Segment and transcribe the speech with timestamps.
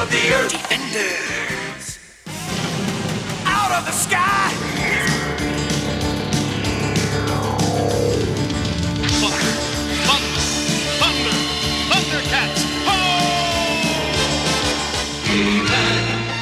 [0.00, 0.52] of the earth.
[0.52, 1.98] Defenders.
[3.44, 4.48] Out of the sky.
[9.20, 9.52] Thunder,
[10.08, 10.40] thunder,
[11.00, 11.36] thunder,
[11.90, 12.62] Thundercats!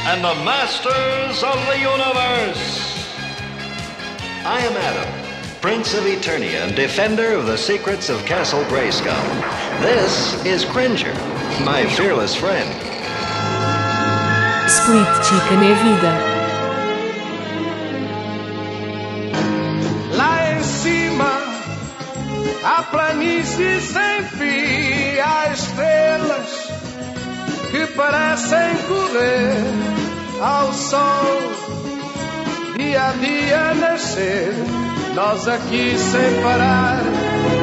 [0.06, 3.08] and the masters of the universe.
[4.44, 9.80] I am Adam, Prince of Eternia and defender of the secrets of Castle Grayskull.
[9.80, 11.12] This is Cringer,
[11.64, 12.87] my fearless friend.
[14.88, 16.12] Split Chicken é vida.
[20.16, 21.30] Lá em cima,
[22.64, 26.72] a planície sem fim, há estrelas
[27.70, 29.56] que parecem correr
[30.40, 31.52] ao sol,
[32.78, 34.54] dia a dia nascer.
[35.14, 37.02] Nós aqui sem parar,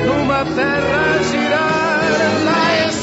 [0.05, 2.01] numa terra girar,
[2.45, 2.94] lá em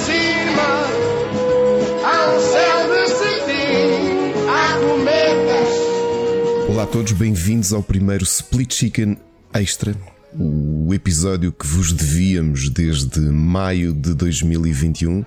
[6.68, 9.16] Olá a todos, bem-vindos ao primeiro Split Chicken
[9.54, 9.94] Extra,
[10.34, 15.24] o episódio que vos devíamos desde maio de 2021.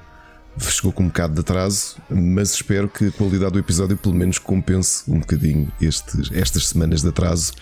[0.60, 4.38] Chegou com um bocado de atraso, mas espero que a qualidade do episódio pelo menos
[4.38, 7.54] compense um bocadinho estes, estas semanas de atraso.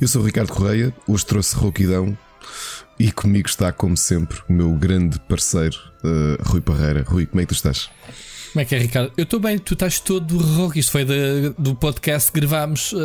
[0.00, 2.16] Eu sou o Ricardo Correia, hoje trouxe rouquidão
[2.98, 7.04] e comigo está, como sempre, o meu grande parceiro, uh, Rui Parreira.
[7.06, 7.90] Rui, como é que tu estás?
[8.56, 9.12] Como é que é, Ricardo?
[9.18, 10.78] Eu estou bem, tu estás todo rock.
[10.78, 12.96] Isto foi de, do podcast que gravámos uh,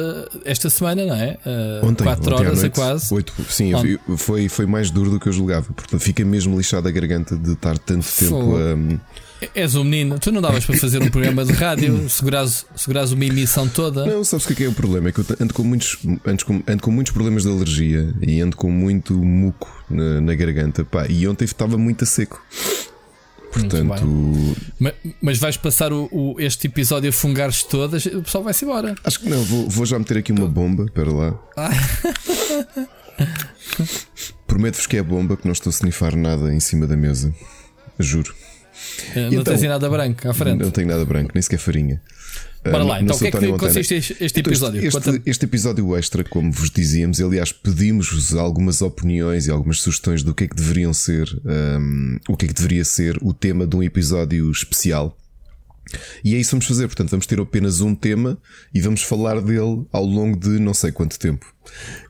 [0.45, 1.37] esta semana, não é?
[1.45, 3.13] Uh, Ontem, 4 ontem horas a quase.
[3.13, 5.73] Oito, sim, eu- foi, foi mais duro do que eu julgava.
[5.73, 9.45] Portanto, fica mesmo lixado a garganta de estar tanto tempo a.
[9.53, 13.25] És um menino, tu não davas para fazer um programa de rádio, segurares, segurares uma
[13.25, 14.05] emissão toda.
[14.05, 15.09] Não, sabes o que é, que é o problema?
[15.09, 18.39] É que eu ando com muitos, ando com, ando com muitos problemas de alergia e
[18.39, 20.85] ando com muito muco na, na garganta.
[20.85, 22.41] Pá, e ontem estava muito a seco.
[23.51, 24.05] Portanto,
[24.79, 28.95] Ma- Mas, vais passar o, o- este episódio a fungares todas, o pessoal vai-se embora.
[29.03, 30.85] acho que não, vou, vou já meter aqui uma bomba.
[30.85, 31.37] Espera lá.
[34.47, 37.33] Prometo-vos que é bomba, que não estou a snifar nada em cima da mesa.
[37.99, 38.33] Juro.
[39.15, 39.43] Uh, não então?
[39.55, 40.59] tens nada branco à frente.
[40.61, 42.01] Não tenho nada branco, nem sequer farinha.
[42.63, 44.85] Bora Ah, lá, então o que é que consiste este, este Então, episódio?
[44.85, 50.21] Este, este, este episódio extra, como vos dizíamos, aliás, pedimos-vos algumas opiniões e algumas sugestões
[50.21, 53.65] do que é que deveriam ser, hum, o que é que deveria ser o tema
[53.65, 55.17] de um episódio especial.
[56.23, 56.87] E é isso que vamos fazer.
[56.87, 58.37] Portanto, vamos ter apenas um tema
[58.73, 61.45] e vamos falar dele ao longo de não sei quanto tempo.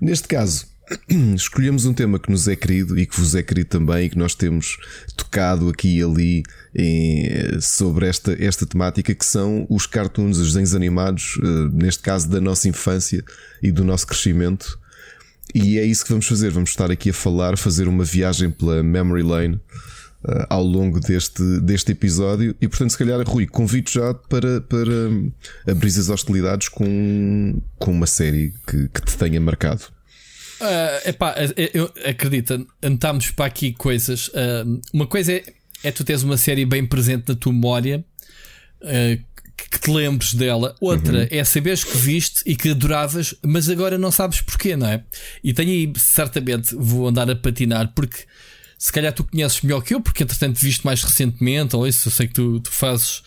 [0.01, 0.67] Neste caso,
[1.35, 4.17] escolhemos um tema que nos é querido e que vos é querido também e que
[4.17, 4.77] nós temos
[5.15, 6.43] tocado aqui e ali
[6.75, 12.29] em- sobre esta, esta temática que são os cartoons, os desenhos animados, eh, neste caso
[12.29, 13.23] da nossa infância
[13.61, 14.79] e do nosso crescimento.
[15.53, 16.49] E é isso que vamos fazer.
[16.51, 21.43] Vamos estar aqui a falar, fazer uma viagem pela Memory Lane uh, ao longo deste,
[21.59, 22.55] deste episódio.
[22.61, 24.91] E portanto, se calhar, Rui, convido já para, para
[25.67, 29.83] abrir as hostilidades com, com uma série que, que te tenha marcado.
[30.61, 34.29] Ah, epá, eu, eu acredita, anotámos para aqui coisas.
[34.33, 34.63] Ah,
[34.94, 35.44] uma coisa é,
[35.83, 38.05] é tu teres uma série bem presente na tua memória
[38.83, 39.17] ah,
[39.72, 40.75] que, te lembres dela.
[40.79, 45.03] Outra é saberes que viste e que adoravas, mas agora não sabes porquê, não é?
[45.44, 48.25] E tenho aí, certamente, vou andar a patinar porque.
[48.78, 52.11] Se calhar tu conheces melhor que eu, porque entretanto viste mais recentemente, ou isso, eu
[52.11, 53.22] sei que tu, tu fazes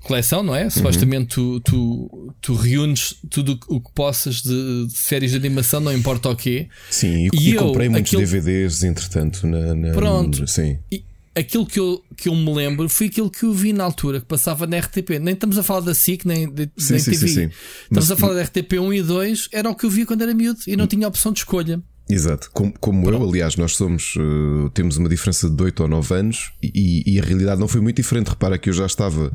[0.00, 0.68] coleção, não é?
[0.70, 5.92] Supostamente tu, tu, tu reúnes tudo o que possas de, de séries de animação, não
[5.92, 6.68] importa o quê.
[6.90, 10.46] Sim, e, E eu, comprei muitos aquilo- DVDs, entretanto, na, na- Pronto.
[10.46, 10.78] Sim.
[10.90, 14.20] E aquilo que eu, que eu me lembro foi aquilo que eu vi na altura,
[14.20, 15.18] que passava na RTP.
[15.20, 17.28] Nem estamos a falar da SIC, nem da Sim, nem sim, TV.
[17.28, 17.44] sim, sim.
[17.44, 20.22] Estamos Mas- a falar da RTP 1 e 2, era o que eu via quando
[20.22, 21.80] era miúdo e não tinha opção de escolha.
[22.08, 26.12] Exato, como, como eu, aliás, nós somos, uh, temos uma diferença de 8 ou 9
[26.12, 28.26] anos e, e a realidade não foi muito diferente.
[28.30, 29.32] Repara que eu já estava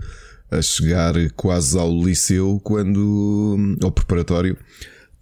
[0.51, 4.57] a chegar quase ao liceu quando ao preparatório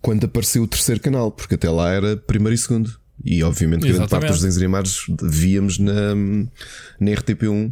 [0.02, 2.92] quando apareceu o terceiro canal, porque até lá era primeiro e segundo.
[3.24, 4.32] E obviamente grande parte Exatamente.
[4.32, 6.14] dos desenhos animados víamos na,
[7.00, 7.72] na RTP1.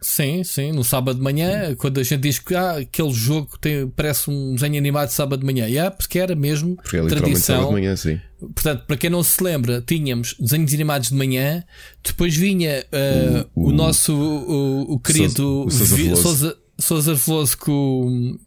[0.00, 3.88] Sim, sim, no sábado de manhã, quando a gente diz que ah, aquele jogo tem,
[3.88, 7.66] parece um desenho animado de sábado de manhã, yeah, porque era mesmo Porque é tradição.
[7.66, 8.20] de manhã, sim.
[8.38, 11.64] Portanto, para quem não se lembra, tínhamos desenhos animados de manhã,
[12.04, 16.16] depois vinha uh, o, O- o- nosso o, o querido Sousa.
[16.16, 18.38] Sousa, Sousa Veloso com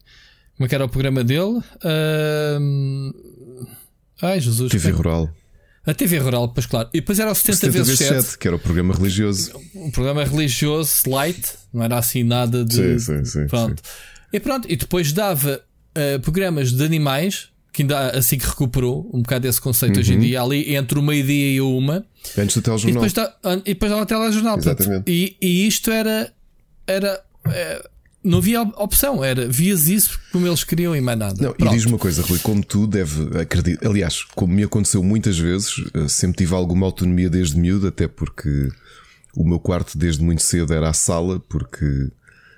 [0.58, 1.60] como é que era o programa dele?
[1.84, 3.12] Ahm,
[4.22, 5.30] ai Jesus, TV é- Rural.
[5.86, 6.90] a TV Rural, pois claro.
[6.94, 9.52] E depois era o 70, 70 vezes 7, vezes 7, que era o programa religioso.
[9.76, 12.76] um programa religioso, light, não era assim nada de.
[12.76, 13.82] Sim, sim, sim, pronto.
[14.32, 15.62] E pronto, e depois dava
[15.98, 20.18] uh, programas de animais, que ainda assim que recuperou um bocado esse conceito hoje em
[20.18, 20.22] Uhum.
[20.22, 22.06] dia, ali entre o meio-dia e uma.
[22.38, 23.04] Antes do E telejornal.
[23.04, 24.56] depois, e depois dava o telejornal.
[24.58, 25.12] portanto, Exatamente.
[25.12, 26.32] E, e isto era.
[26.86, 27.20] era
[27.50, 27.90] é,
[28.24, 31.36] não havia opção, era vias isso como eles queriam e mais nada.
[31.42, 35.38] Não, e diz uma coisa, Rui, como tu deve acreditar, aliás, como me aconteceu muitas
[35.38, 38.70] vezes, eh, sempre tive alguma autonomia desde miúdo, até porque
[39.36, 42.10] o meu quarto desde muito cedo era a sala, porque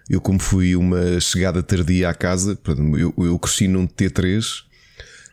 [0.10, 2.58] eu, como fui uma chegada tardia à casa,
[2.98, 4.44] eu, eu cresci num T3,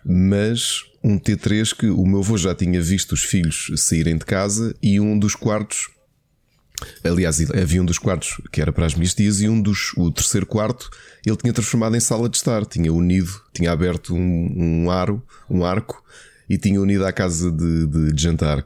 [0.04, 4.74] mas um T3 que o meu avô já tinha visto os filhos saírem de casa
[4.82, 5.88] e um dos quartos
[7.04, 10.10] Aliás, havia um dos quartos que era para as minhas tias e um dos, o
[10.10, 10.90] terceiro quarto,
[11.26, 15.64] ele tinha transformado em sala de estar, tinha unido, tinha aberto um, um aro, um
[15.64, 16.02] arco
[16.48, 18.64] e tinha unido à casa de, de, de, jantar.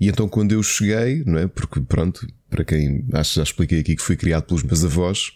[0.00, 1.46] E então quando eu cheguei, não é?
[1.46, 5.32] Porque pronto, para quem acho já expliquei aqui que fui criado pelos meus avós,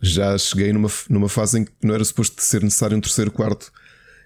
[0.00, 3.70] já cheguei numa, numa fase em que não era suposto ser necessário um terceiro quarto.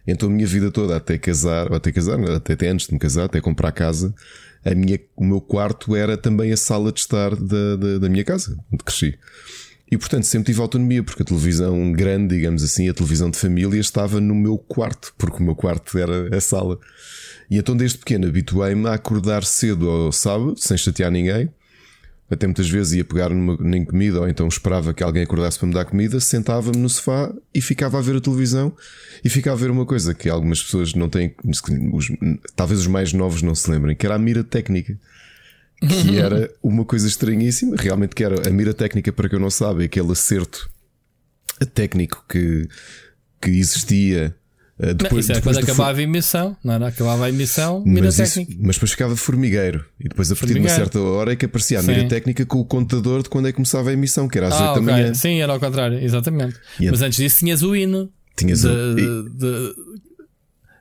[0.06, 3.24] Então a minha vida toda, até casar, até casar, até, até antes de me casar,
[3.24, 4.14] até comprar casa,
[4.64, 8.24] a minha, o meu quarto era também a sala de estar da, da, da minha
[8.24, 9.18] casa, onde cresci.
[9.90, 13.78] E portanto sempre tive autonomia, porque a televisão grande, digamos assim, a televisão de família
[13.78, 16.78] estava no meu quarto, porque o meu quarto era a sala.
[17.50, 21.50] E então desde pequeno habituei-me a acordar cedo ao sábado, sem chatear ninguém,
[22.32, 25.68] até muitas vezes ia pegar numa, nem comida ou então esperava que alguém acordasse para
[25.68, 28.74] me dar comida, sentava-me no sofá e ficava a ver a televisão
[29.22, 32.10] e ficava a ver uma coisa que algumas pessoas não têm, os,
[32.56, 34.98] talvez os mais novos não se lembrem, que era a mira técnica.
[35.78, 39.84] Que era uma coisa estranhíssima, realmente que era a mira técnica, para quem não sabe,
[39.84, 40.70] aquele acerto
[41.74, 42.66] técnico que,
[43.40, 44.34] que existia
[44.82, 46.88] Uh, depois, não, isso era depois quando acabava a emissão, não era?
[46.88, 48.50] Acabava a emissão, mira mas técnica.
[48.50, 49.84] Isso, mas depois ficava formigueiro.
[50.00, 50.74] E depois, a partir formigueiro.
[50.74, 51.88] de uma certa hora, é que aparecia a Sim.
[51.88, 54.54] mira técnica com o contador de quando é que começava a emissão, que era às
[54.54, 54.84] ah, 8 okay.
[54.84, 55.14] da manhã.
[55.14, 56.56] Sim, era ao contrário, exatamente.
[56.80, 58.10] E mas antes disso tinhas o hino.
[58.36, 58.94] Tinhas de, o.
[58.94, 59.74] De, de,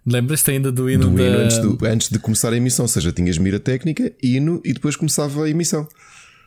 [0.03, 1.09] Lembras-te ainda do hino?
[1.09, 1.23] Do da...
[1.23, 4.73] hino antes, do, antes de começar a emissão, ou seja, tinhas mira técnica, hino e
[4.73, 5.87] depois começava a emissão.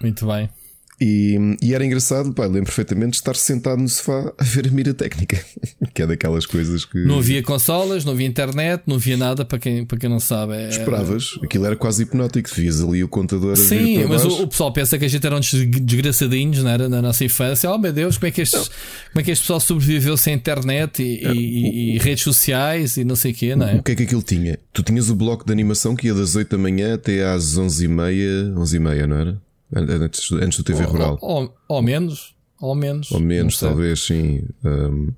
[0.00, 0.50] Muito bem.
[1.00, 4.70] E, e, era engraçado, pá, lembro perfeitamente de estar sentado no sofá a ver a
[4.70, 5.44] mira técnica,
[5.92, 7.04] que é daquelas coisas que.
[7.04, 10.54] Não havia consolas, não havia internet, não havia nada para quem, para quem não sabe.
[10.54, 10.68] É...
[10.68, 13.56] Esperavas, aquilo era quase hipnótico, vias ali o contador.
[13.56, 17.02] Sim, mas o, o, pessoal pensa que a gente era uns desgraçadinhos não era, na
[17.02, 17.70] nossa infância.
[17.70, 21.02] Oh meu Deus, como é que este, como é que este pessoal sobreviveu sem internet
[21.02, 23.74] e, é, e, e, redes sociais e não sei o quê, não é?
[23.74, 24.60] O que é que aquilo tinha?
[24.72, 28.54] Tu tinhas o bloco de animação que ia das 8 da manhã até às 11h30,
[28.54, 29.44] 11h30, não era?
[29.74, 31.18] Antes, antes do TV ou, Rural.
[31.20, 32.34] Ou, ou, menos.
[32.60, 33.10] Ou menos.
[33.10, 34.44] Ou menos, talvez, sim.
[34.64, 35.12] Um,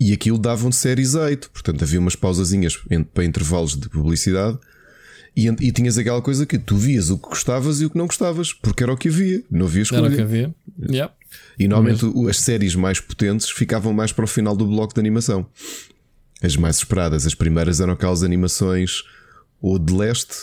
[0.00, 1.48] e aquilo davam de série azeite.
[1.48, 2.76] Portanto, havia umas pausazinhas
[3.14, 4.58] para intervalos de publicidade.
[5.36, 8.08] E, e, tinhas aquela coisa que tu vias o que gostavas e o que não
[8.08, 10.06] gostavas, porque era o que havia, não havia escolha.
[10.06, 10.54] Era o que havia.
[10.90, 11.14] Yeah.
[11.56, 15.46] E normalmente as séries mais potentes ficavam mais para o final do bloco de animação.
[16.42, 19.04] As mais esperadas, as primeiras eram aquelas animações
[19.60, 20.36] ou de leste,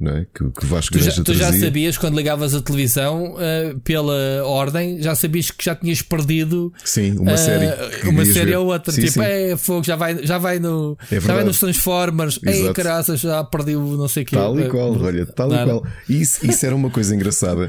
[0.00, 0.26] não é?
[0.34, 5.00] que, que Vasco tu já, tu já sabias quando ligavas a televisão uh, pela ordem,
[5.02, 8.90] já sabias que já tinhas perdido sim, uma uh, série, uma série ou outra.
[8.90, 9.22] Sim, tipo, sim.
[9.22, 13.44] é fogo, já vai, já vai, no, é já vai nos Transformers, ei, caraças, já
[13.44, 14.34] perdi o não sei o que.
[14.34, 15.86] Tal e qual, olha, tal e qual.
[16.08, 17.68] Isso, isso era uma coisa engraçada.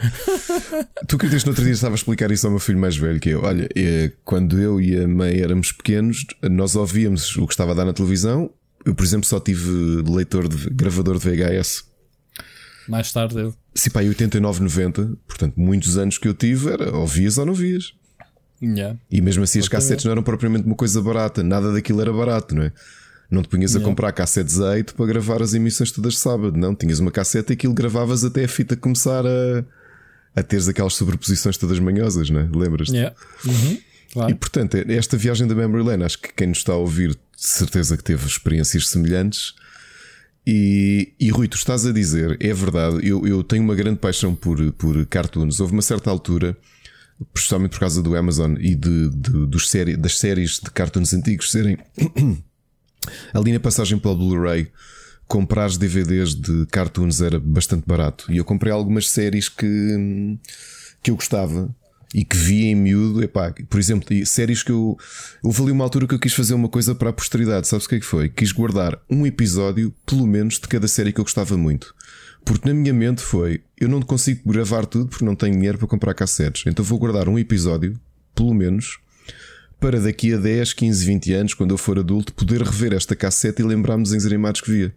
[1.08, 3.30] tu que no outro dia estava a explicar isso ao meu filho mais velho, que
[3.30, 7.72] eu, olha, eh, quando eu e a mãe éramos pequenos, nós ouvíamos o que estava
[7.74, 8.50] a dar na televisão
[8.85, 9.69] eu, por exemplo, só tive
[10.09, 11.83] leitor de gravador de VHS.
[12.88, 13.56] Mais tarde eu.
[13.74, 17.54] Se pá, em 89, 90, portanto, muitos anos que eu tive era ouvias ou não
[17.54, 17.94] vias.
[18.61, 18.97] Yeah.
[19.11, 22.56] E mesmo assim as cassetes não eram propriamente uma coisa barata, nada daquilo era barato,
[22.56, 22.71] não é?
[23.30, 23.85] Não te punhas yeah.
[23.85, 26.75] a comprar cassetes a 8 para gravar as emissões todas de sábado, não.
[26.75, 29.66] Tinhas uma cassete e aquilo gravavas até a fita começar a,
[30.35, 32.49] a teres aquelas sobreposições todas manhosas, não é?
[32.54, 32.95] Lembras-te?
[32.95, 33.16] Yeah.
[33.45, 33.78] Uhum.
[34.13, 34.31] Claro.
[34.31, 37.50] E portanto, esta viagem da Memory Lane, acho que quem nos está a ouvir, de
[37.50, 39.54] certeza que teve experiências semelhantes.
[40.47, 44.33] E, e Rui, tu estás a dizer, é verdade, eu, eu tenho uma grande paixão
[44.33, 45.59] por, por cartoons.
[45.59, 46.57] Houve uma certa altura,
[47.35, 51.52] especialmente por causa do Amazon e de, de dos série, das séries de cartoons antigos
[51.52, 51.78] serem
[53.33, 54.71] ali na passagem pela Blu-ray.
[55.28, 60.38] Comprar os DVDs de cartoons era bastante barato e eu comprei algumas séries que,
[61.02, 61.73] que eu gostava
[62.14, 64.98] e que vi em miúdo, epá, por exemplo, séries que eu.
[65.42, 67.90] Houve ali uma altura que eu quis fazer uma coisa para a posteridade, sabes o
[67.90, 68.30] que é que foi?
[68.30, 71.94] Quis guardar um episódio, pelo menos, de cada série que eu gostava muito.
[72.46, 75.88] Porque na minha mente foi: eu não consigo gravar tudo porque não tenho dinheiro para
[75.88, 76.64] comprar cassetes.
[76.68, 78.00] Então vou guardar um episódio,
[78.36, 79.00] pelo menos,
[79.80, 83.62] para daqui a 10, 15, 20 anos, quando eu for adulto, poder rever esta cassete
[83.62, 84.96] e lembrar-me dos desenhos animados que via.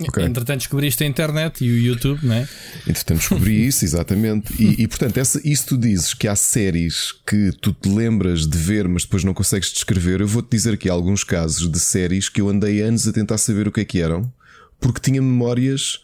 [0.00, 0.24] Okay.
[0.24, 2.48] Entretanto, descobriste a internet e o YouTube, não é?
[2.86, 4.52] Entretanto, descobri isso, exatamente.
[4.60, 8.58] E, e, portanto, essa, isso tu dizes que há séries que tu te lembras de
[8.58, 10.20] ver, mas depois não consegues descrever.
[10.20, 13.68] Eu vou-te dizer aqui alguns casos de séries que eu andei anos a tentar saber
[13.68, 14.32] o que é que eram,
[14.80, 16.00] porque tinha memórias,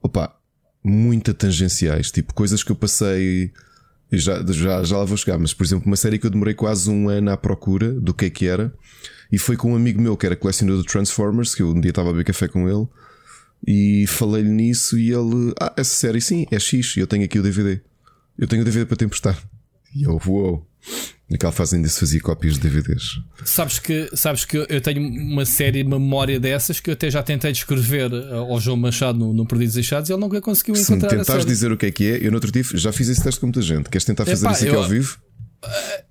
[0.00, 0.34] opa,
[0.82, 3.52] muito tangenciais, tipo coisas que eu passei
[4.10, 6.88] Já, já, já lá vou chegar, mas por exemplo, uma série que eu demorei quase
[6.88, 8.72] um ano à procura do que é que era,
[9.30, 11.90] e foi com um amigo meu que era colecionador de Transformers, que eu um dia
[11.90, 12.88] estava a beber café com ele,
[13.66, 17.42] e falei-lhe nisso, e ele, ah, essa série sim, é X, eu tenho aqui o
[17.42, 17.80] DVD.
[18.38, 19.38] Eu tenho o DVD para te emprestar.
[19.94, 20.64] E eu, uou.
[21.30, 23.20] Naquela fase ainda se fazia cópias de DVDs.
[23.44, 27.22] Sabes que, sabes que eu tenho uma série de memória dessas que eu até já
[27.22, 30.90] tentei descrever ao João Machado no, no Perdidos e Achados e ele nunca conseguiu Se
[30.90, 32.92] me encontrar a tentares dizer o que é que é, eu no outro dia já
[32.92, 33.90] fiz esse teste com muita gente.
[33.90, 35.18] Queres tentar fazer Epá, isso aqui eu- ao vivo?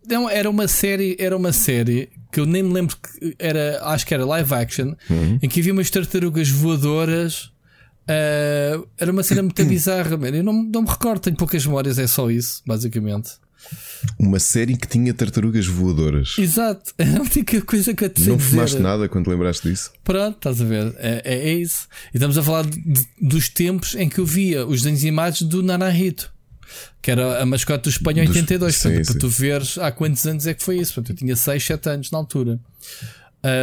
[0.08, 4.06] Não, era uma série, era uma série que eu nem me lembro que era, acho
[4.06, 5.40] que era live action, Uhum.
[5.42, 7.52] em que havia umas tartarugas voadoras.
[8.08, 10.30] ah, era uma cena muito bizarra, man.
[10.30, 13.32] eu não, não me recordo, tenho poucas memórias, é só isso, basicamente.
[14.20, 16.36] Uma série que tinha tartarugas voadoras.
[16.38, 19.92] Exato, é a única coisa que eu te Não fumaste nada quando te lembraste disso?
[20.04, 20.94] Pronto, estás a ver?
[21.00, 21.88] É, é, é isso.
[22.14, 25.62] E estamos a falar de- dos tempos em que eu via os desenhos animados do
[25.64, 26.32] Nanahito,
[27.02, 28.76] que era a mascote do Espanha Dos- 82.
[28.76, 29.12] sim, Portanto, sim.
[29.14, 30.94] para tu veres há quantos anos é que foi isso.
[30.96, 32.60] Portanto, eu tinha 6, 7 anos na altura.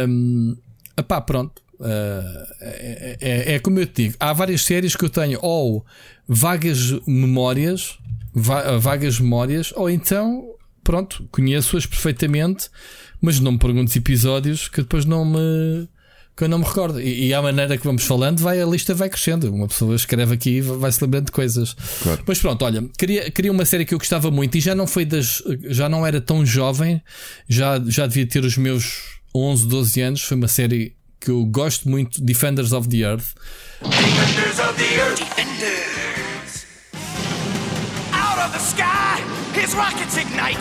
[0.07, 0.55] Um,
[0.97, 1.61] epá, pronto.
[1.79, 5.85] Uh, é, é- é como eu te digo, há várias séries que eu tenho ou
[6.25, 7.97] vagas memórias,
[8.33, 12.69] va- vagas memórias, ou então, pronto, conheço-as perfeitamente,
[13.21, 15.87] mas não me perguntes episódios que depois não me
[16.35, 16.99] que eu não me recordo.
[16.99, 19.53] E, e à maneira que vamos falando, vai, a lista vai crescendo.
[19.53, 21.75] Uma pessoa escreve aqui e vai se lembrando de coisas.
[22.03, 22.23] Claro.
[22.27, 25.05] Mas pronto, olha, queria, queria uma série que eu gostava muito e já não foi
[25.05, 25.41] das.
[25.63, 27.01] Já não era tão jovem,
[27.47, 30.21] já, já devia ter os meus 11, 12 anos.
[30.21, 33.33] Foi uma série que eu gosto muito, Defenders of the Earth.
[33.81, 35.19] Defenders of the Earth.
[35.19, 36.65] Defenders.
[38.11, 39.23] Out of the sky,
[39.59, 40.59] his rockets ignite.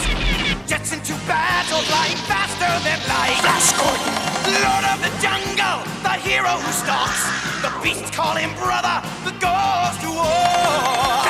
[0.67, 3.41] Jets into battle, flying faster than light.
[3.41, 4.34] Flash Gordon.
[4.45, 7.25] Lord of the jungle, the hero who stalks.
[7.65, 11.25] The beasts call him brother, the goes to war.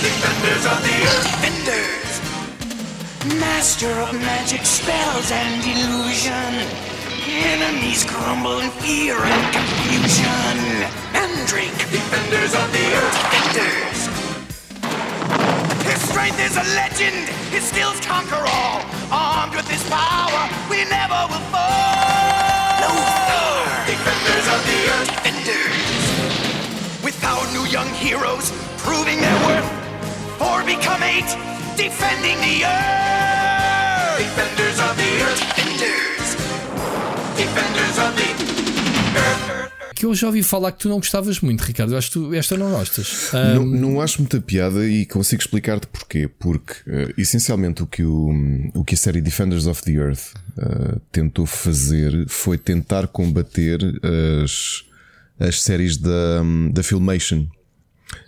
[0.00, 1.28] Defenders of the Earth.
[1.42, 2.12] Defenders.
[3.40, 6.52] Master of magic spells and illusion.
[7.28, 10.56] Enemies crumble in fear and confusion.
[11.12, 11.78] Mandrake.
[11.90, 13.16] Defenders of the Earth.
[13.20, 13.97] Defenders.
[15.84, 17.28] His strength is a legend.
[17.50, 18.84] His skills conquer all.
[19.10, 22.80] Armed with his power, we never will fall.
[22.82, 23.86] Lothar.
[23.86, 25.10] Defenders of the Earth.
[25.24, 27.02] Defenders.
[27.04, 29.68] With our new young heroes proving their worth.
[30.38, 31.30] Four become eight,
[31.76, 34.18] defending the Earth.
[34.18, 35.40] Defenders of the Earth.
[35.56, 36.28] Defenders.
[37.36, 38.30] Defenders of the
[39.18, 39.57] Earth.
[39.98, 41.92] Que eu já ouvi falar que tu não gostavas muito, Ricardo.
[41.92, 43.30] Eu acho que tu esta não gostas.
[43.34, 46.28] Ah, Não, não acho muita piada e consigo explicar-te porquê.
[46.38, 48.30] Porque, eh, essencialmente, o que, o,
[48.74, 53.80] o que a série Defenders of the Earth eh, tentou fazer foi tentar combater
[54.44, 54.84] as,
[55.40, 57.48] as séries da, da Filmation.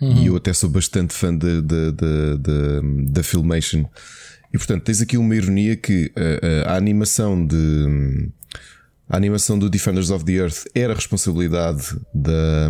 [0.01, 3.85] E eu até sou bastante fã da Filmation.
[4.53, 8.29] E portanto, tens aqui uma ironia que eh, a, a animação de.
[9.11, 12.69] A animação do Defenders of the Earth era responsabilidade da,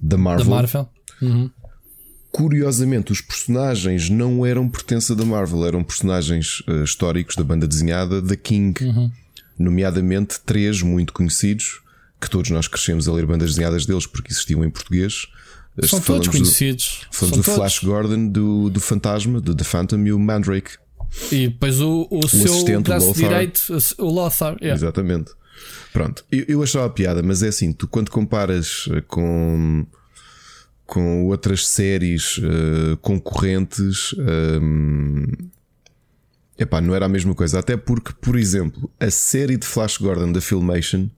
[0.00, 0.46] da Marvel.
[0.50, 0.88] Marvel.
[2.32, 8.22] Curiosamente, os personagens não eram pertença da Marvel, eram personagens eh, históricos da banda desenhada
[8.22, 9.10] da King, Uhum.
[9.58, 11.80] nomeadamente três muito conhecidos,
[12.20, 15.26] que todos nós crescemos a ler bandas desenhadas deles porque existiam em português.
[15.76, 17.00] Eh, São falamos todos do- conhecidos.
[17.10, 17.54] Falamos São do todos.
[17.54, 20.70] Flash Gordon, do, do Fantasma, do The Phantom e o Mandrake.
[21.32, 23.28] E depois o, o, seu assistente, o braço Lothar.
[23.28, 23.60] direito,
[23.98, 24.56] o Lothar.
[24.62, 24.74] yeah.
[24.74, 25.32] Exatamente.
[25.92, 29.86] Pronto, eu, eu achava piada, mas é assim: tu quando comparas eh, com,
[30.86, 34.60] com outras séries eh, concorrentes, eh,
[36.62, 37.58] epá, não era a mesma coisa.
[37.58, 41.08] Até porque, por exemplo, a série de Flash Gordon da Filmation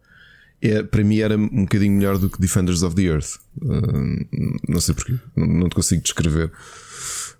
[0.63, 3.41] é, para mim era um bocadinho melhor do que Defenders of the Earth.
[3.61, 4.27] Eh,
[4.69, 6.53] não sei porquê, não, não te consigo descrever.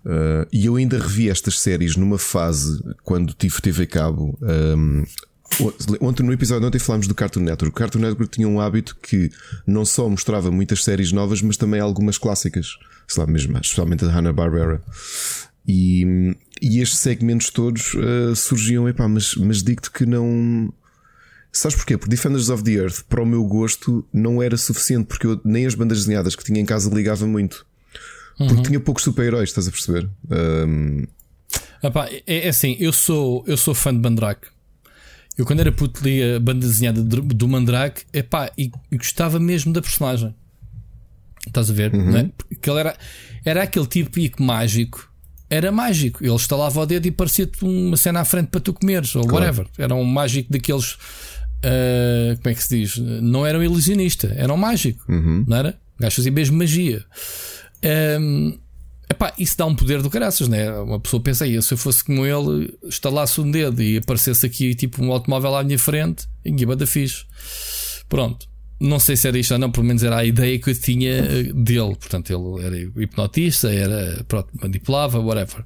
[0.05, 4.37] Uh, e eu ainda revi estas séries numa fase quando tive TV Cabo.
[4.41, 5.05] Um,
[6.01, 7.75] ontem, no episódio de ontem, falámos do Cartoon Network.
[7.75, 9.29] O Cartoon Network tinha um hábito que
[9.65, 14.09] não só mostrava muitas séries novas, mas também algumas clássicas, sei lá mesmo, especialmente a
[14.09, 14.81] Hanna-Barbera.
[15.67, 20.73] E, e estes segmentos todos uh, surgiam, epá, mas, mas digo-te que não.
[21.51, 21.97] Sabes porquê?
[21.97, 25.65] Porque Defenders of the Earth, para o meu gosto, não era suficiente, porque eu nem
[25.65, 27.65] as bandas desenhadas que tinha em casa ligava muito.
[28.37, 30.09] Porque tinha poucos super-heróis, estás a perceber?
[30.29, 31.05] Um,
[31.83, 34.47] Epá, é, é assim, eu sou, eu sou fã de Mandrake.
[35.37, 39.39] Eu quando era puto li a banda desenhada de- do Mandrake epá, e, e gostava
[39.39, 40.33] mesmo da personagem.
[41.47, 41.91] Estás a ver?
[41.91, 42.29] Não é?
[42.49, 42.97] Porque ele era,
[43.43, 45.11] era aquele tipo pico mágico.
[45.49, 46.23] Era mágico.
[46.23, 49.67] Ele estalava o dedo e parecia-te uma cena à frente para tu comeres, ou whatever.
[49.77, 50.97] Era um mágico daqueles.
[51.63, 52.97] ah, como é que se diz?
[52.97, 55.03] Não era um ilusionista, era um mágico.
[55.47, 55.79] Não era?
[55.99, 57.03] O gajo fazia mesmo magia.
[57.83, 58.57] Ahm,
[59.09, 60.71] Epá, isso dá um poder do caraças, né?
[60.79, 64.73] Uma pessoa pensa aí, se eu fosse como ele, estalasse um dedo e aparecesse aqui
[64.73, 67.25] tipo um automóvel à minha frente, e da fixe.
[68.07, 68.47] Pronto.
[68.79, 71.11] Não sei se era isto ou não, pelo menos era a ideia que eu tinha
[71.11, 71.95] eh, dele.
[71.95, 75.63] Portanto, ele era hipnotista, era pronto, manipulava, whatever.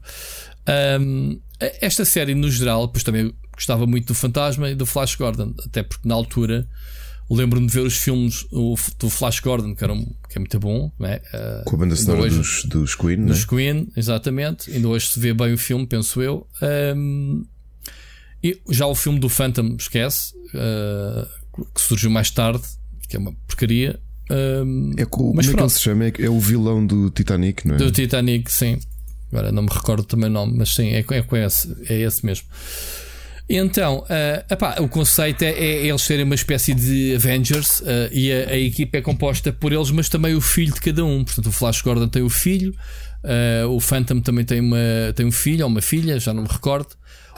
[1.00, 5.56] Um, esta série, no geral, pois também gostava muito do Fantasma e do Flash Gordon,
[5.66, 6.68] até porque na altura
[7.30, 10.92] lembro-me de ver os filmes do Flash Gordon, que, era um, que é muito bom,
[11.00, 11.20] né?
[11.34, 13.46] Uh, com a banda sonora hoje, dos, dos Queen, dos né?
[13.50, 14.72] Queen, exatamente.
[14.72, 16.48] Ainda hoje se vê bem o filme, penso eu.
[16.96, 17.46] Um,
[18.44, 22.64] e já o filme do Phantom, esquece, uh, que surgiu mais tarde,
[23.10, 24.00] que é uma porcaria.
[24.30, 26.06] Um, é com, mas como é que ele se chama?
[26.06, 27.78] É, é, o vilão do Titanic, não é?
[27.78, 28.80] Do Titanic, sim.
[29.32, 32.26] Agora não me recordo também o nome, mas sim, é, é com esse, é esse
[32.26, 32.48] mesmo.
[33.50, 38.32] Então, uh, epá, o conceito é, é, eles serem uma espécie de Avengers uh, e
[38.32, 41.24] a, a, equipa é composta por eles, mas também o filho de cada um.
[41.24, 42.76] Portanto, o Flash Gordon tem o filho,
[43.24, 44.78] uh, o Phantom também tem, uma,
[45.16, 46.90] tem um filho ou uma filha, já não me recordo.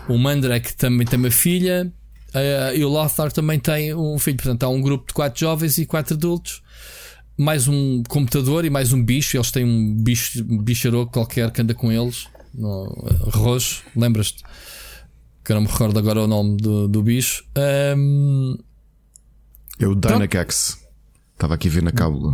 [0.07, 1.91] O Mandrake também tem uma filha
[2.73, 4.37] e o Lothar também tem um filho.
[4.37, 6.63] Portanto, há um grupo de quatro jovens e quatro adultos.
[7.37, 9.37] Mais um computador e mais um bicho.
[9.37, 12.25] Eles têm um bicho, um qualquer que anda com eles.
[12.55, 12.85] No,
[13.31, 14.43] roxo, lembras-te?
[15.49, 17.43] Que eu não me recordo agora o nome do, do bicho.
[17.97, 18.55] Um,
[19.79, 20.77] é o Dynax.
[21.33, 22.31] Estava aqui a ver na cábula.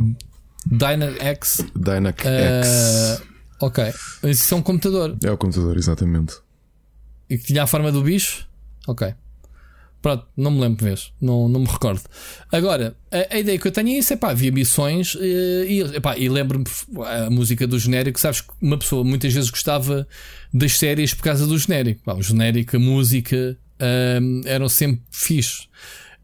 [0.65, 1.63] Dynax.
[1.73, 2.25] Dynax.
[2.25, 3.23] Uh,
[3.61, 3.93] ok.
[4.23, 5.17] Isso é um computador.
[5.23, 6.35] É o computador, exatamente.
[7.29, 8.45] E que tinha a forma do bicho?
[8.85, 9.15] Ok.
[10.05, 12.03] Pronto, não me lembro mesmo, não, não me recordo.
[12.51, 16.23] Agora, a, a, ideia que eu tenho é isso: é pá, havia missões eh, e,
[16.23, 16.63] e lembro-me
[17.03, 18.19] a música do genérico.
[18.19, 20.07] Sabes que uma pessoa muitas vezes gostava
[20.53, 22.03] das séries por causa do genérico.
[22.03, 23.57] Pá, o genérico, a música
[24.21, 25.63] um, eram sempre fixe.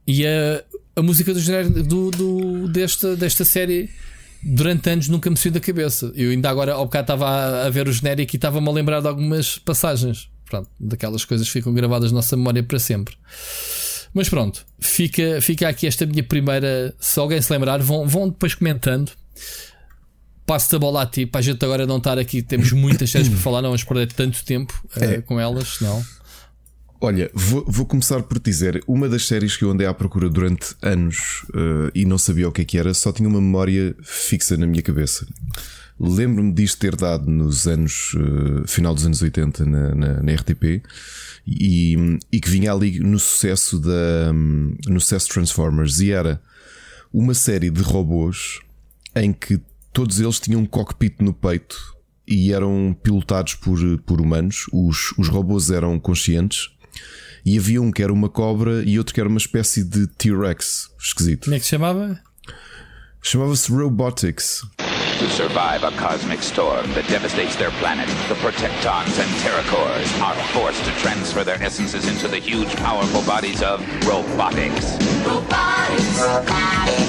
[0.06, 0.64] E a,
[0.98, 3.90] a música do genérico do, do, desta, desta série
[4.44, 6.12] durante anos nunca me saiu da cabeça.
[6.14, 9.02] Eu ainda agora, ao bocado, estava a, a ver o genérico e estava-me a lembrar
[9.02, 13.16] de algumas passagens pronto, daquelas coisas que ficam gravadas na nossa memória para sempre.
[14.14, 16.94] Mas pronto, fica, fica aqui esta minha primeira.
[17.00, 19.12] Se alguém se lembrar, vão, vão depois comentando.
[20.46, 22.42] Passo a bola a ti, para a gente agora não estar aqui.
[22.42, 25.22] Temos muitas séries para falar, não vamos perder tanto tempo uh, é.
[25.22, 26.04] com elas, não.
[27.00, 30.76] Olha, vou, vou, começar por dizer: uma das séries que eu andei à procura durante
[30.82, 34.58] anos uh, e não sabia o que é que era, só tinha uma memória fixa
[34.58, 35.26] na minha cabeça.
[36.04, 40.82] Lembro-me disto ter dado nos anos, uh, final dos anos 80 na, na, na RTP
[41.46, 46.42] e, e, que vinha ali no sucesso da no sucesso Transformers e era
[47.14, 48.60] uma série de robôs
[49.16, 49.62] em que
[49.94, 51.78] todos eles tinham um cockpit no peito
[52.28, 54.66] e eram pilotados por, por humanos.
[54.74, 56.72] Os, os robôs eram conscientes
[57.46, 60.90] e havia um que era uma cobra e outro que era uma espécie de T-Rex
[61.00, 61.44] esquisito.
[61.44, 62.20] Como é que se chamava?
[63.22, 64.64] Chamava-se Robotics.
[65.02, 70.84] To survive a cosmic storm that devastates their planet, the Protectons and Terracores are forced
[70.86, 74.98] to transfer their essences into the huge, powerful bodies of robotics.
[75.26, 76.22] Robotics!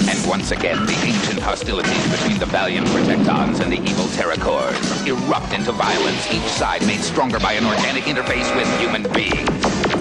[0.08, 5.52] And once again, the ancient hostilities between the valiant Protectons and the evil Terracores erupt
[5.52, 9.48] into violence, each side made stronger by an organic interface with human beings.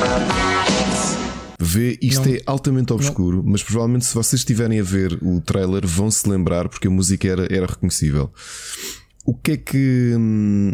[0.00, 1.27] Robotics!
[1.60, 3.50] Vê, isto não, é altamente obscuro, não.
[3.50, 7.26] mas provavelmente se vocês estiverem a ver o trailer vão se lembrar porque a música
[7.26, 8.32] era, era reconhecível.
[9.24, 10.14] O que é que.
[10.16, 10.72] Hum,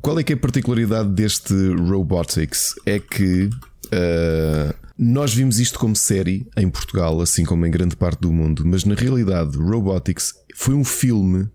[0.00, 2.76] qual é que é a particularidade deste Robotics?
[2.86, 3.46] É que
[3.86, 8.62] uh, nós vimos isto como série em Portugal, assim como em grande parte do mundo,
[8.64, 11.48] mas na realidade, Robotics foi um filme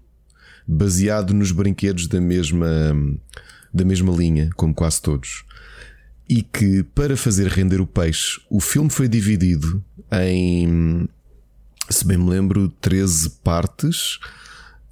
[0.68, 2.68] baseado nos brinquedos da mesma,
[3.74, 5.46] da mesma linha, como quase todos
[6.28, 11.08] e que para fazer render o peixe, o filme foi dividido em,
[11.90, 14.20] se bem me lembro, 13 partes.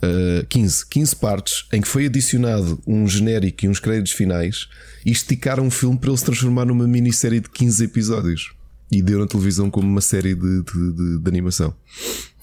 [0.03, 4.67] Uh, 15, 15 partes em que foi adicionado um genérico e uns créditos finais
[5.05, 8.51] e esticaram o filme para ele se transformar numa minissérie de 15 episódios
[8.91, 11.75] e deu na televisão como uma série de, de, de, de animação.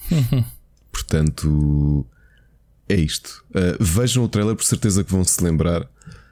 [0.91, 2.05] Portanto,
[2.87, 3.43] é isto.
[3.51, 5.87] Uh, vejam o trailer, por certeza que vão se lembrar.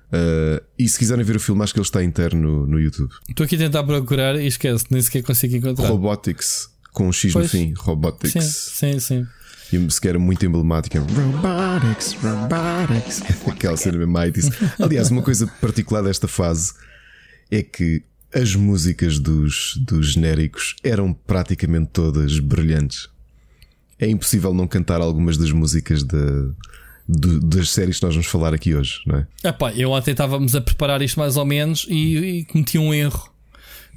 [0.08, 3.12] Uh, e se quiserem ver o filme, acho que ele está interno no, YouTube.
[3.28, 5.88] Estou aqui a tentar procurar e esquece, nem sequer consigo encontrar.
[5.88, 7.46] Robotics, com um X pois.
[7.46, 7.74] no fim.
[7.78, 8.32] Robotics.
[8.32, 9.28] Sim, sim, sim.
[9.72, 11.00] E sequer muito emblemática.
[11.00, 13.22] Robotics, Robotics.
[13.48, 14.42] Aquela cena mesmo mighty.
[14.82, 16.74] Aliás, uma coisa particular desta fase
[17.52, 18.02] é que
[18.34, 23.10] as músicas dos, dos genéricos eram praticamente todas brilhantes.
[24.00, 26.54] É impossível não cantar algumas das músicas da de,
[27.08, 29.28] das séries que nós vamos falar aqui hoje, não é?
[29.44, 33.32] Epá, eu ontem estávamos a preparar isto mais ou menos e, e cometi um erro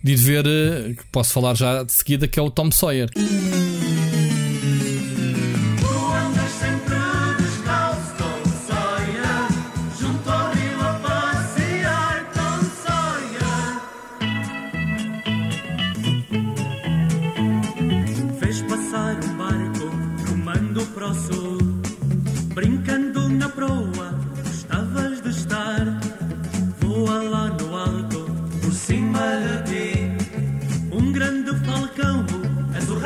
[0.02, 3.10] de ver, eh, posso falar já de seguida, que é o Tom Sawyer.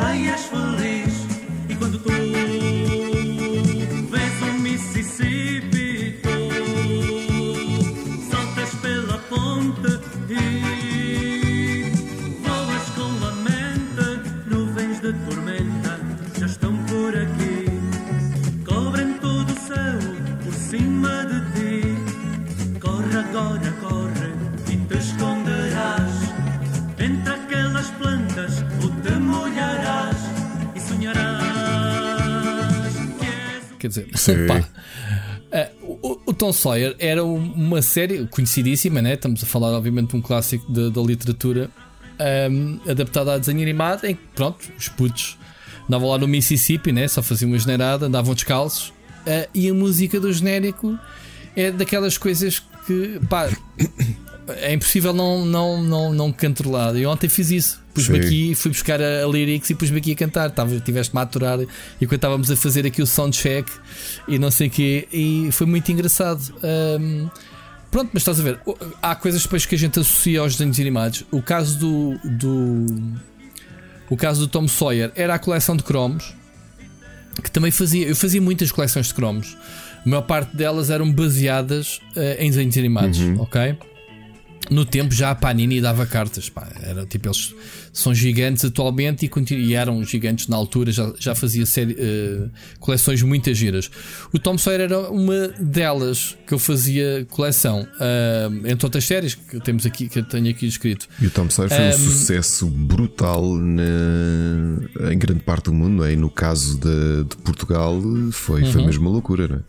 [0.03, 0.44] És
[33.85, 34.09] Quer dizer,
[34.49, 34.65] pá.
[35.53, 39.13] Eh, o, o Tom Sawyer era um- uma série conhecidíssima, né?
[39.13, 41.71] estamos a falar, obviamente, de um clássico da- da literatura
[42.19, 45.37] ahm, adaptada a desenho animado, em que, pronto, os putos
[45.87, 47.07] andavam lá no Mississippi, né?
[47.09, 48.93] só faziam uma generada, andavam descalços,
[49.27, 50.99] eh, e a música do genérico
[51.55, 53.49] é daquelas coisas que, pá,
[54.49, 56.95] é impossível não, não, não, não controlar.
[56.97, 57.83] E ontem fiz isso.
[57.95, 60.53] Pus-me aqui, fui buscar a, a lyrics e pus-me aqui a cantar.
[60.85, 63.71] Tiveste-me a aturar enquanto estávamos a fazer aqui o soundcheck
[64.27, 65.09] e não sei o quê.
[65.13, 66.43] E foi muito engraçado.
[66.63, 67.29] Ahm,
[67.91, 68.59] pronto, mas estás a ver.
[69.01, 71.25] Há coisas depois que a gente associa aos desenhos animados.
[71.31, 72.19] O caso do.
[72.25, 72.87] do
[74.11, 76.35] o caso do Tom Sawyer era a coleção de cromos
[77.43, 78.07] que também fazia.
[78.07, 79.57] Eu fazia muitas coleções de cromos.
[80.05, 83.77] A maior parte delas eram baseadas eh, em desenhos animados, ok?
[84.71, 87.55] No tempo já a Panini dava cartas, pá, era tipo eles
[87.93, 92.49] são gigantes atualmente e, e eram gigantes na altura, já, já fazia série, eh,
[92.81, 93.91] coleções muitas giras.
[94.33, 99.61] O Tom Sawyer era uma delas que eu fazia coleção, ah, entre outras séries que
[99.61, 101.07] temos aqui, que eu tenho aqui escrito.
[101.21, 106.05] E o Tom Sawyer foi um Um, sucesso brutal na- em grande parte do mundo,
[106.05, 106.13] é?
[106.13, 108.01] E no caso de, de Portugal
[108.33, 109.61] foi, foi mesmo uma loucura, não é?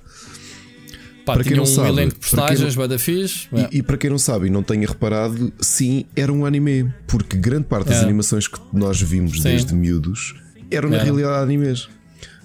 [1.25, 3.47] Pá, Para quem não um sabe, elenco de personagens, não- fixe.
[3.71, 7.35] E, e para quem não sabe e não tenha reparado, sim, era um anime, porque
[7.35, 8.05] grande parte das Era.
[8.05, 9.43] animações que nós vimos Sim.
[9.49, 10.35] desde miúdos
[10.69, 11.05] eram na Era.
[11.05, 11.87] realidade animes.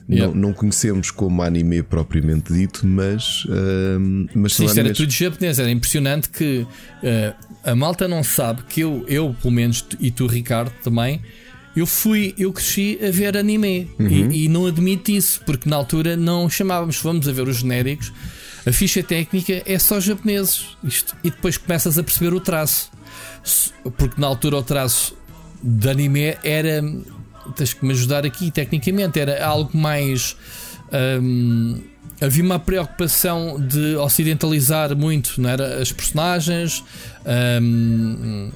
[0.08, 0.34] Yeah.
[0.34, 5.70] Não, não conhecemos como anime propriamente dito, mas, ahm, mas Sim, era tudo japonês, era
[5.70, 6.66] impressionante que
[7.02, 11.20] eh, a malta não sabe que eu, eu, pelo menos, e tu, Ricardo, também,
[11.76, 16.16] eu fui, eu cresci a ver anime e, e não admito isso, porque na altura
[16.16, 18.12] não chamávamos, vamos a ver os genéricos,
[18.66, 22.90] a ficha técnica é só japoneses, isto, e depois começas a perceber o traço,
[23.96, 25.14] porque na altura o traço
[25.62, 26.82] de anime era.
[27.56, 30.36] Tens que me ajudar aqui tecnicamente, era algo mais.
[31.22, 31.80] hum,
[32.20, 35.80] havia uma preocupação de ocidentalizar muito, não era?
[35.80, 36.84] As personagens,
[37.62, 38.50] hum,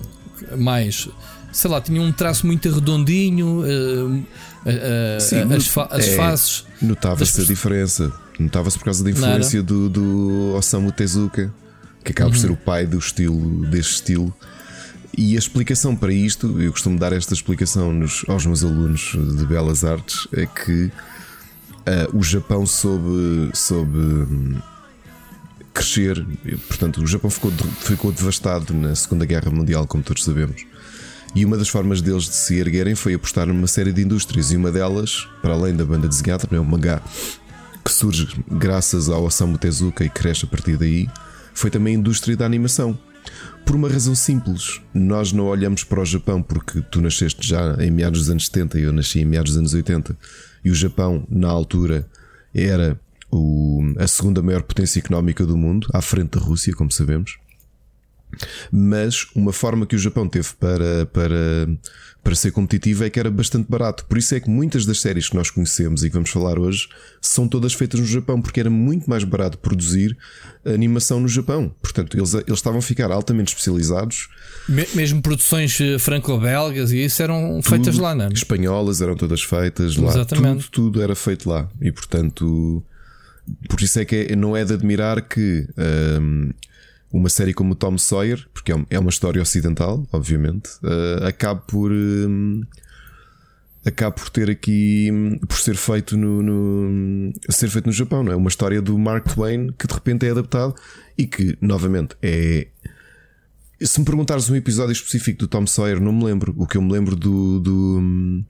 [0.59, 1.09] mais.
[1.53, 4.25] Sei lá, tinha um traço muito redondinho, hum,
[4.67, 6.65] uh, uh, Sim, as, fa- as é, faces.
[6.83, 7.49] Notava-se a das-
[8.35, 8.43] diferença.
[8.43, 11.53] Notava-se por causa da influência do, do Osamu Tezuka,
[12.05, 12.35] que acaba Uhum.
[12.35, 14.35] por ser o pai do estilo, deste estilo.
[15.17, 19.47] E a explicação para isto, eu costumo dar esta explicação nos- aos meus alunos de
[19.47, 20.91] Belas Artes, é que
[21.87, 24.57] ah, o Japão soube, soube hum,
[25.73, 26.25] crescer.
[26.69, 30.65] Portanto, o Japão ficou, ficou devastado na Segunda Guerra Mundial, como todos sabemos.
[31.35, 34.51] E uma das formas deles de se erguerem foi apostar numa série de indústrias.
[34.53, 37.03] E uma delas, para além da banda desenhada, também é o mangá,
[37.85, 41.09] que surge graças ao Osamu Tezuka e cresce a partir daí,
[41.53, 42.99] foi também a indústria da animação.
[43.65, 47.91] Por uma razão simples, nós não olhamos para o Japão porque tu nasceste já em
[47.91, 50.17] meados dos anos 70 e eu nasci em meados dos anos 80
[50.65, 52.07] e o Japão, na altura,
[52.55, 52.99] era
[53.31, 57.39] o- a segunda maior potência económica do mundo, à frente da Rússia, como sabemos.
[58.73, 61.69] Mas uma forma que o Japão teve para, para,
[62.23, 64.05] para ser competitivo é que era bastante barato.
[64.07, 66.89] Por isso é que muitas das séries que nós conhecemos e que vamos falar hoje
[67.21, 70.17] são todas feitas no Japão, porque era muito mais barato produzir
[70.65, 71.75] animação no Japão.
[71.83, 74.29] Portanto, eles, eles estavam a ficar altamente especializados.
[74.69, 78.29] Me- mesmo produções eh, franco-belgas e isso eram feitas Tudo- lá, não é?
[78.33, 80.11] Espanholas eram todas feitas lá.
[80.11, 80.71] Exatamente.
[80.71, 81.69] Tudo, tudo era feito lá.
[81.83, 82.83] E portanto,
[83.69, 85.67] por isso é que é- não é de admirar que
[86.21, 86.51] hum,
[87.19, 91.63] uma série como Tom Sawyer, porque é um- é uma história ocidental, obviamente, uh, acabe
[91.67, 91.91] por.
[91.93, 92.63] hum,
[93.87, 98.33] acabe por ter aqui hum, por ser feito no, no- ser feito no Japão, não
[98.33, 98.37] é?
[98.37, 100.75] Uma história do Mark Twain que de repente é adaptado
[101.19, 102.67] e que novamente é
[103.81, 106.55] Se me perguntares um episódio específico do Tom Sawyer, não me lembro.
[106.57, 107.61] O que eu me lembro do.
[107.61, 108.45] do hum,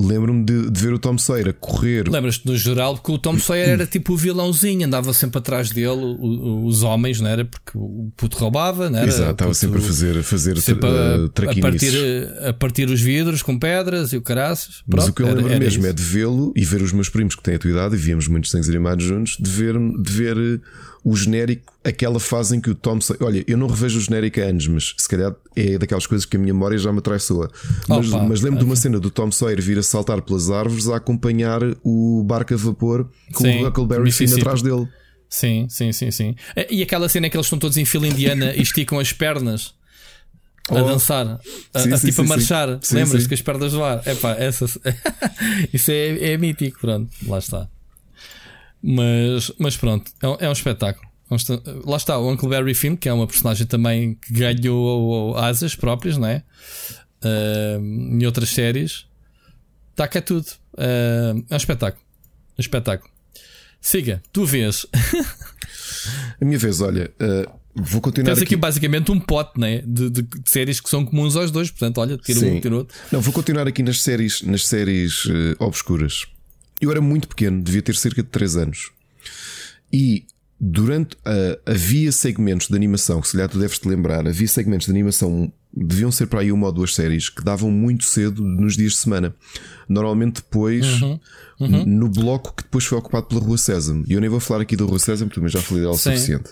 [0.00, 2.08] Lembro-me de, de ver o Tom Sawyer a correr.
[2.08, 5.88] Lembras-te no geral que o Tom Sawyer era tipo o vilãozinho, andava sempre atrás dele,
[6.18, 7.44] o- os homens, não era?
[7.44, 9.08] Porque o puto roubava, não era?
[9.08, 11.90] Exato, estava sempre a fazer, a fazer sempre uh, a, a, traquinices.
[11.92, 14.82] partir, a partir os vidros com pedras e o caraças.
[14.86, 15.88] Mas o que eu era- lembro era mesmo isso.
[15.88, 18.28] é de vê-lo e ver os meus primos que têm a tua idade e víamos
[18.28, 20.60] muitos desenhos animados juntos, de ver, de ver eh,
[21.10, 23.22] o genérico, aquela fase em que o Tom Sawyer.
[23.24, 26.36] Olha, eu não revejo o genérico há anos, mas se calhar é daquelas coisas que
[26.36, 27.50] a minha memória já me traiçoa.
[27.88, 30.88] Mas, Opa, mas lembro de uma cena do Tom Sawyer vir a saltar pelas árvores
[30.88, 34.86] a acompanhar o barco a vapor com Sim, o Huckleberry Finn atrás dele.
[35.30, 36.34] Sim, sim, sim, sim.
[36.70, 39.74] E aquela cena em que eles estão todos em fila indiana e esticam as pernas.
[40.70, 40.84] A Oh.
[40.84, 41.26] dançar,
[41.72, 42.68] a, Sim, a tipo a sim, marchar.
[42.74, 42.78] sim.
[42.82, 43.28] Sim, Lembras sim.
[43.28, 44.06] que as pernas do ar?
[44.06, 44.66] Epá, essa,
[45.72, 46.78] isso é, é mítico.
[46.80, 47.66] Pronto, lá está.
[48.82, 51.06] Mas, mas pronto, é um, é um espetáculo.
[51.30, 51.34] É
[51.84, 56.16] Lá está o Uncle Barry Finn, que é uma personagem também que ganhou asas próprias,
[56.16, 56.42] não é?
[57.22, 59.06] Ah, em outras séries.
[59.90, 60.46] Está cá tudo.
[60.76, 62.02] Ah, é um espetáculo.
[62.58, 63.10] Um espetáculo.
[63.80, 64.86] Siga, tu vês.
[66.40, 68.34] A minha vez, olha, uh, vou continuar.
[68.34, 69.82] Tens aqui basicamente um pote né?
[69.86, 72.56] de, de- de séries que são comuns aos dois, portanto, olha, tira Sim.
[72.56, 72.96] um, tira outro.
[73.12, 76.26] Não, vou continuar aqui nas séries, nas séries eh, obscuras.
[76.80, 78.92] Eu era muito pequeno, devia ter cerca de 3 anos.
[79.92, 80.24] E
[80.60, 84.86] durante a, havia segmentos de animação, que se calhar tu deves te lembrar, havia segmentos
[84.86, 88.76] de animação, deviam ser para aí uma ou duas séries que davam muito cedo nos
[88.76, 89.34] dias de semana.
[89.88, 90.86] Normalmente depois
[91.60, 94.04] Uhum, no bloco que depois foi ocupado pela Rua Sésamo.
[94.06, 96.50] E eu nem vou falar aqui da Rua Sésamo, porque já falei dela o suficiente.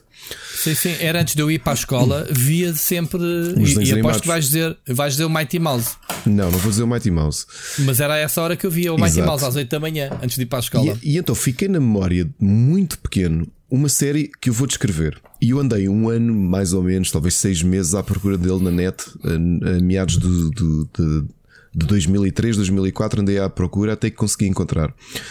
[0.53, 3.21] Sim, sim, era antes de eu ir para a escola, via sempre.
[3.55, 5.95] desenhos E, e aposto que vais dizer, vais dizer o Mighty Mouse.
[6.25, 7.47] Não, não vou dizer o Mighty Mouse.
[7.79, 9.29] Mas era a essa hora que eu via o Mighty Exato.
[9.29, 10.99] Mouse às 8 da manhã, antes de ir para a escola.
[11.01, 15.21] E, e então fiquei na memória, muito pequeno, uma série que eu vou descrever.
[15.41, 18.71] E eu andei um ano, mais ou menos, talvez seis meses, à procura dele na
[18.71, 21.27] net, a, a meados do, do- de,
[21.75, 24.91] de 2003, 2004, andei à procura até que consegui encontrar.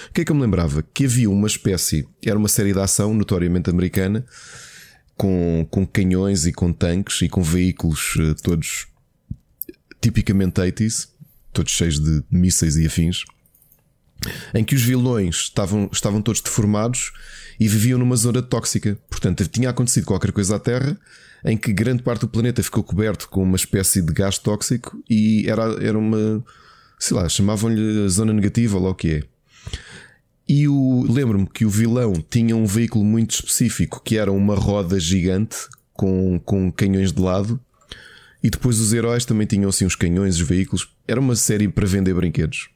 [0.09, 0.83] O que é que eu me lembrava?
[0.93, 4.25] Que havia uma espécie, era uma série de ação notoriamente americana,
[5.17, 8.85] com, com canhões e com tanques e com veículos eh, todos
[10.01, 11.07] tipicamente 80s,
[11.53, 13.23] todos cheios de mísseis e afins
[14.53, 17.11] em que os vilões estavam, estavam todos deformados
[17.59, 18.97] e viviam numa zona tóxica.
[19.09, 20.97] Portanto, tinha acontecido qualquer coisa à Terra
[21.45, 25.47] em que grande parte do planeta ficou coberto com uma espécie de gás tóxico e
[25.47, 26.43] era, era uma,
[26.97, 29.23] sei lá, chamavam-lhe zona negativa, ou lá o que é.
[30.47, 35.55] E lembro-me que o vilão tinha um veículo muito específico que era uma roda gigante
[35.93, 37.59] com, com canhões de lado.
[38.43, 40.87] E depois os heróis também tinham assim os canhões, os veículos.
[41.07, 42.69] Era uma série para vender brinquedos.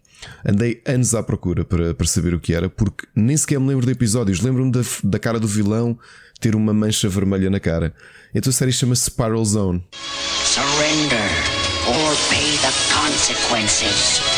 [0.45, 3.85] Andei anos à procura para, para saber o que era, porque nem sequer me lembro
[3.85, 4.41] de episódios.
[4.41, 5.97] Lembro-me da, da cara do vilão
[6.39, 7.93] ter uma mancha vermelha na cara.
[8.33, 9.83] Então a série chama-se Spiral Zone.
[10.45, 11.29] Surrender
[11.87, 14.28] or pay the consequences.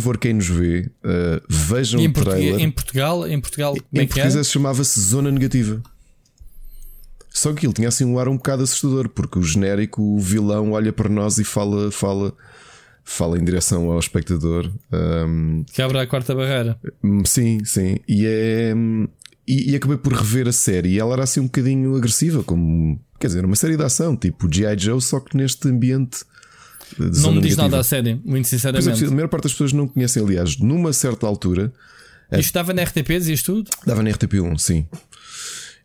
[0.00, 2.60] Favor, quem nos vê, uh, vejam E em, o trailer.
[2.60, 4.22] em Portugal, em Portugal, como é em que é?
[4.24, 5.82] português chamava-se Zona Negativa.
[7.30, 10.72] Só que ele tinha assim um ar um bocado assustador, porque o genérico, o vilão
[10.72, 12.32] olha para nós e fala, fala,
[13.04, 14.70] fala em direção ao espectador.
[14.92, 16.78] Um, Quebra a quarta barreira.
[17.02, 17.96] Hum, Sim, sim.
[18.06, 18.72] E é.
[19.46, 20.90] E, e acabei por rever a série.
[20.90, 23.00] E ela era assim um bocadinho agressiva, como.
[23.18, 24.78] Quer dizer, uma série de ação, tipo G.I.
[24.78, 26.24] Joe, só que neste ambiente.
[26.98, 27.62] Não me diz negativa.
[27.62, 29.04] nada a sério, muito é, sinceramente.
[29.04, 31.72] a maior parte das pessoas não conhecem, aliás, numa certa altura,
[32.32, 33.70] Isto estava na RTP, dizias tudo?
[33.86, 34.86] dava na RTP1, sim.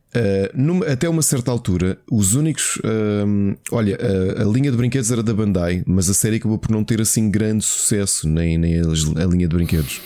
[0.10, 2.80] Uh, numa- até uma certa altura, os únicos.
[2.84, 3.96] um, olha,
[4.38, 7.00] a, a linha de brinquedos era da Bandai, mas a série acabou por não ter
[7.00, 8.84] assim grande sucesso, nem, nem a,
[9.24, 10.02] a linha de brinquedos.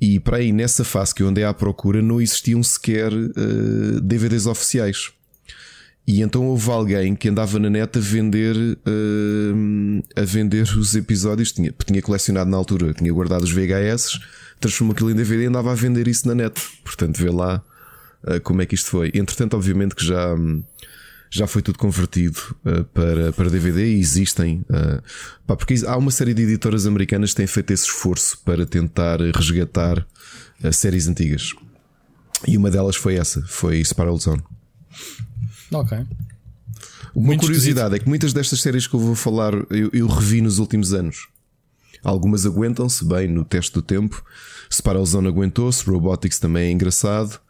[0.00, 4.46] E para aí, nessa fase que eu andei à procura, não existiam sequer uh, DVDs
[4.46, 5.10] oficiais.
[6.08, 11.52] E então houve alguém que andava na net a vender uh, a vender os episódios,
[11.52, 14.18] tinha, tinha colecionado na altura, tinha guardado os VHS,
[14.58, 16.58] transformou aquilo em DVD e andava a vender isso na net.
[16.82, 17.62] Portanto, vê lá
[18.24, 19.10] uh, como é que isto foi.
[19.12, 20.34] Entretanto, obviamente que já,
[21.28, 24.64] já foi tudo convertido uh, para, para DVD e existem.
[25.46, 29.20] Pá, porque há uma série de editoras americanas que têm feito esse esforço para tentar
[29.20, 30.06] resgatar
[30.72, 31.52] séries antigas.
[32.46, 34.42] E uma delas foi essa, foi Spiral Zone.
[35.72, 35.98] Ok.
[37.14, 37.94] Uma Muito curiosidade esquisito.
[37.94, 41.28] é que muitas destas séries que eu vou falar eu, eu revi nos últimos anos.
[42.02, 44.24] Algumas aguentam-se bem no teste do tempo.
[44.72, 47.40] Spiral Zone aguentou-se, Robotics também é engraçado.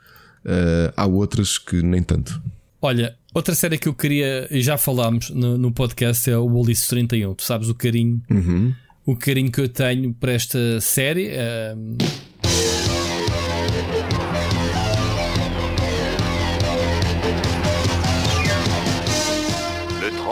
[0.45, 2.41] Uh, há outras que nem tanto.
[2.81, 6.87] Olha, outra série que eu queria, e já falámos no, no podcast, é o Ulisses
[6.87, 7.35] 31.
[7.35, 8.73] Tu sabes o carinho, uhum.
[9.05, 11.29] o carinho que eu tenho para esta série.
[11.29, 12.78] Uh,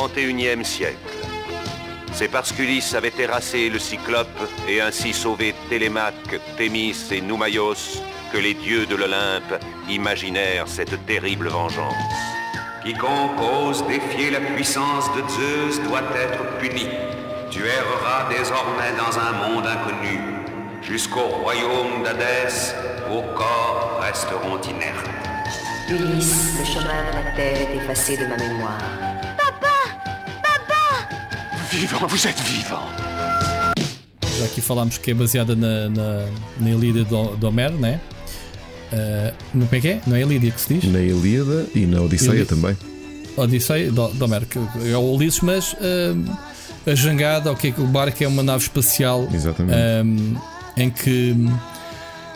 [0.07, 0.97] Le 31e siècle.
[2.13, 4.29] C'est parce qu'Ulysse avait terrassé le Cyclope
[4.69, 8.01] et ainsi sauvé Télémaque, Thémis et Noumaios
[8.33, 11.95] que les dieux de l'Olympe imaginèrent cette terrible vengeance.
[12.85, 16.87] Quiconque ose défier la puissance de Zeus doit être puni.
[17.51, 20.21] Tu erreras désormais dans un monde inconnu.
[20.83, 22.75] Jusqu'au royaume d'Hadès,
[23.09, 25.11] vos corps resteront inertes.
[25.89, 29.06] Ulysse, le chemin de la terre est effacé de ma mémoire.
[31.77, 32.81] Vivant, vous êtes vivant.
[34.39, 36.27] Já aqui falámos que é baseada na, na,
[36.59, 38.01] na Ilíada do, do Homero, né?
[38.91, 40.01] Uh, como é que é?
[40.07, 40.91] Não é Ilíada que se diz?
[40.91, 42.49] Na Ilíada e na Odisseia Ilíada.
[42.49, 42.77] também.
[43.37, 46.39] Odisseia do, do Homero, que é o Ulisses, mas uh,
[46.91, 49.79] a jangada, okay, o barco é uma nave espacial Exatamente.
[50.03, 50.35] Um,
[50.79, 51.37] em que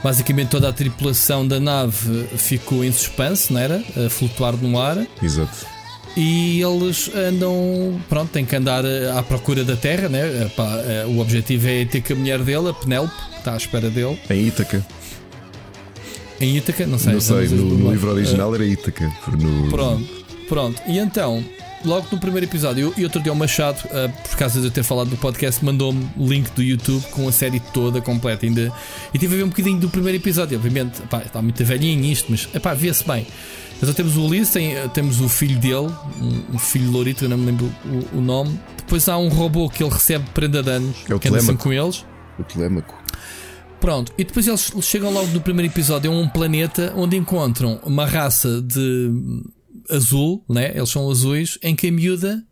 [0.05, 3.83] basicamente toda a tripulação da nave ficou em suspense, não era?
[4.07, 4.99] A flutuar no ar.
[5.23, 5.80] Exato.
[6.17, 8.85] E eles andam, pronto, têm que andar
[9.17, 10.47] à procura da terra, né?
[10.47, 10.69] Epá,
[11.07, 14.19] o objetivo é ter que a mulher dele, a Penélope, que está à espera dele.
[14.29, 14.85] Em Ítaca.
[16.41, 17.13] Em Ítaca, não sei.
[17.13, 19.11] Não sei, no, no livro original era Ítaca.
[19.39, 19.71] No...
[19.71, 20.09] Pronto,
[20.49, 20.83] pronto.
[20.87, 21.45] E então,
[21.85, 24.83] logo no primeiro episódio, e outro dia o Machado, uh, por causa de eu ter
[24.83, 28.73] falado do podcast, mandou-me o link do YouTube com a série toda completa ainda.
[29.15, 30.57] E tive a ver um bocadinho do primeiro episódio.
[30.59, 33.27] Obviamente, pá, está muito velhinho isto, mas epá, vê-se bem.
[33.83, 35.91] Então temos o Ulisses, tem, temos o filho dele,
[36.21, 38.61] um, um filho lourito, eu não me lembro o, o, nome.
[38.77, 41.73] Depois há um robô que ele recebe prenda de anos, é o que anda com
[41.73, 42.05] eles.
[42.39, 42.95] O Telemaco.
[43.81, 48.05] Pronto, e depois eles chegam logo no primeiro episódio a um planeta onde encontram uma
[48.05, 49.11] raça de
[49.89, 50.73] azul, né?
[50.75, 52.45] eles são azuis, em que a miúda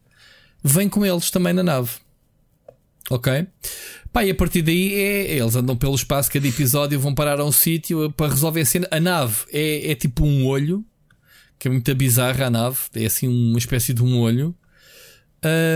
[0.65, 1.91] vem com eles também na nave.
[3.11, 3.47] Ok?
[4.11, 7.45] Pá, e a partir daí é, eles andam pelo espaço, cada episódio vão parar a
[7.45, 8.89] um sítio para resolver a cena.
[8.91, 10.83] A nave é, é tipo um olho
[11.59, 14.55] que é muito bizarra a nave, é assim uma espécie de um olho.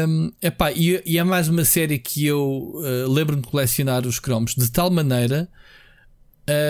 [0.09, 4.19] Um, epá, e, e é mais uma série que eu uh, lembro-me de colecionar os
[4.19, 5.49] cromos de tal maneira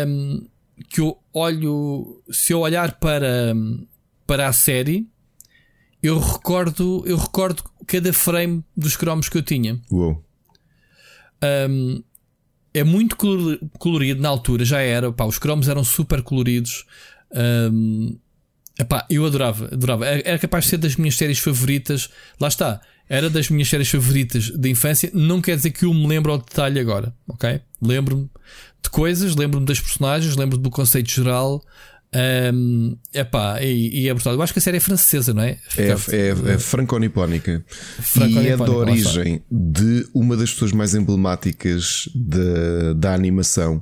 [0.07, 0.47] um,
[0.91, 3.55] que eu olho, se eu olhar para,
[4.27, 5.09] para a série,
[6.03, 9.81] eu recordo, eu recordo cada frame dos cromos que eu tinha.
[9.91, 10.23] Uou.
[11.71, 12.03] Um,
[12.75, 13.17] é muito
[13.79, 15.13] colorido na altura, já era.
[15.13, 16.87] Pá, os cromos eram super coloridos.
[17.71, 18.19] Um,
[18.83, 20.07] Epá, eu adorava, adorava.
[20.07, 22.11] Era capaz de ser das minhas séries favoritas.
[22.41, 22.81] Lá está.
[23.09, 25.09] Era das minhas séries favoritas da infância.
[25.15, 27.61] Não quer dizer que eu me lembro ao detalhe agora, ok?
[27.81, 28.29] Lembro-me
[28.83, 31.63] de coisas, lembro-me das personagens, lembro-me do conceito geral.
[32.53, 34.35] Um, epá, e, e é brutal.
[34.35, 35.59] Eu acho que a série é francesa, não é?
[35.79, 37.65] É, é, é franco-nipónica.
[38.01, 43.81] Franco e é da origem de uma das pessoas mais emblemáticas de, da animação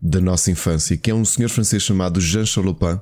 [0.00, 3.00] da nossa infância, que é um senhor francês chamado Jean Chalopin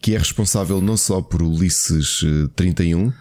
[0.00, 3.12] que é responsável não só por Ulisses 31, eh,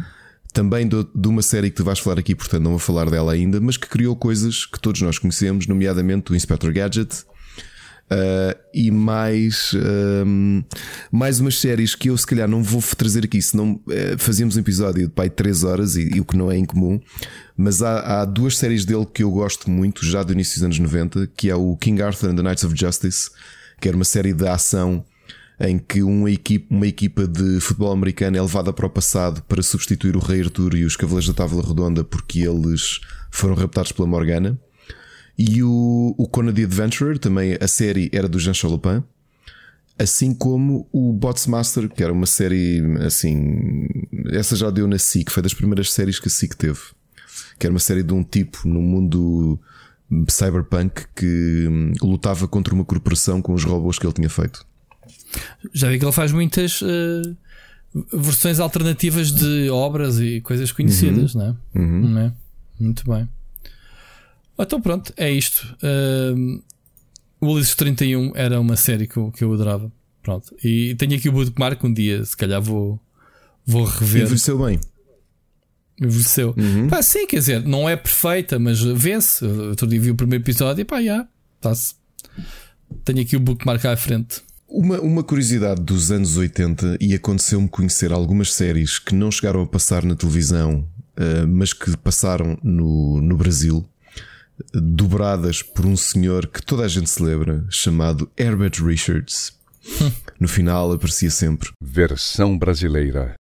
[0.54, 3.34] também de, de uma série que tu vais falar aqui, portanto não vou falar dela
[3.34, 7.26] ainda, mas que criou coisas que todos nós conhecemos, nomeadamente o Inspector Gadget.
[8.06, 10.64] Uh, e mais uh,
[11.12, 14.60] mais umas séries que eu se calhar não vou trazer aqui, senão uh, fazíamos um
[14.60, 17.02] episódio de pai 3 horas e, e, o que não é incomum.
[17.58, 20.78] Mas há, há, duas séries dele que eu gosto muito, já do início dos anos
[20.78, 23.32] 90, que é o King Arthur and the Knights of Justice,
[23.82, 25.04] que era uma série de ação
[25.60, 29.62] em que uma equipa, uma equipa de futebol americano é levada para o passado para
[29.64, 33.00] substituir o Rei Arthur e os Cavaleiros da Távola Redonda porque eles
[33.32, 34.60] foram raptados pela Morgana.
[35.38, 39.04] E o, o Conan the Adventurer, também a série era do Jean Chalopin.
[39.98, 43.88] Assim como o Botsmaster, que era uma série assim.
[44.32, 46.80] Essa já deu na SIC, foi das primeiras séries que a SIC teve.
[47.58, 49.60] Que era uma série de um tipo no mundo
[50.30, 54.66] cyberpunk que hum, lutava contra uma corporação com os robôs que ele tinha feito.
[55.74, 56.82] Já vi que ele faz muitas.
[56.82, 57.36] Uh,
[58.12, 61.42] versões alternativas de obras e coisas conhecidas, Uhum.
[61.42, 61.80] não é?
[61.80, 62.10] Uhum.
[62.10, 62.34] Não é?
[62.78, 63.30] Muito bem.
[64.60, 65.66] Então pronto, é isto.
[66.36, 66.62] Um,
[67.40, 69.90] o Ulisses 31 era uma série que eu, que eu adorava.
[70.22, 70.54] Pronto.
[70.62, 73.00] E tenho aqui o bookmark um dia, se calhar vou,
[73.66, 74.24] vou rever.
[74.24, 74.78] Envelheceu bem.
[76.02, 76.54] Envelheceu.
[76.58, 76.90] Uhum.
[76.90, 79.46] Pá, sim, quer dizer, não é perfeita, mas vê-se.
[79.46, 81.26] Outro dia vi o primeiro episódio e pá, já,
[81.56, 81.96] está-se.
[83.06, 84.42] Tenho aqui o bookmark à frente.
[84.78, 89.66] Uma, uma curiosidade dos anos 80 e aconteceu-me conhecer algumas séries que não chegaram a
[89.66, 93.88] passar na televisão, eh, mas que passaram no, no Brasil,
[94.74, 99.54] dobradas por um senhor que toda a gente se lembra, chamado Herbert Richards.
[100.38, 101.70] No final aparecia sempre.
[101.82, 103.36] Versão brasileira.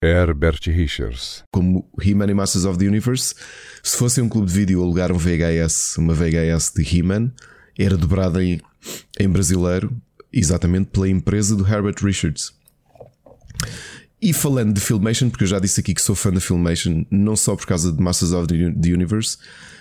[0.00, 1.42] Herbert Richards.
[1.52, 3.34] Como He-Man e Masters of the Universe,
[3.82, 7.32] se fosse um clube de vídeo alugar um VHS, uma VHS de He-Man,
[7.76, 8.60] era dobrada em,
[9.18, 9.92] em brasileiro,
[10.32, 12.52] exatamente pela empresa do Herbert Richards.
[14.20, 17.36] E falando de Filmation, porque eu já disse aqui que sou fã da Filmation, não
[17.36, 19.38] só por causa de Masters of the Universe,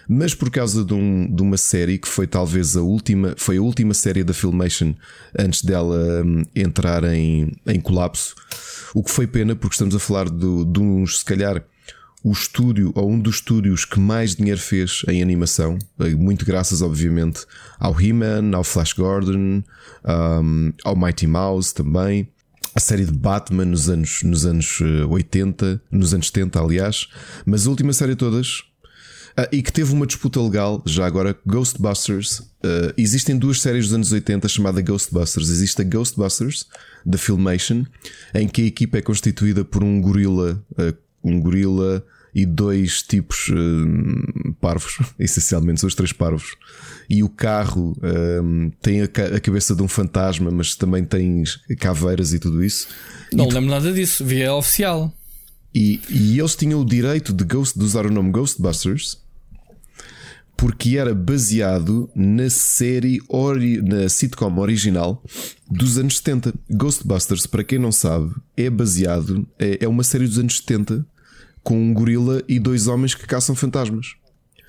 [0.07, 3.61] mas por causa de, um- de uma série que foi talvez a última, foi a
[3.61, 4.93] última série da Filmation
[5.37, 8.35] antes dela hum, entrar em, em colapso.
[8.93, 10.45] O que foi pena, porque estamos a falar de
[10.79, 11.63] uns, se calhar,
[12.27, 16.81] o estúdio ou um dos estúdios que mais dinheiro fez em animação, eh, muito graças,
[16.81, 17.45] obviamente,
[17.79, 19.63] ao He-Man, ao Flash Gordon,
[20.05, 22.27] um, ao Mighty Mouse também.
[22.75, 27.07] A série de Batman nos anos, nos anos eh, 80, nos anos 70, aliás,
[27.45, 28.61] mas a última série de todas,
[29.37, 32.41] ah, e que teve uma disputa legal, já agora, Ghostbusters.
[32.61, 35.47] Ah, existem duas séries dos anos 80 chamada Ghostbusters.
[35.47, 36.65] Existe a Ghostbusters,
[37.05, 37.85] da Filmation,
[38.35, 42.03] em que a equipa é constituída por um gorila, ah, um gorila
[42.37, 46.55] e dois tipos ah, parvos, essencialmente são os três parvos.
[47.09, 51.43] E o carro ah, tem a, ca- a cabeça de um fantasma, mas também tem
[51.79, 52.89] caveiras e tudo isso.
[53.33, 55.11] Não lembro nada disso, via oficial.
[55.73, 59.17] E, e eles tinham o direito de, Ghost, de usar o nome Ghostbusters
[60.55, 65.23] porque era baseado na série, ori, na sitcom original
[65.69, 66.53] dos anos 70.
[66.69, 71.05] Ghostbusters, para quem não sabe, é baseado, é, é uma série dos anos 70
[71.67, 74.15] com um gorila e dois homens que caçam fantasmas.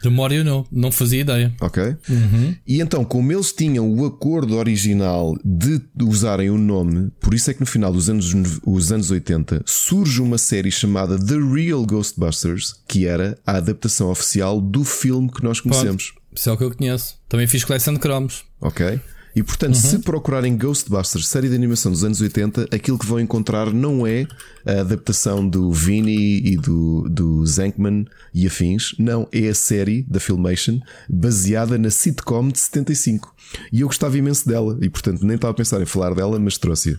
[0.03, 1.55] You know, não fazia ideia.
[1.61, 1.80] Ok?
[2.09, 2.57] Uhum.
[2.66, 7.55] E então, como eles tinham o acordo original de usarem o nome, por isso é
[7.55, 8.34] que no final dos anos,
[8.64, 14.61] os anos 80 surge uma série chamada The Real Ghostbusters, que era a adaptação oficial
[14.61, 16.11] do filme que nós conhecemos.
[16.11, 17.14] Pronto, Isso é o que eu conheço.
[17.28, 18.44] Também fiz coleção de cromos.
[18.61, 19.01] Ok?
[19.39, 23.72] E portanto, se procurarem Ghostbusters, série de animação dos anos 80, aquilo que vão encontrar
[23.72, 24.26] não é
[24.66, 30.18] a adaptação do Vinny e do, do Zankman e afins, não, é a série da
[30.18, 33.32] Filmation baseada na sitcom de 75.
[33.72, 36.59] E eu gostava imenso dela, e portanto nem estava a pensar em falar dela, mas
[36.59, 36.99] trouxe-a.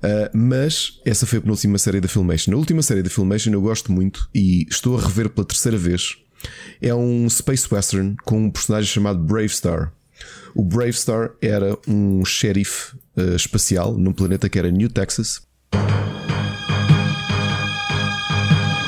[0.00, 2.52] Ah, mas essa foi a penúltima série da Filmation.
[2.52, 6.16] A última série da Filmation eu gosto muito e estou a rever pela terceira vez.
[6.80, 9.92] É um space western com um personagem chamado Brave Star.
[10.54, 15.42] O Brave Star era um xerife eh, espacial num planeta que era New Texas.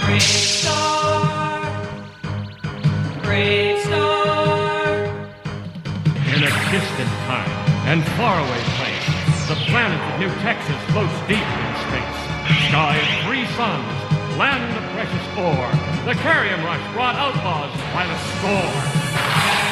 [0.05, 1.61] Brave star,
[3.23, 4.89] brave star.
[6.35, 7.51] In a distant time
[7.87, 9.09] and faraway place,
[9.49, 12.19] the planet of New Texas floats deep in space.
[12.69, 15.71] Sky of three suns, land of precious ore.
[16.07, 19.68] The Carrium Rush brought outlaws by the score.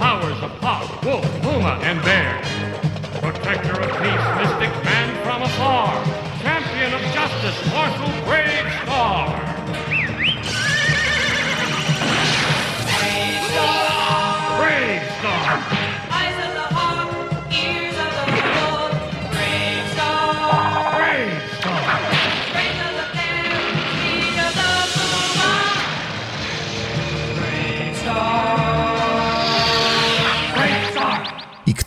[0.00, 2.40] Powers of hawk, wolf, puma, and bear.
[3.20, 5.92] Protector of peace, mystic man from afar.
[6.40, 9.49] Champion of justice, Marshal Brave Star.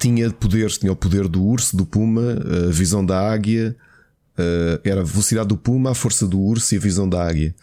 [0.04, 2.38] Tinha poderes, tinha o poder do urso, do puma,
[2.68, 3.74] a visão da águia,
[4.84, 7.56] era a velocidade do puma, a força do urso e a visão da águia.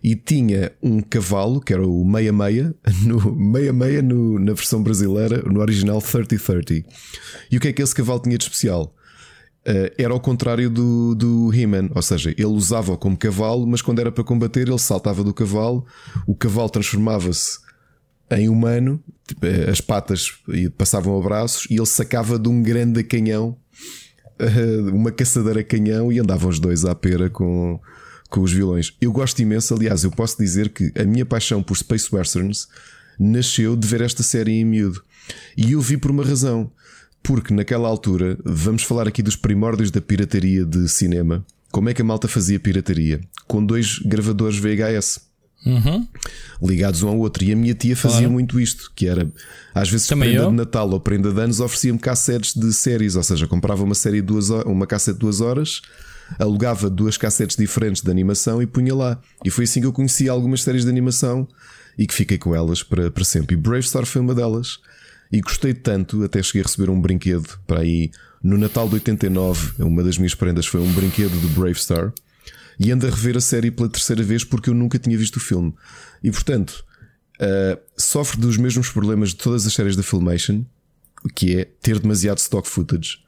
[0.00, 2.72] E tinha um cavalo, que era o meia-meia,
[3.04, 6.84] no, meia-meia no, na versão brasileira, no original 30-30.
[7.50, 8.94] E o que é que esse cavalo tinha de especial?
[9.98, 14.12] Era ao contrário do, do He-Man, ou seja, ele usava-o como cavalo, mas quando era
[14.12, 15.84] para combater, ele saltava do cavalo,
[16.24, 17.58] o cavalo transformava-se
[18.30, 20.32] em humano, tipo, eh, as patas
[20.78, 23.56] passavam a braços e ele sacava de um grande canhão,
[24.38, 27.80] eh, uma caçadeira canhão, e andavam os dois à pera com,
[28.28, 28.96] com os vilões.
[29.00, 32.68] Eu gosto imenso, aliás, eu posso dizer que a minha paixão por Space Westerns
[33.18, 35.02] nasceu de ver esta série em miúdo.
[35.56, 36.70] E eu vi por uma razão.
[37.22, 41.44] Porque naquela altura, vamos falar aqui dos primórdios da pirataria de cinema.
[41.70, 43.20] Como é que a malta fazia pirataria?
[43.46, 45.29] Com dois gravadores VHS
[45.64, 46.06] Uhum.
[46.62, 47.44] ligados um ao outro.
[47.44, 48.32] E a minha tia fazia Claro.
[48.32, 49.30] muito isto, que era
[49.74, 50.50] às vezes Também prenda eu.
[50.50, 54.16] de Natal ou prenda de anos oferecia-me cassetes de séries, ou seja, comprava uma série
[54.20, 55.82] de duas horas, uma cassete de duas horas,
[56.38, 59.18] alugava duas cassetes diferentes de animação e punha lá.
[59.44, 61.46] E foi assim que eu conheci algumas séries de animação
[61.98, 63.54] e que fiquei com elas para, para sempre.
[63.54, 64.78] E Brave Star foi uma delas.
[65.32, 68.10] E gostei tanto, até cheguei a receber um brinquedo para aí
[68.42, 69.82] no Natal de 89.
[69.82, 72.12] Uma das minhas prendas foi um brinquedo de Brave Star
[72.80, 75.40] e ando a rever a série pela terceira vez porque eu nunca tinha visto o
[75.40, 75.74] filme.
[76.24, 76.82] E portanto,
[77.36, 80.64] uh, sofre dos mesmos problemas de todas as séries da Filmation,
[81.34, 83.18] que é ter demasiado stock footage.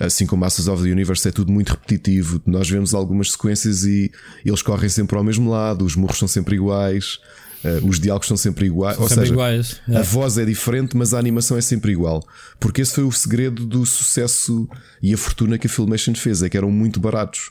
[0.00, 2.40] Assim como Masters of the Universe é tudo muito repetitivo.
[2.46, 4.10] Nós vemos algumas sequências e
[4.42, 7.18] eles correm sempre ao mesmo lado, os morros são sempre iguais,
[7.62, 8.94] uh, os diálogos são sempre iguais.
[8.94, 10.02] São Ou sempre seja, iguais, a é.
[10.02, 12.26] voz é diferente, mas a animação é sempre igual.
[12.58, 14.66] Porque esse foi o segredo do sucesso
[15.02, 17.50] e a fortuna que a Filmation fez, é que eram muito baratos.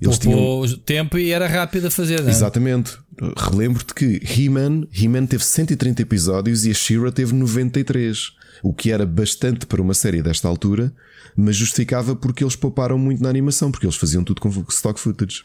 [0.00, 2.30] Eles tinham Poupou tempo e era rápido a fazer, não é?
[2.30, 2.98] Exatamente.
[3.36, 8.32] Relembro-te que He-Man He teve 130 episódios e a She-Ra teve 93,
[8.62, 10.92] o que era bastante para uma série desta altura,
[11.36, 15.42] mas justificava porque eles pouparam muito na animação, porque eles faziam tudo com stock footage.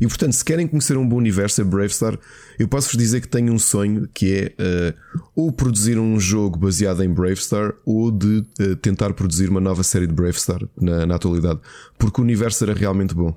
[0.00, 2.18] E portanto, se querem conhecer um bom universo a Brave Star,
[2.58, 4.94] eu posso-vos dizer que tenho um sonho que é eh,
[5.34, 9.82] ou produzir um jogo baseado em Brave Star ou de eh, tentar produzir uma nova
[9.82, 11.60] série de Brave Star na, na atualidade,
[11.98, 13.36] porque o universo era realmente bom.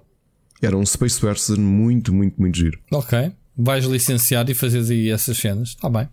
[0.61, 2.79] Era um Space Western muito, muito, muito giro.
[2.91, 3.31] Ok.
[3.55, 5.69] Vais licenciar e fazeres aí essas cenas.
[5.69, 6.07] Está bem.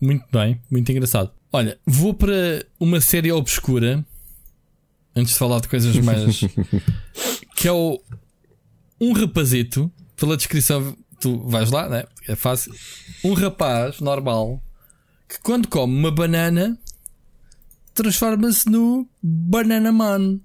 [0.00, 1.30] Muito bem, muito engraçado.
[1.52, 4.04] Olha, vou para uma série obscura.
[5.14, 6.40] Antes de falar de coisas mais.
[7.60, 8.00] que é o.
[8.98, 9.92] Um rapazito.
[10.16, 12.04] Pela descrição, tu vais lá, né?
[12.26, 12.72] É fácil.
[13.22, 14.60] Um rapaz normal
[15.28, 16.78] que quando come uma banana
[17.94, 20.40] transforma-se no Banana Man.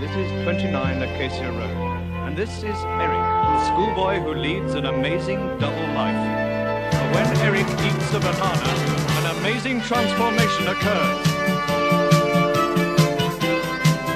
[0.00, 5.38] This is 29 Acacia Road, and this is Eric, the schoolboy who leads an amazing
[5.58, 6.14] double life.
[6.90, 8.72] But when Eric eats a banana,
[9.18, 11.34] an amazing transformation occurs.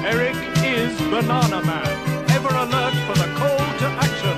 [0.05, 0.58] Eric
[1.11, 4.37] Banana Man, ever alert for the call to action.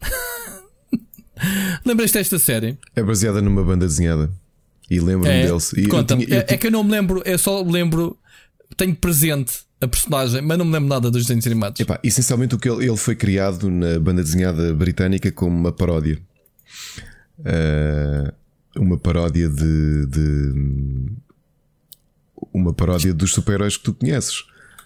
[1.84, 2.78] Lembras desta série?
[2.94, 4.30] É baseada numa banda desenhada.
[4.90, 5.72] E lembro-me É, deles.
[5.74, 6.24] E eu conta-me.
[6.24, 8.16] tinha- eu é, é que eu não me lembro, eu só me lembro,
[8.76, 11.78] tenho presente a personagem, mas não me lembro nada dos desenhos animados.
[11.80, 16.18] Epá, essencialmente o que ele, ele foi criado na banda desenhada britânica como uma paródia.
[17.44, 18.32] Ah,
[18.78, 21.06] uma paródia de, de-
[22.52, 24.44] uma paródia dos super-heróis que tu conheces.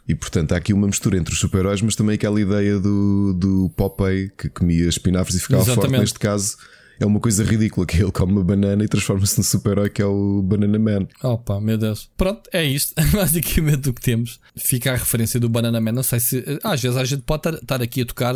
[0.09, 3.71] E portanto há aqui uma mistura entre os super-heróis, mas também aquela ideia do, do
[3.77, 5.79] Popeye que comia espinafres e ficava forte.
[5.79, 6.01] Exatamente.
[6.01, 6.57] Neste caso
[6.99, 10.05] é uma coisa ridícula que ele come uma banana e transforma-se num super-herói que é
[10.07, 11.07] o Banana Man.
[11.23, 12.11] Opa, meu Deus.
[12.17, 12.95] Pronto, é isto.
[13.13, 14.41] Basicamente o que temos.
[14.57, 15.93] Fica a referência do Banana Man.
[15.93, 16.45] Não sei se.
[16.65, 18.35] Às vezes a gente pode estar- aqui a tocar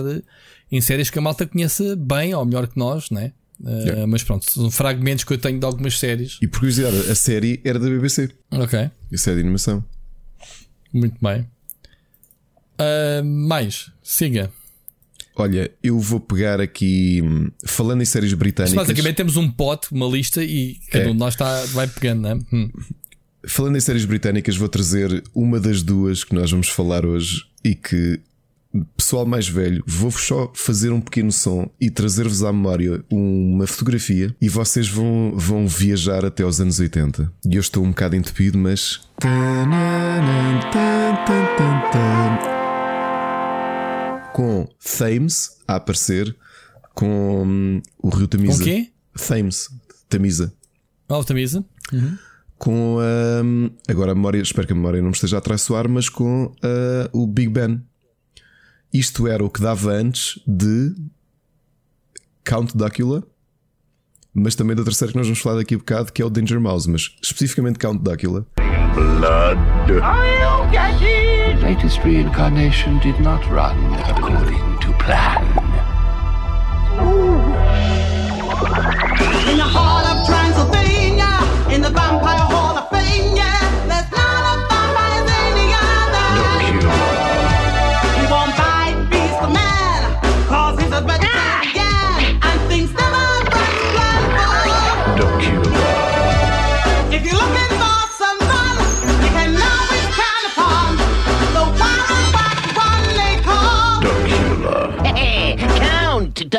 [0.71, 3.33] em séries que a malta conheça bem ou melhor que nós, né?
[3.65, 4.07] Eh, Yeah.
[4.07, 6.39] mas pronto, são fragmentos que eu tenho de algumas séries.
[6.43, 8.31] E por curiosidade, a série era da BBC.
[8.51, 9.83] Ok, A série de animação.
[10.93, 11.47] muito bem.
[12.79, 14.53] Ah, mais, siga.
[15.39, 18.75] Olha, eu vou pegar aqui, hum, falando em séries Mas britânicas.
[18.75, 21.09] basicamente temos um pote, uma lista e cada É.
[21.09, 22.39] um de nós está, vai pegando, né?
[22.53, 22.71] Hum.
[23.47, 27.75] Falando em séries britânicas, vou trazer uma das duas que nós vamos falar hoje e
[27.75, 28.19] que,
[28.85, 34.35] pessoal mais velho, vou-vos só fazer um pequeno som e trazer-vos à memória uma fotografia
[34.41, 37.33] e vocês vão, vão viajar até aos anos 80.
[37.49, 39.01] E eu estou um bocado entupido, mas.
[44.33, 44.69] Com
[44.99, 46.37] Thames a aparecer,
[46.95, 48.59] com hum, o Rio Tamisa.
[48.59, 48.91] Com quê?
[49.17, 49.71] Thames,
[50.09, 50.53] Tamisa
[51.09, 51.65] Ah, o Tamisa.
[51.93, 52.19] Uhum.
[52.59, 52.99] com
[53.45, 56.53] hum, agora a memória, espero que a memória não me esteja a traiçoar, mas com
[56.63, 57.81] ah, o Big Ben.
[58.99, 60.95] Isto era o que dava antes de
[62.43, 63.23] Count Dracula,
[64.33, 66.59] mas também da terceira que nós vamos falar daqui a bocado, que é o Danger
[66.59, 68.47] Mouse, mas especificamente Count Dracula.
[68.95, 69.59] Blood.
[69.87, 73.77] The latest reincarnation did not run
[74.09, 75.56] according to plan.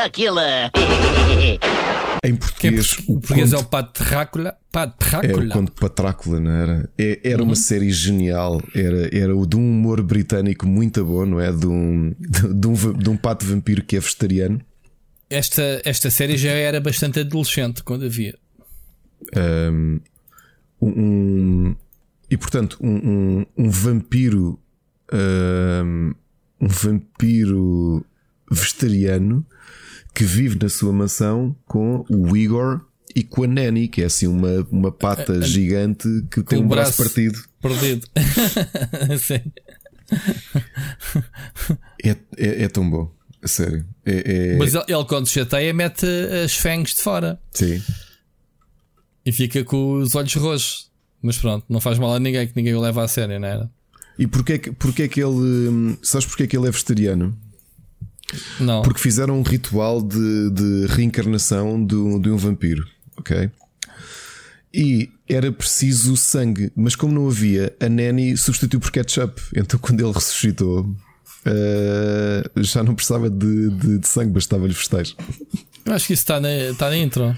[0.07, 0.71] Spectacular!
[2.23, 4.55] Em português, o português é o Pato Drácula.
[4.71, 5.45] Pato É Drácula.
[5.45, 6.89] o Conde Patrácula, não era?
[6.97, 8.61] É- era uma série genial.
[8.73, 11.51] Era, era o de um humor britânico muito bom, não é?
[11.51, 14.61] De um, de, um, de um pato vampiro que é vegetariano.
[15.29, 18.35] Esta, esta série já era bastante adolescente quando havia.
[19.35, 19.99] Um,
[20.81, 21.75] um-
[22.29, 24.59] e portanto, um, um, um vampiro,
[25.13, 26.13] um,
[26.61, 28.05] um vampiro
[28.49, 29.45] vegetariano
[30.17, 32.81] que vive na sua mansão com o Igor
[33.15, 36.97] e com a Nanny, que é assim uma, uma pata gigante que tem um braço,
[36.97, 37.39] braço partido.
[37.61, 38.07] Perdido.
[42.03, 43.11] É, é, é tão bom,
[43.43, 43.85] a sério.
[44.05, 46.05] É, é- Mas ele, ele, quando se chateia mete
[46.45, 47.81] as fangs de fora Sim.
[49.25, 50.89] e fica com os olhos roxos.
[51.21, 53.69] Mas pronto, não faz mal a ninguém que ninguém o leva a sério, não era?
[54.17, 55.29] E porquê, é que- porquê é que ele.
[55.69, 57.37] hum, Sabes porquê é que ele é vegetariano?
[58.59, 58.81] Não.
[58.81, 63.49] Porque fizeram um ritual de, de reencarnação de um, de um vampiro, ok?
[64.73, 69.41] E era preciso sangue, mas como não havia, a Nanny substituiu por ketchup.
[69.55, 70.93] Então, quando ele ressuscitou,
[71.45, 74.75] eh, já não precisava de, de- de sangue, bastava-lhe.
[75.85, 77.35] Eu acho que isso está na, está na intro.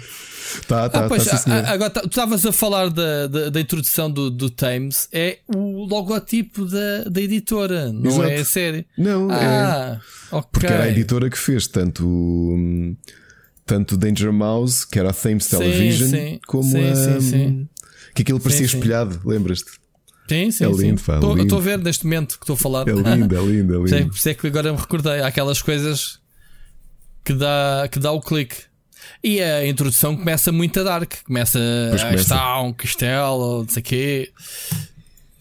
[0.68, 1.66] Tá, tá, ah, pois, tá, sim, ah, senhor.
[1.66, 5.40] ah, agora tá- tu estavas a falar da, da, da introdução do, do Thames, é
[5.48, 8.30] o logotipo da, da editora, não Exato.
[8.30, 8.88] é a série.
[8.98, 10.00] Não, ah,
[10.32, 10.50] ok.
[10.52, 12.96] Porque era a editora que fez tanto o-
[13.66, 16.40] tanto Danger Mouse, que era a Thames Sim, Television, sim.
[16.48, 16.96] como Sim, a.
[16.96, 17.70] sim, sim.
[18.16, 18.78] Que aquilo parecia Sim, sim.
[18.78, 19.70] espelhado, lembras-te?
[20.28, 21.06] Sim, sim, É lindo, sim.
[21.06, 22.88] pá, Estou- a ver neste momento que estou a falar.
[22.88, 23.80] É lindo, é lindo, é lindo.
[23.80, 25.22] Por isso é- por isso é que agora me recordei.
[25.22, 26.20] Há aquelas coisas
[27.24, 28.56] que dá, que dá o clique.
[29.24, 31.14] E a introdução começa muito a dark.
[31.26, 31.60] Começa
[31.90, 32.22] Pois a começa.
[32.24, 34.32] estar um castelo, não sei o quê.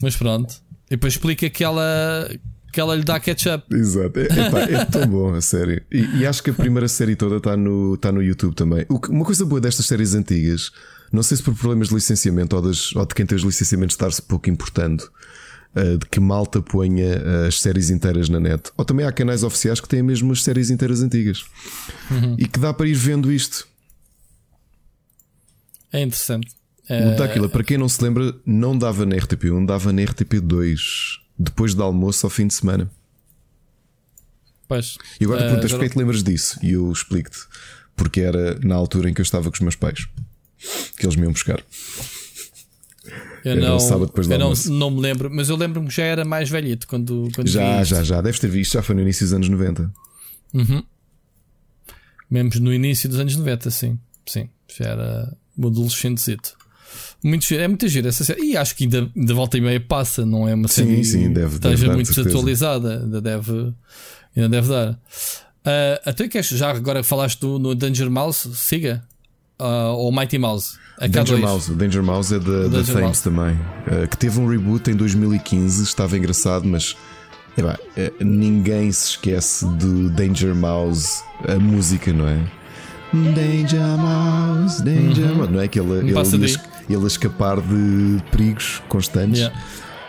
[0.02, 0.54] Mas pronto.
[0.86, 2.28] E depois explica que ela,
[2.72, 3.72] que ela lhe dá ketchup.
[3.74, 5.80] Exato, é, epá, é tão bom, a sério.
[5.92, 8.84] E, e acho que a primeira série toda está no, tá no YouTube também.
[8.84, 10.70] Que- uma coisa boa destas séries antigas,
[11.12, 13.94] não sei se por problemas de licenciamento ou, das- ou de quem tem os licenciamentos
[13.94, 15.04] estar-se pouco importando,
[15.76, 18.70] eh, de que malta ponha eh, as séries inteiras na net.
[18.76, 21.44] Ou também há canais oficiais que têm mesmo as séries inteiras antigas
[22.10, 22.34] Uhum.
[22.38, 23.67] e que dá para ir vendo isto.
[25.92, 26.48] É interessante.
[26.90, 30.78] O Dáquila, para quem não se lembra, não dava na RTP1, dava na RTP2,
[31.38, 32.90] depois do almoço ao fim de semana.
[34.66, 34.96] Pois.
[35.20, 36.58] E agora Eh, perguntas agora- te lembras disso?
[36.62, 37.38] E eu explico-te.
[37.96, 40.06] Porque era na altura em que eu estava com os meus pais
[40.96, 41.62] que eles me iam buscar.
[43.44, 45.94] Eu Era não, sábado depois do eu não, não me lembro, mas eu lembro-me que
[45.94, 48.20] já era mais velhito quando, quando Já, já, já.
[48.20, 49.92] Deves ter visto, já foi no início dos anos 90.
[50.52, 50.82] Uhum.
[52.30, 53.98] Mesmo no início dos anos 90, sim.
[54.26, 56.56] Sim, já era um adolescentezito.
[57.24, 58.42] Muito giro, é muito giro essa série.
[58.52, 61.32] E acho que ainda, ainda volta e meia passa, não é uma Sim, série sim,
[61.32, 63.00] deve- que deve esteja dar, de muito desatualizada.
[63.02, 63.74] Ainda deve,
[64.36, 64.98] ainda deve dar.
[65.64, 69.02] Ah, até que já agora falaste do, no Danger Mouse, siga.
[69.58, 70.78] Ah, ou Mighty Mouse.
[71.00, 71.38] É Danger.
[71.38, 73.58] Mouse, o Danger Mouse é da, da Thames também.
[73.86, 76.96] eh, que teve um reboot em 2015, estava engraçado, mas
[77.96, 82.40] eh, ninguém se esquece do Danger Mouse, a música, não é?
[83.12, 85.34] Danger Mouse, Danger Uhum.
[85.36, 85.68] Mouse, não é?
[85.68, 89.40] Que ele, ele, es- ele a escapar de perigos constantes.
[89.40, 89.62] Yeah.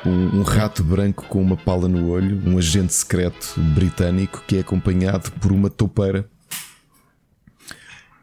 [0.05, 4.59] Um, um rato branco com uma pala no olho, um agente secreto britânico que é
[4.61, 6.25] acompanhado por uma toupeira.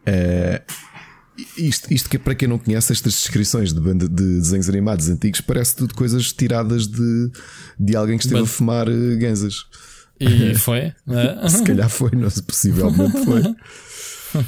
[0.07, 0.63] Eh,
[1.59, 5.09] isto, isto que é para quem não conhece estas descrições de, banda, de desenhos animados
[5.11, 7.31] antigos, parece tudo coisas tiradas de,
[7.79, 9.67] de alguém que esteve a fumar eh, ganzas.
[10.19, 10.79] E foi.
[10.79, 10.95] é?
[11.49, 13.43] Se calhar foi, não, possivelmente foi.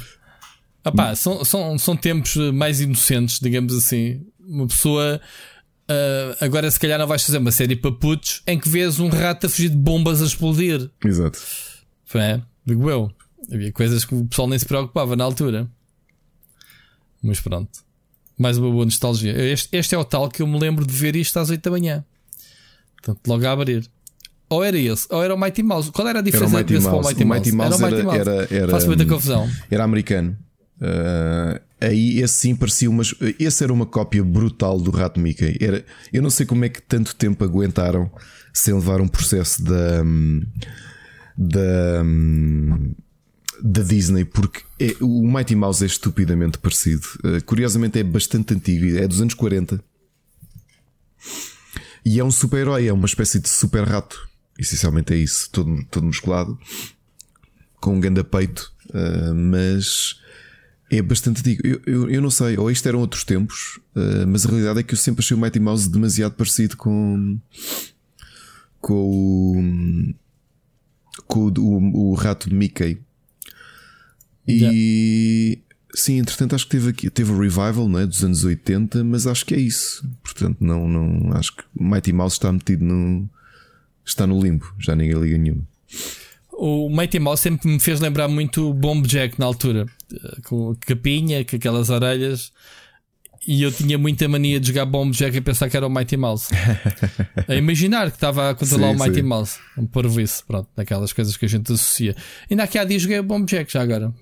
[0.83, 4.25] Ah pá, são, são, são tempos mais inocentes, digamos assim.
[4.39, 5.19] Uma pessoa.
[5.87, 9.09] ah, agora, se calhar, não vais fazer uma série para putos em que vês um
[9.09, 10.89] rato a fugir de bombas a explodir.
[11.03, 11.39] Exato.
[12.15, 13.11] É, digo eu.
[13.51, 15.67] Havia coisas que o pessoal nem se preocupava na altura.
[17.21, 17.69] Mas pronto.
[18.37, 19.31] Mais uma boa nostalgia.
[19.37, 21.71] Este, este é o tal que eu me lembro de ver isto às 8 da
[21.71, 22.05] manhã.
[22.95, 23.85] Portanto, logo a abrir.
[24.49, 25.91] Ou era esse, ou era o Mighty Mouse.
[25.91, 27.09] Qual era a Era o diferença Mighty desse para o Mouse.
[27.09, 27.69] Mighty O Mighty Mouse?
[27.69, 28.53] Mouse Era o Mighty era, Mouse.
[28.53, 29.49] era, era, Faço muita confusão.
[29.69, 30.37] Era americano.
[30.81, 33.13] Ah, aí esse sim parecia umas.
[33.37, 35.57] Esse era uma cópia brutal do rato Mickey.
[35.59, 38.11] Era, eu não sei como é que tanto tempo aguentaram
[38.53, 40.01] sem levar um processo da.
[40.03, 40.41] hum,
[41.37, 42.01] da.
[42.03, 42.93] hum,
[43.61, 47.05] da Disney, porque é- o Mighty Mouse é estupidamente parecido.
[47.23, 49.83] Ah, curiosamente é bastante antigo, é dos anos 40.
[52.05, 54.29] E é um super-herói, é uma espécie de super rato.
[54.57, 56.57] Essencialmente é isso, todo, todo musculado,
[57.81, 60.19] com um ganda peito, ah, mas
[60.89, 61.61] é bastante antigo.
[61.65, 64.83] Eu, eu, eu não sei, ou isto eram outros tempos, ah, mas a realidade é
[64.83, 67.39] que eu sempre achei o Mighty Mouse demasiado parecido com.
[68.81, 70.13] com o.
[71.27, 72.99] com o, o, o rato de Mickey.
[74.47, 75.59] E
[75.93, 79.27] sim, entretanto, acho que teve, aqui, teve o revival não é, dos anos 80, mas
[79.27, 80.07] acho que é isso.
[80.23, 83.29] Portanto, não, não acho que Mighty Mouse está metido no.
[84.03, 85.67] está no limbo, já ninguém liga nenhuma.
[86.61, 90.71] O Mighty Mouse sempre me fez lembrar muito o Bomb Jack na altura, eh, com
[90.71, 92.51] a capinha, com aquelas orelhas.
[93.47, 96.17] E eu tinha muita mania de jogar Bomb Jack e pensar que era o Mighty
[96.17, 96.49] Mouse.
[97.47, 99.21] a imaginar que estava a controlar Sim, o Mighty sim.
[99.21, 99.59] Mouse.
[99.77, 102.13] Um parvoíce, pronto, daquelas coisas que a gente associa.
[102.51, 104.13] Ainda aqui há dias joguei o Bomb Jack, já agora.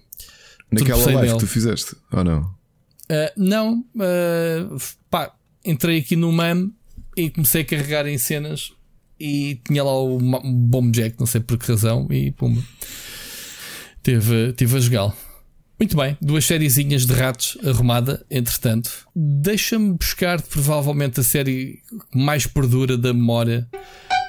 [0.72, 1.34] Naquela live nele.
[1.34, 2.42] que tu fizeste, ou não?
[2.42, 4.78] Uh, não, uh,
[5.10, 5.34] pá,
[5.66, 6.70] entrei aqui no MAM
[7.16, 8.77] e comecei a carregar em cenas
[9.20, 12.62] e tinha lá o ma- um Bomb Jack, não sei por que razão, e pumba.
[14.04, 15.14] Teve, tive a jogá-lo.
[15.80, 18.90] Muito bem, duas sériezinhas de ratos arrumada, entretanto.
[19.16, 21.80] Deixa-me buscar provavelmente a série
[22.16, 23.68] mais perdura da memória,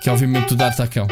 [0.02, 1.06] que é obviamente o D'Artacão.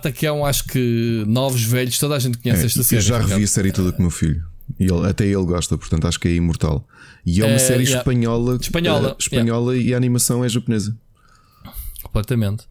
[0.00, 3.00] O D'Artacão, acho que novos, velhos, toda a gente conhece É, esta eu série.
[3.02, 4.42] já revi a série toda com o meu filho.
[4.78, 6.86] E ele- até ele gosta, portanto acho que é imortal.
[7.26, 7.98] E é uma É, série yeah.
[7.98, 10.96] espanhola, Espanhola, eh, espanhola e a animação é japonesa.
[12.02, 12.64] Completamente.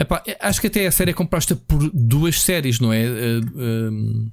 [0.00, 3.02] Epá, acho que até a série é composta por duas séries, não é?
[3.04, 4.28] Eh, ehm,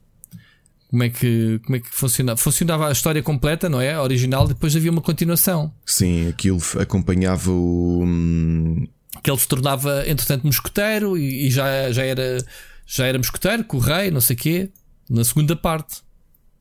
[0.90, 2.38] como é que, como é que funcionava?
[2.38, 3.94] Funcionava a história completa, não é?
[3.94, 5.72] A original, depois havia uma continuação.
[5.86, 8.02] Sim, aquilo acompanhava o.
[8.04, 8.88] hum,
[9.24, 12.38] Que ele se tornava, entretanto, mosqueteiro e, e já, já, era,
[12.86, 14.70] já era mosqueteiro, com o rei, não sei o quê,
[15.10, 16.02] na segunda parte,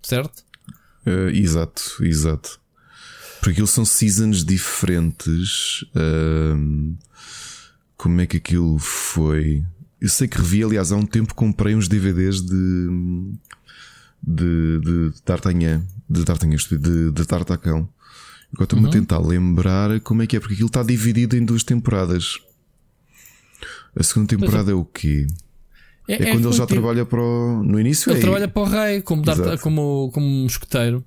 [0.02, 0.42] certo?
[1.06, 2.58] eh, exato, exato.
[3.40, 5.84] Porque aquilo são seasons diferentes.
[5.94, 6.96] hum,
[7.96, 9.62] como é que aquilo foi?
[10.00, 12.88] Eu sei que revi, aliás, há um tempo comprei uns DVDs de.
[14.22, 17.88] de, de D'Artagnan, de D'Artagnan, de, de Tartacão.
[18.52, 18.90] Agora estou-me Uhum.
[18.90, 22.38] a tentar lembrar como é que é, porque aquilo está dividido em duas temporadas.
[23.96, 25.26] A segunda temporada é o quê?
[26.08, 26.66] É, É- é quando ele já relativo.
[26.66, 27.62] trabalha para o.
[27.62, 28.22] No início Ele é.
[28.22, 29.58] trabalha para o rei como, Exato.
[29.62, 31.04] como, como mosqueteiro.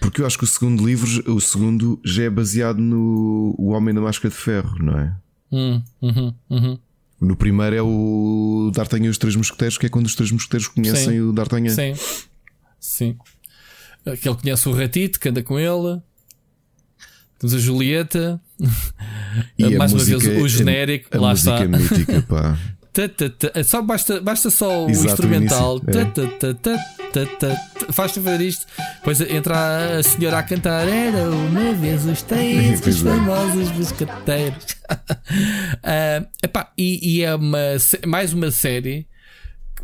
[0.00, 3.94] Porque eu acho que o segundo livro, o segundo já é baseado no O Homem
[3.94, 5.16] da Máscara de Ferro, não é?
[5.50, 6.78] Hum, uhum, uhum.
[7.20, 10.68] No primeiro é o D'Artagnan e os Três Mosqueteiros, que é quando os Três Mosqueteiros
[10.68, 11.20] conhecem Sim.
[11.20, 11.70] o D'Artagnan.
[11.70, 11.94] Sim.
[12.78, 13.16] Sim.
[14.22, 16.00] Que ele conhece o ratito, que anda com ele.
[17.38, 18.40] Temos a Julieta.
[19.58, 21.08] E a Mais música- uma vez o genérico.
[21.12, 21.64] a- a lá está.
[21.64, 22.58] mítica, pá.
[23.54, 25.80] É Só basta, basta só o Exato, instrumental.
[25.86, 27.92] é.
[27.92, 28.66] Faz-te ver isto.
[28.96, 30.88] Depois entra a senhora a cantar.
[30.88, 33.10] Era uma vez os três, os é.
[33.10, 34.66] famosos biscateiros.
[35.82, 37.58] Ah, epá, e, e é uma,
[38.06, 39.06] mais uma série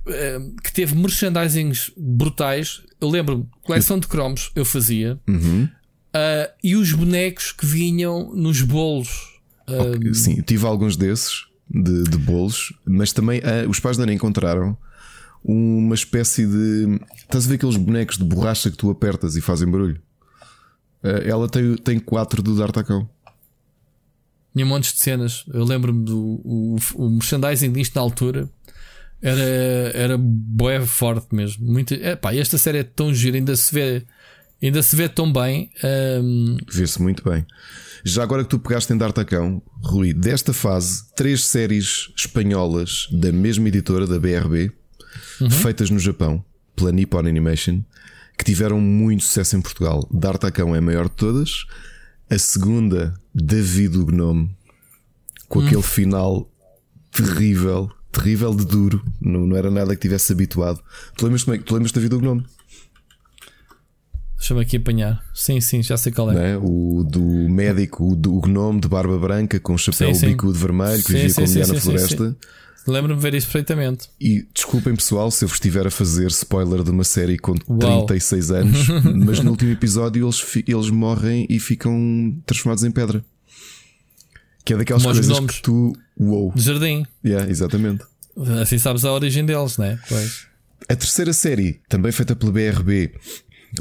[0.08, 2.82] ah, que teve merchandisings brutais.
[3.00, 5.20] Eu lembro-me, coleção de cromos eu fazia.
[5.28, 5.68] Uhum.
[6.14, 9.40] Ah, e os bonecos que vinham nos bolos.
[9.66, 14.14] Ah, Sim, tive alguns desses de, de bolos, mas também ah, os pais da Ana
[14.14, 14.76] encontraram
[15.44, 17.00] uma espécie de.
[17.16, 20.00] Estás a ver aqueles bonecos de borracha que tu apertas e fazem barulho?
[21.02, 23.08] Ah, ela tem, tem quatro do D'Artacão.
[24.54, 25.44] Tinha montes de cenas.
[25.52, 28.48] Eu lembro-me do o, o merchandising disto na altura.
[29.20, 29.42] Era,
[29.94, 31.66] era bué forte mesmo.
[31.66, 34.04] Muito, epá, esta série é tão gira, ainda se vê,
[34.66, 35.70] ainda se vê tão bem.
[36.22, 37.44] hum, Vê-se muito bem.
[38.04, 43.68] Já agora que tu pegaste em D'Artacão, Rui, desta fase, três séries espanholas da mesma
[43.68, 44.70] editora, da BRB,
[45.50, 46.44] feitas no Japão,
[46.76, 47.82] pela Nippon Animation,
[48.36, 50.06] que tiveram muito sucesso em Portugal.
[50.12, 51.64] D'Artacão é a maior de todas.
[52.30, 54.50] A segunda, David o Gnome,
[55.48, 55.66] com Hum.
[55.66, 56.50] aquele final
[57.10, 59.04] terrível, terrível de duro.
[59.20, 60.80] Não, não era nada que tivesse habituado.
[61.16, 62.44] Tu lembras, é, tu lembras da David o Gnome?
[64.44, 65.24] Deixa-me aqui apanhar.
[65.32, 66.50] Sim, sim, já sei qual é.
[66.50, 66.58] é?
[66.58, 70.26] O do médico, o, do, gnome de barba branca com chapéu Sim, sim.
[70.26, 72.36] bicudo vermelho que Sim, vivia com a mulher na floresta.
[72.86, 74.10] Lembro-me ver isso perfeitamente.
[74.20, 78.04] E desculpem pessoal se eu vos estiver a fazer spoiler de uma série com Uau.
[78.04, 78.88] 36 anos,
[79.24, 83.24] mas no último episódio eles, eles morrem e ficam transformados em pedra.
[84.62, 85.96] Que é daquelas coisas que tu.
[86.20, 86.52] Uou!
[86.54, 87.06] De jardim.
[87.24, 88.04] Yeah, exatamente.
[88.60, 89.98] Assim sabes a origem deles, né?
[90.06, 90.46] Pois.
[90.86, 93.10] A terceira série, também feita pela BRB,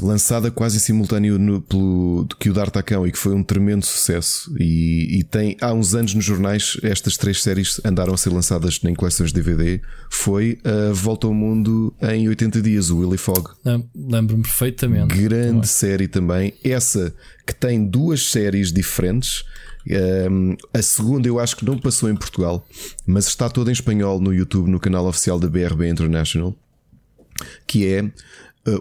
[0.00, 4.54] lançada quase em simultâneo no, pelo, que o D'Artacão e que foi um tremendo sucesso.
[4.58, 8.80] E, e tem há uns anos nos jornais estas três séries andaram a ser lançadas
[8.84, 9.80] em coleções de DVD.
[10.10, 13.50] Foi a Volta ao Mundo em 80 dias, o Willy Fogg.
[13.64, 15.14] Lem- Lembro-me perfeitamente.
[15.16, 16.54] Grande série também.
[16.64, 17.14] Essa
[17.46, 19.44] que tem duas séries diferentes.
[20.30, 22.66] Um, a segunda eu acho que não passou em Portugal,
[23.06, 26.56] mas está toda em espanhol no YouTube, no canal oficial da BRB International.
[27.66, 28.10] Que é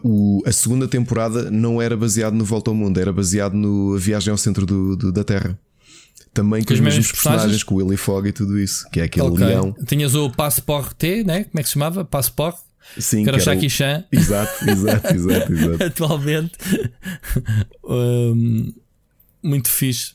[0.03, 3.99] o, a segunda temporada não era baseado no Volta ao Mundo, era baseado no A
[3.99, 5.57] Viagem ao Centro do- do- da Terra.
[6.33, 9.27] Também com os mesmos personagens, com o Willy Fogg e tudo isso, que é aquele
[9.27, 9.45] Ok.
[9.45, 9.75] leão.
[9.85, 11.43] Tinhas o Passport T, né?
[11.43, 12.03] Como é que se chamava?
[12.03, 12.57] Passport?
[12.97, 14.03] Sim, que era o Jackie Chan.
[14.11, 15.83] Exato, exato, exato, exato.
[15.83, 16.51] Atualmente.
[17.83, 18.73] Hum,
[19.43, 20.13] muito fixe.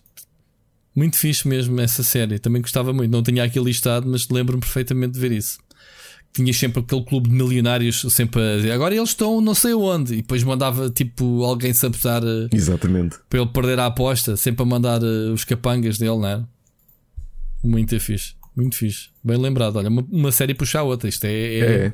[0.94, 2.38] Muito fixe mesmo essa série.
[2.38, 3.10] Também gostava muito.
[3.10, 5.58] Não tinha aqui listado, mas lembro-me perfeitamente de ver isso.
[6.38, 10.12] Tinha sempre aquele clube de milionários sempre a dizer agora eles estão não sei onde.
[10.14, 13.16] E depois mandava tipo alguém sabotar eh, Exatamente.
[13.28, 16.44] para ele perder a aposta, sempre a mandar eh, os capangas dele, não é?
[17.64, 18.34] Muito fixe.
[18.56, 19.08] Muito fixe.
[19.24, 19.74] Bem lembrado.
[19.76, 21.08] Olha, uma, uma série puxa a outra.
[21.08, 21.92] Isto é, é, É.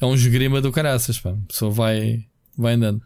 [0.00, 1.34] é um esgrima do caraças, pá.
[1.48, 2.24] Pessoa vai,
[2.56, 3.02] vai andando.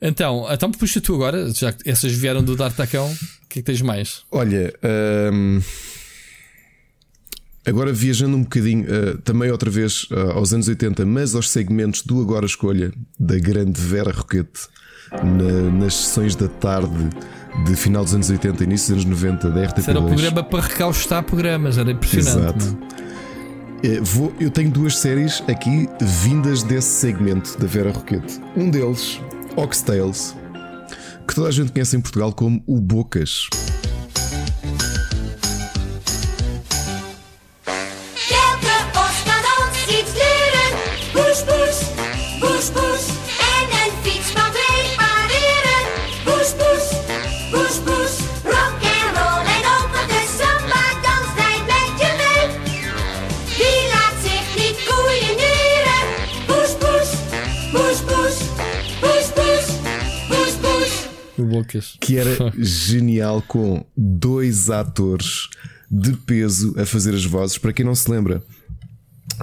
[0.00, 3.62] Então, então puxa tu agora, já que essas vieram do D'Artacão, o que é que
[3.62, 4.22] tens mais?
[4.30, 4.72] Olha,
[5.30, 5.60] hum,
[7.66, 12.02] agora viajando um bocadinho, uh, também outra vez uh, aos anos 80, mas aos segmentos
[12.02, 14.68] do Agora Escolha, da grande Vera Roquete,
[15.12, 17.08] na- nas sessões da tarde
[17.66, 19.78] de final dos anos 80, início dos anos 90, da RTP2.
[19.80, 22.64] Isso era o programa para recaustar programas, era impressionante.
[22.64, 22.78] Exato.
[23.82, 23.86] é?
[23.86, 25.88] Eh, vou- eu tenho duas séries aqui
[26.22, 28.40] vindas desse segmento da Vera Roquete.
[28.56, 29.20] Um deles,
[29.56, 30.34] Oxtails,
[31.28, 33.46] que toda a gente conhece em Portugal como o Bocas.
[61.38, 61.96] Bocas.
[62.00, 65.48] que era genial com dois atores
[65.90, 67.58] de peso a fazer as vozes.
[67.58, 68.42] Para quem não se lembra,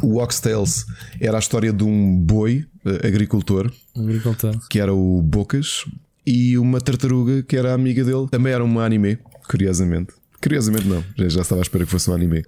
[0.02, 0.86] o Oxtails
[1.20, 4.58] era a história de um boi eh, agricultor Agricultor.
[4.70, 5.86] que era o Bocas
[6.26, 8.28] e uma tartaruga que era amiga dele.
[8.30, 9.18] Também era um anime,
[9.50, 10.14] curiosamente.
[10.42, 12.44] Curiosamente não, já, já estava à espera que fosse um anime.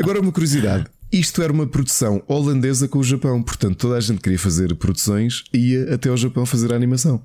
[0.00, 4.20] Agora, uma curiosidade: isto era uma produção holandesa com o Japão, portanto, toda a gente
[4.20, 7.22] queria fazer produções e ia até ao Japão fazer a animação.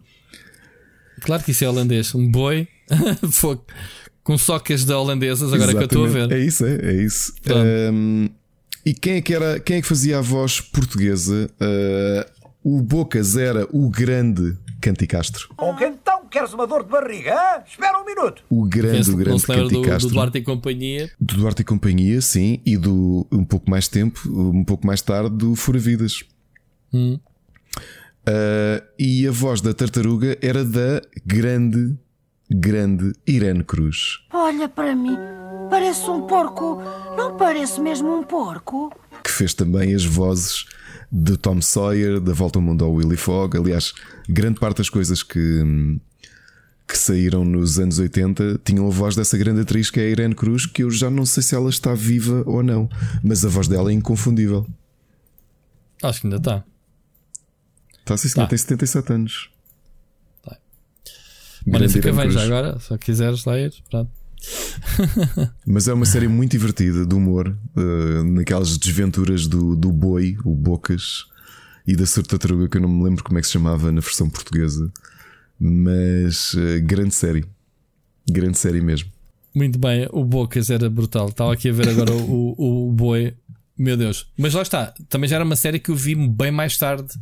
[1.21, 2.13] Claro que isso é holandês.
[2.15, 2.67] Um boi
[4.23, 6.29] com socas de holandesas, agora que eu estou a Exatamente.
[6.29, 6.41] ver.
[6.41, 7.33] É isso, é, é isso.
[7.93, 8.29] Um,
[8.85, 11.49] e quem é, que era, quem é que fazia a voz portuguesa?
[11.59, 15.49] Uh, o Bocas era o grande Canticastro.
[15.55, 16.00] Com que então
[16.31, 17.33] queres uma dor de barriga?
[17.33, 17.63] hã?
[17.67, 18.43] Espera um minuto.
[18.49, 21.11] O grande, o grande lembra do, Duarte e Companhia.
[21.19, 25.35] Do Duarte e Companhia, sim, e do um pouco mais tempo, um pouco mais tarde,
[25.35, 26.23] do Fura Vidas.
[26.93, 27.19] Hum.
[28.27, 31.97] Uh, e a voz da tartaruga era da grande,
[32.49, 34.19] grande Irene Cruz.
[34.33, 35.17] Olha para mim,
[35.69, 36.81] parece um porco.
[37.17, 38.91] Não parece mesmo um porco?
[39.21, 40.65] que fez também as vozes
[41.11, 43.57] de Tom Sawyer, da Volta ao Mundo ao Willy Fogg.
[43.57, 43.93] Aliás,
[44.27, 45.99] grande parte das coisas que,
[46.91, 50.35] que saíram nos anos 80 tinham a voz dessa grande atriz que é a Irene
[50.35, 52.89] Cruz, que eu já não sei se ela está viva ou não,
[53.23, 54.67] mas a voz dela é inconfundível.
[56.03, 56.63] Acho que ainda está.
[57.99, 58.47] Está senhor, Tá.
[58.47, 59.49] tem 77 anos.
[60.45, 60.57] Olha,
[61.65, 62.79] Grande fica bem já agora.
[62.79, 64.11] Se quiseres lá ir, pronto.
[65.65, 70.55] Mas é uma série muito divertida de humor, eh, naquelas desventuras do, do boi, o
[70.55, 71.25] Bocas,
[71.85, 74.29] e da tartaruga, que eu não me lembro como é que se chamava na versão
[74.29, 74.91] portuguesa.
[75.63, 77.45] Mas eh, grande série.
[78.29, 79.11] Grande série mesmo.
[79.53, 81.27] Muito bem, o Bocas era brutal.
[81.27, 83.33] Estava aqui a ver agora o, o, o Boi.
[83.77, 84.27] Meu Deus.
[84.37, 84.93] Mas lá está.
[85.07, 87.13] Também já era uma série que eu vi bem mais tarde.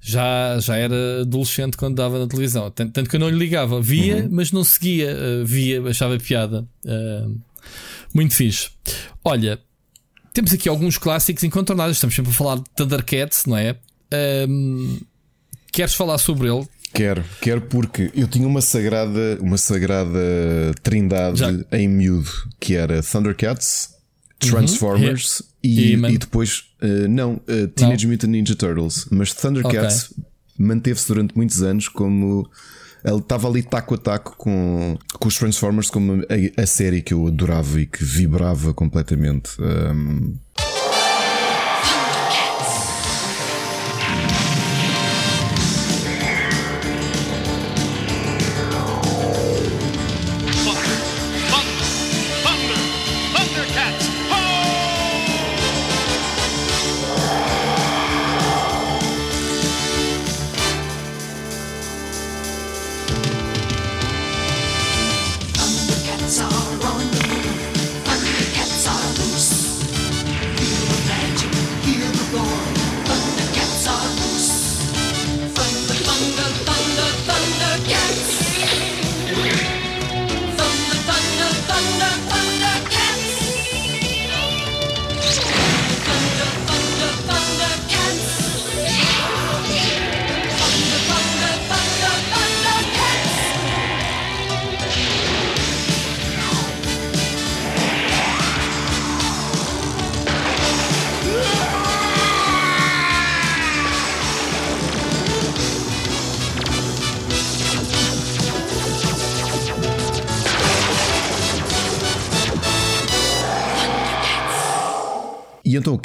[0.00, 2.70] Já, já era adolescente quando dava na televisão.
[2.70, 3.80] Tanto, tanto que eu não lhe ligava.
[3.82, 4.28] Via, Uhum.
[4.30, 5.14] mas não seguia.
[5.14, 6.66] Uh, via, achava piada.
[6.84, 7.38] Uh,
[8.14, 8.70] muito fixe.
[9.24, 9.58] Olha,
[10.32, 11.96] temos aqui alguns clássicos incontornáveis.
[11.96, 13.76] Estamos sempre a falar de Thundercats, não é?
[14.12, 14.98] Ahm,
[15.72, 16.66] queres falar sobre ele?
[16.96, 20.18] Quero, quero porque eu tinha uma sagrada, uma sagrada
[20.82, 23.90] trindade em miúdo, que era Thundercats,
[24.38, 26.10] Transformers e, He-Man.
[26.10, 29.06] e depois, eh, não, eh, Teenage Mutant Ninja Turtles.
[29.10, 30.14] Mas Thundercats
[30.58, 32.48] manteve-se durante muitos anos como.
[33.04, 37.12] Ele estava ali taco a taco com, com os Transformers, como a, a série que
[37.12, 39.50] eu adorava e que vibrava completamente.
[39.60, 40.34] Um,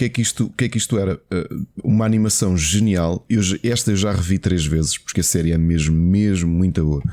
[0.01, 1.15] que é que isto, que é que isto era?
[1.31, 3.23] Uh, uma animação genial.
[3.29, 7.03] Eu, esta eu já revi três vezes, porque a série é mesmo, mesmo muito boa.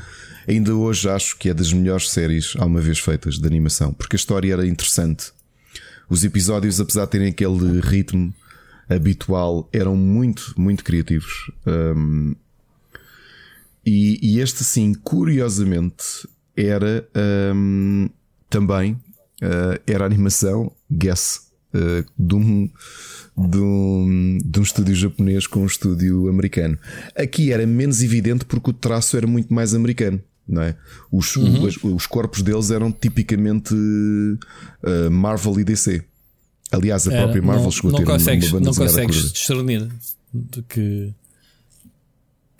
[0.49, 4.18] Ainda hoje acho que é das melhores séries alguma vez feitas de animação, porque a
[4.18, 5.32] história era interessante.
[6.09, 8.34] Os episódios, apesar de terem aquele ritmo
[8.89, 11.51] habitual, eram muito, muito criativos.
[11.66, 12.34] Um,
[13.84, 16.26] e, e este, sim, curiosamente,
[16.57, 17.07] era
[17.55, 18.09] um,
[18.49, 18.93] também
[19.43, 21.47] uh, era animação, guess,
[21.78, 22.68] uh, de, um,
[23.36, 26.78] de, um, de um estúdio japonês com um estúdio americano.
[27.16, 30.20] Aqui era menos evidente porque o traço era muito mais americano.
[30.46, 30.74] Não é?
[31.12, 31.62] os, Uhum.
[31.64, 36.02] os, os corpos deles eram tipicamente uh, Marvel e DC.
[36.72, 38.74] Aliás, a Era, própria Marvel não, chegou a não ter uma- consegues, uma banda não
[38.74, 39.88] consegues discernir
[40.32, 41.12] do que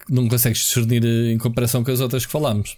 [0.09, 2.77] não consegues discernir em comparação com as outras que falámos.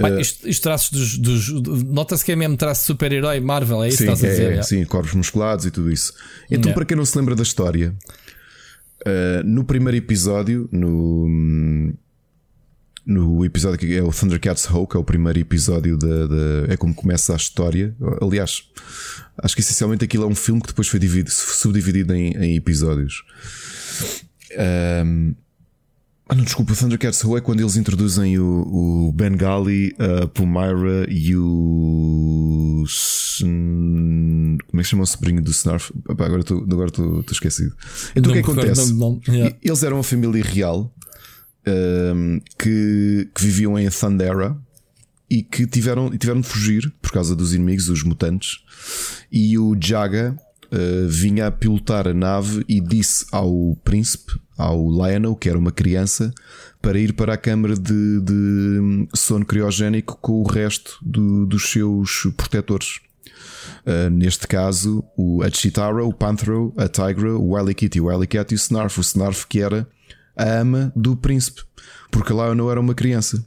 [0.00, 1.18] Pá, eh, isto, isto traços dos,
[1.50, 4.32] dos- nota-se que é mesmo traço de super-herói Marvel, é isso sim, que estás a
[4.34, 4.52] dizer?
[4.52, 4.62] é, é?
[4.62, 6.12] sim, corpos musculados e tudo isso.
[6.46, 6.74] Então, Yeah.
[6.74, 7.94] para quem não se lembra da história,
[9.06, 11.92] uh, no primeiro episódio, no,
[13.04, 16.94] no episódio que é o Thundercats que é o primeiro episódio da, da- é como
[16.94, 17.94] começa a história.
[18.20, 18.64] Aliás,
[19.38, 23.22] acho que essencialmente aquilo é um filme que depois foi dividido, subdividido em, em episódios.
[25.04, 25.34] Um,
[26.28, 31.06] ah, não, desculpa, o Thundercats Ho é quando eles introduzem o, o Bengali, a Pulmyra
[31.08, 32.84] e o.
[33.40, 35.92] Como é que chama o sobrinho do Snarf?
[36.10, 36.90] Epá, agora estou agora
[37.30, 37.76] esquecido.
[38.16, 38.92] Então Não o que é acontece?
[38.92, 39.56] o nome, yeah.
[39.62, 40.92] Eles eram uma família real
[41.66, 44.56] um, que, que viviam em Thundera
[45.30, 48.58] e que tiveram, tiveram de fugir por causa dos inimigos, os mutantes.
[49.30, 50.36] E o Jaga
[50.72, 55.72] uh, vinha a pilotar a nave e disse ao príncipe, ao Lionel, que era uma
[55.72, 56.32] criança,
[56.80, 62.26] para ir para a câmara de, de sono criogénico com o resto do- dos seus
[62.36, 63.00] protetores.
[63.84, 68.26] Uh, neste caso, o, a Chitara, o Panthro, a Tigra, o Wily Kitty, o Wily
[68.26, 68.98] Cat e o Snarf.
[68.98, 69.86] O Snarf que era
[70.36, 71.62] a ama do príncipe,
[72.10, 73.44] porque lá não era uma criança.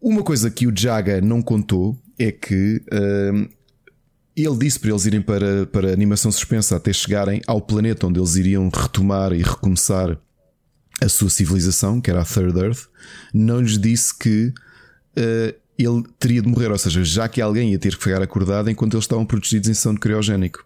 [0.00, 2.82] Uma coisa que o Jaga não contou é que
[3.32, 3.48] hum,
[4.36, 8.36] ele disse para eles irem para, para animação suspensa até chegarem ao planeta onde eles
[8.36, 10.18] iriam retomar e recomeçar
[11.00, 12.88] a sua civilização, que era a Third Earth.
[13.34, 14.52] Não lhes disse que
[15.16, 18.70] eh, ele teria de morrer, ou seja, já que alguém ia ter que ficar acordado
[18.70, 20.64] enquanto eles estavam protegidos em sono criogénico.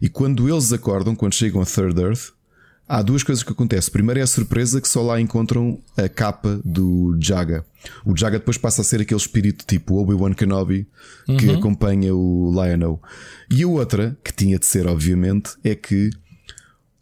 [0.00, 2.32] E quando eles acordam, quando chegam a Third Earth,
[2.88, 3.92] há duas coisas que acontecem.
[3.92, 7.64] Primeiro é a surpresa que só lá encontram a capa do Jaga.
[8.04, 10.86] O Jaga depois passa a ser aquele espírito tipo Obi-Wan Kenobi
[11.38, 11.58] que Uhum.
[11.58, 13.00] acompanha o Lionel.
[13.50, 16.10] E a outra, que tinha de ser, obviamente, é que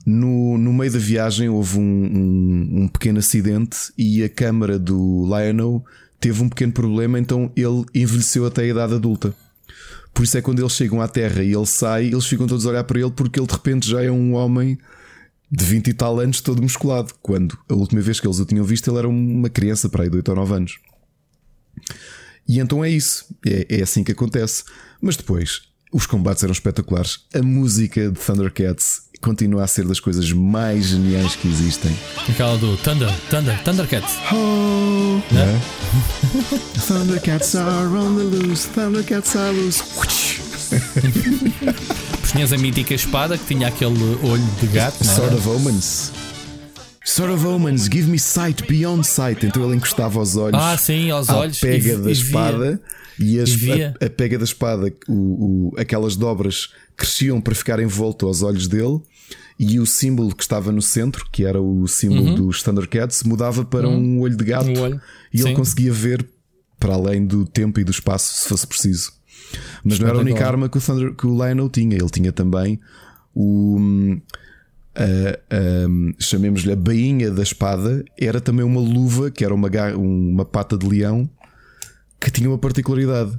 [0.06, 5.24] no, no meio da viagem houve um, um, um pequeno acidente e a câmara do
[5.26, 5.84] Lionel
[6.18, 9.34] teve um pequeno problema, então ele envelheceu até a idade adulta.
[10.12, 12.70] Por isso é quando eles chegam à Terra e ele sai, eles ficam todos a
[12.70, 14.78] olhar para ele porque ele de repente já é um homem
[15.50, 17.12] de 20 e tal anos todo musculado.
[17.22, 20.10] Quando a última vez que eles o tinham visto, ele era uma criança para aí
[20.10, 20.78] de 8 ou 9 anos.
[22.48, 24.64] E então é isso, é, é assim que acontece.
[25.00, 27.18] Mas depois, Os combates eram espetaculares.
[27.34, 31.90] A música de Thundercats continua a ser das coisas mais geniais que existem.
[32.28, 34.14] Aquela do Thunder, Thunder, Thundercats.
[34.32, 35.60] Oh, né?
[36.86, 39.82] Thundercats are on the loose, Thundercats are loose.
[42.32, 45.04] Tinhas a mítica espada que tinha aquele olho de gato.
[45.04, 45.20] não era?
[45.20, 46.12] Sword of Omens.
[47.04, 49.44] Sword of Omens, give me sight beyond sight.
[49.44, 50.60] Então ele encostava os olhos.
[50.60, 52.80] Ah, sim, aos olhos pega e- da e espada
[53.18, 53.94] e, as- E via.
[54.00, 58.68] a, a pega da espada, o, o- aquelas dobras cresciam para ficar envolto aos olhos
[58.68, 59.00] dele.
[59.58, 62.34] E o símbolo que estava no centro, que era o símbolo Uhum.
[62.46, 64.16] dos Thundercats, mudava para Uhum.
[64.16, 64.70] um olho de gato.
[64.70, 65.00] Um olho,
[65.34, 65.54] E ele sim.
[65.54, 66.26] conseguia ver
[66.78, 69.12] para além do tempo e do espaço, se fosse preciso.
[69.84, 71.96] Mas não era a única arma que o, Thunder, que o Lionel tinha.
[71.96, 72.78] Ele tinha também
[73.34, 74.16] o.
[74.94, 80.44] a- a- chamemos-lhe a bainha da espada, era também uma luva, que era uma, uma
[80.44, 81.28] pata de leão,
[82.20, 83.38] que tinha uma particularidade.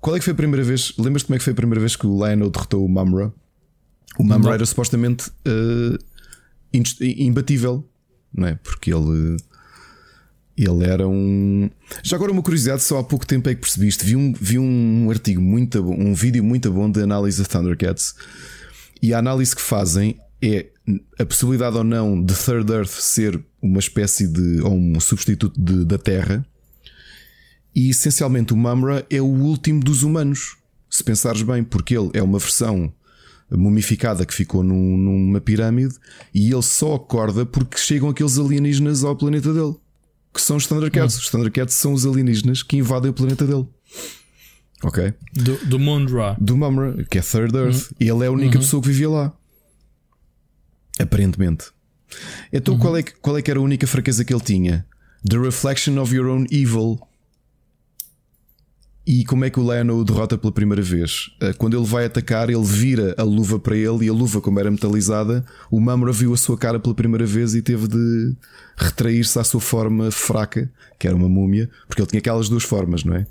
[0.00, 0.94] Qual é que foi a primeira vez?
[0.98, 3.32] Lembras-te como é que foi a primeira vez que o Lionel derrotou o Mamra?
[4.18, 5.30] O Mamra era supostamente
[6.72, 7.86] inst- imbatível,
[8.32, 8.54] não é?
[8.56, 9.36] Porque ele.
[10.62, 11.70] Ele era um.
[12.02, 14.04] Já agora, uma curiosidade, só há pouco tempo é que percebiste.
[14.04, 18.14] Vi um, vi um artigo muito bom, um vídeo muito bom de análise de Thundercats.
[19.00, 20.66] E a análise que fazem é
[21.18, 24.60] a possibilidade ou não de Third Earth ser uma espécie de.
[24.60, 26.44] ou um substituto de- da Terra.
[27.74, 30.56] E essencialmente o Mamra é o último dos humanos.
[30.90, 32.92] Se pensares bem, porque ele é uma versão
[33.50, 35.94] mumificada que ficou num- numa pirâmide
[36.34, 39.76] e ele só acorda porque chegam aqueles alienígenas ao planeta dele.
[40.32, 41.16] Que são os Thundercats.
[41.18, 43.66] Os Thundercats são os alienígenas que invadem o planeta dele.
[44.82, 45.12] Ok?
[45.34, 46.36] Do, do Mundra.
[46.40, 47.90] Do Mumra, que é Third Earth.
[48.00, 48.62] E ele é a única Uhum.
[48.62, 49.32] pessoa que vivia lá.
[50.98, 51.66] Aparentemente.
[52.52, 54.86] Então qual, é qual é que era a única fraqueza que ele tinha?
[55.28, 56.98] The reflection of your own evil.
[59.12, 61.30] E como é que o Lionel o derrota pela primeira vez?
[61.40, 64.60] Eh, Quando ele vai atacar, ele vira a luva para ele e a luva, como
[64.60, 68.34] era metalizada, o Mamra viu a sua cara pela primeira vez e teve de
[68.76, 73.02] retrair-se à sua forma fraca, que era uma múmia, porque ele tinha aquelas duas formas,
[73.02, 73.26] não é?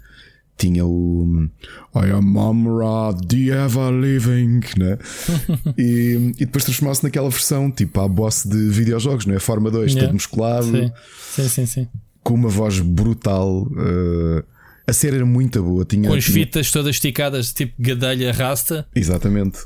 [0.58, 1.48] Tinha o
[1.96, 4.98] I am Mamra, the ever living, né?
[5.80, 9.40] e, e depois transformou-se naquela versão tipo a boss de videojogos, não é?
[9.40, 10.08] Forma 2, Yeah.
[10.08, 10.92] todo musculado, Sim,
[11.32, 11.66] sim, sim.
[11.66, 11.88] sim.
[12.22, 13.66] com uma voz brutal.
[13.78, 14.44] eh,
[14.90, 15.86] a série era muito boa.
[15.86, 18.88] Tinha, Com as tinha- fitas todas esticadas, tipo gadelha rasta.
[18.96, 19.60] Exatamente.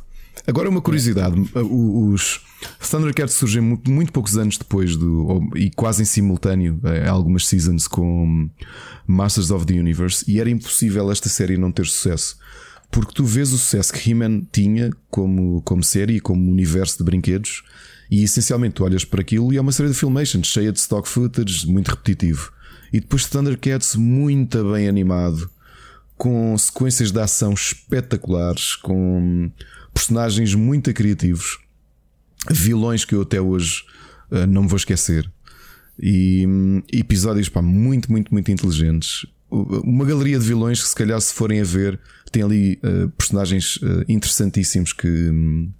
[0.48, 2.42] Agora uma curiosidade: os
[2.90, 7.88] Thundercats surgem muito, muito poucos anos depois do, e quase em simultâneo, eh, algumas seasons
[7.88, 8.50] com
[9.08, 12.38] Masters of the Universe, e era impossível esta série não ter sucesso.
[12.92, 17.04] Porque tu vês o sucesso que He-Man tinha como, como série e como universo de
[17.04, 17.64] brinquedos,
[18.12, 21.08] e essencialmente tu olhas para aquilo e é uma série de filmation cheia de stock
[21.08, 22.52] footage, muito repetitivo.
[22.94, 25.50] E depois Thundercats muito bem animado,
[26.16, 29.52] com sequências de ação espetaculares, com
[29.92, 31.58] personagens muito criativos,
[32.52, 33.84] vilões que eu até hoje
[34.32, 35.28] eh, não me vou esquecer,
[36.00, 39.26] e hum, episódios pá, muito, muito, muito inteligentes.
[39.50, 42.00] Uma galeria de vilões que, se calhar, se forem a ver,
[42.32, 45.08] tem ali eh, personagens eh, interessantíssimos que.
[45.08, 45.72] hum,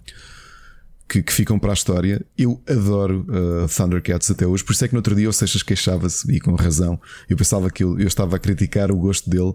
[1.14, 2.24] que, que ficam para a história.
[2.36, 5.62] Eu adoro uh, Thundercats até hoje, por isso é que no outro dia o Seixas
[5.62, 7.00] queixava-se e com razão.
[7.28, 9.52] Eu pensava que eu, eu estava a criticar o gosto dele.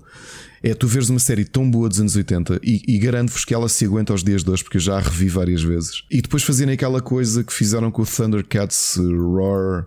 [0.64, 3.68] É tu veres uma série tão boa dos anos 80 e, e garanto-vos que ela
[3.68, 6.04] se aguenta aos dias de hoje, porque eu já a revi várias vezes.
[6.10, 9.86] E depois fazerem aquela coisa que fizeram com o Thundercats uh, Roar.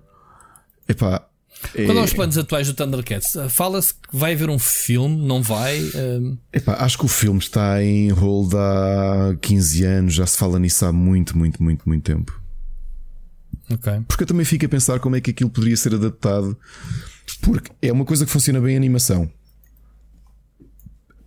[0.88, 1.26] Epá.
[1.74, 5.42] É- Quando aos planos atuais do Thundercats, uh, fala-se que vai haver um filme, não
[5.42, 5.80] vai?
[5.94, 10.58] Um, Epá, acho que o filme está em hold há 15 anos, já se fala
[10.58, 12.40] nisso há muito, muito, muito, muito tempo.
[13.70, 13.92] ok.
[14.06, 16.56] Porque eu também fico a pensar como é que aquilo poderia ser adaptado.
[17.40, 19.30] Porque é uma coisa que funciona bem em animação.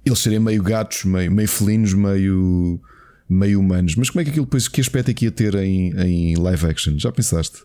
[0.06, 2.80] Eles serem meio gatos, meio, meio felinos, meio,
[3.28, 3.96] meio humanos.
[3.96, 6.68] Mas como é que aquilo depois, que aspecto é que ia ter em, em live
[6.68, 6.94] action?
[6.98, 7.64] Já pensaste?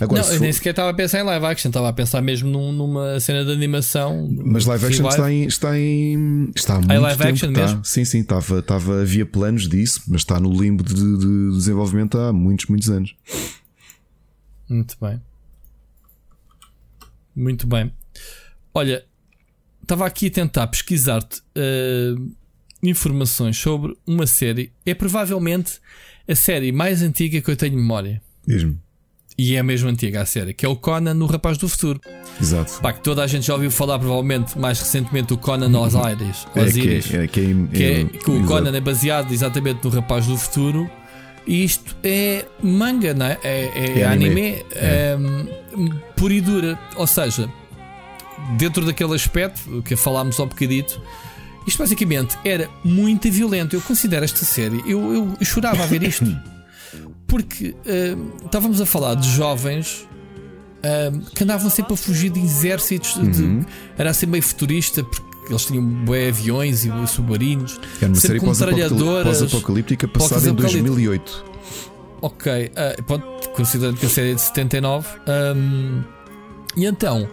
[0.00, 2.50] Agora, não, eu nem sequer estava a pensar em live action, estava a pensar mesmo
[2.50, 4.28] num- numa cena de animação.
[4.44, 6.50] Mas live action está em, está em.
[6.54, 7.60] Está há muito live tempo, action está.
[7.62, 7.84] mesmo?
[7.84, 12.32] Sim, sim, estava, estava, havia planos disso, mas está no limbo de, de desenvolvimento há
[12.32, 13.14] muitos, muitos anos.
[14.68, 15.20] Muito bem.
[17.36, 17.92] Muito bem.
[18.72, 19.04] Olha,
[19.82, 22.14] estava aqui a tentar pesquisar-te eh,
[22.82, 24.72] informações sobre uma série.
[24.86, 25.80] É provavelmente
[26.28, 28.20] a série mais antiga que eu tenho memória.
[28.46, 28.78] Diz-me.
[29.36, 32.00] E é mesmo antiga a série, que é o Conan no Rapaz do Futuro.
[32.40, 32.80] Exato.
[32.80, 36.46] Pá, que toda a gente já ouviu falar, provavelmente, mais recentemente, o Conan Osiris.
[36.50, 37.06] É que, Osiris.
[37.06, 38.46] é, que, é, que, é, que o exato.
[38.46, 40.88] Conan é baseado exatamente no Rapaz do Futuro.
[41.46, 43.38] E isto é manga, não é?
[43.42, 44.26] É, é É anime.
[44.30, 45.16] anime, é.
[46.16, 46.78] pura e dura.
[46.96, 47.50] Ou seja,
[48.56, 51.00] dentro daquele aspecto que falámos há bocadito,
[51.66, 53.74] Isto basicamente era muito violento.
[53.74, 54.82] Eu considero esta série.
[54.86, 56.24] Eu, eu chorava a ver isto.
[57.26, 60.06] Porque uh, estávamos a falar de jovens
[60.80, 63.14] uh, que andavam sempre a fugir de exércitos.
[63.14, 63.64] de- Uhum.
[63.98, 67.78] era assim meio futurista, porque eles tinham bué aviões e submarinos.
[68.00, 70.82] Era uma série pós-apocalíptica passada em pós-apocalíptica.
[70.82, 71.44] 2008.
[72.22, 75.06] Ok, ah, pronto, considerando que a série é de 79.
[75.26, 76.02] ahm,
[76.76, 77.28] e então,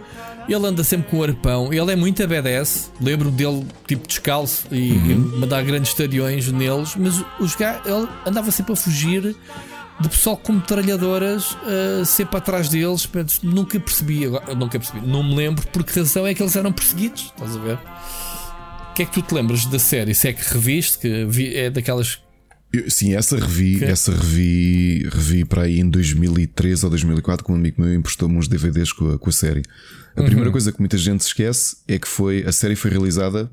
[0.48, 1.72] ele anda sempre com o arpão.
[1.72, 2.90] Ele é muito a BDS.
[3.00, 6.94] Lembro dele, tipo, descalço e, e mandar grandes estadiões neles.
[6.96, 9.34] Mas os gajos, ele andava sempre a fugir
[10.02, 13.06] de pessoal com metralhadoras, ah, sempre atrás deles.
[13.06, 16.56] Portanto, nunca percebi, agora, nunca percebi, não me lembro por que razão é que eles
[16.56, 17.32] eram perseguidos.
[17.34, 17.78] Estás a ver?
[18.90, 20.14] O que é que tu te lembras da série?
[20.14, 22.18] Se é que reviste, que vi- é daquelas
[22.72, 27.56] Eu- sim, essa revi, essa revi, revi para aí em 2003 ou 2004, com um
[27.56, 29.62] amigo meu emprestou-me uns DVDs com a, com a série.
[30.16, 30.26] A Uhum.
[30.26, 33.50] primeira coisa que muita gente se esquece é que foi a série foi realizada,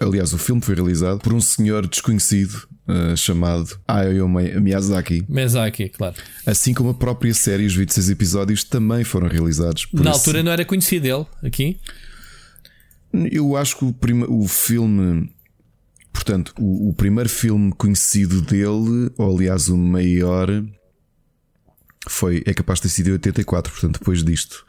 [0.00, 5.24] aliás, o filme foi realizado por um senhor desconhecido ah, chamado Hayao Miyazaki.
[5.28, 6.16] Miyazaki, claro.
[6.46, 10.42] Assim como a própria série, os 26 episódios também foram realizados por Na esse- altura
[10.42, 11.78] não era conhecido ele aqui.
[13.32, 15.32] Eu acho que o, prima, o filme,
[16.12, 20.48] portanto, o, o primeiro filme conhecido dele, ou aliás o maior,
[22.08, 24.64] foi, é capaz de ter sido em 84, portanto, depois disto,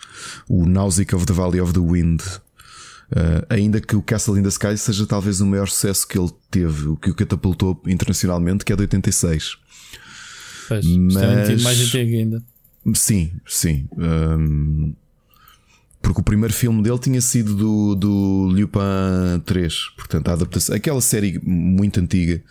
[0.47, 2.22] o Nausicaa of the Valley of the Wind.
[3.11, 6.30] Uh, ainda que o Castle in the Sky seja talvez o maior sucesso que ele
[6.52, 9.57] teve, o que o catapultou internacionalmente, que é de 86.
[10.68, 12.44] Pois, é Mas- mais antigo ainda.
[12.94, 13.88] Sim, sim.
[13.98, 14.94] Hum,
[16.02, 19.73] porque o primeiro filme dele tinha sido do, do Lupin 3.
[19.98, 20.76] Portanto, a adaptação.
[20.76, 22.41] Aquela série muito antiga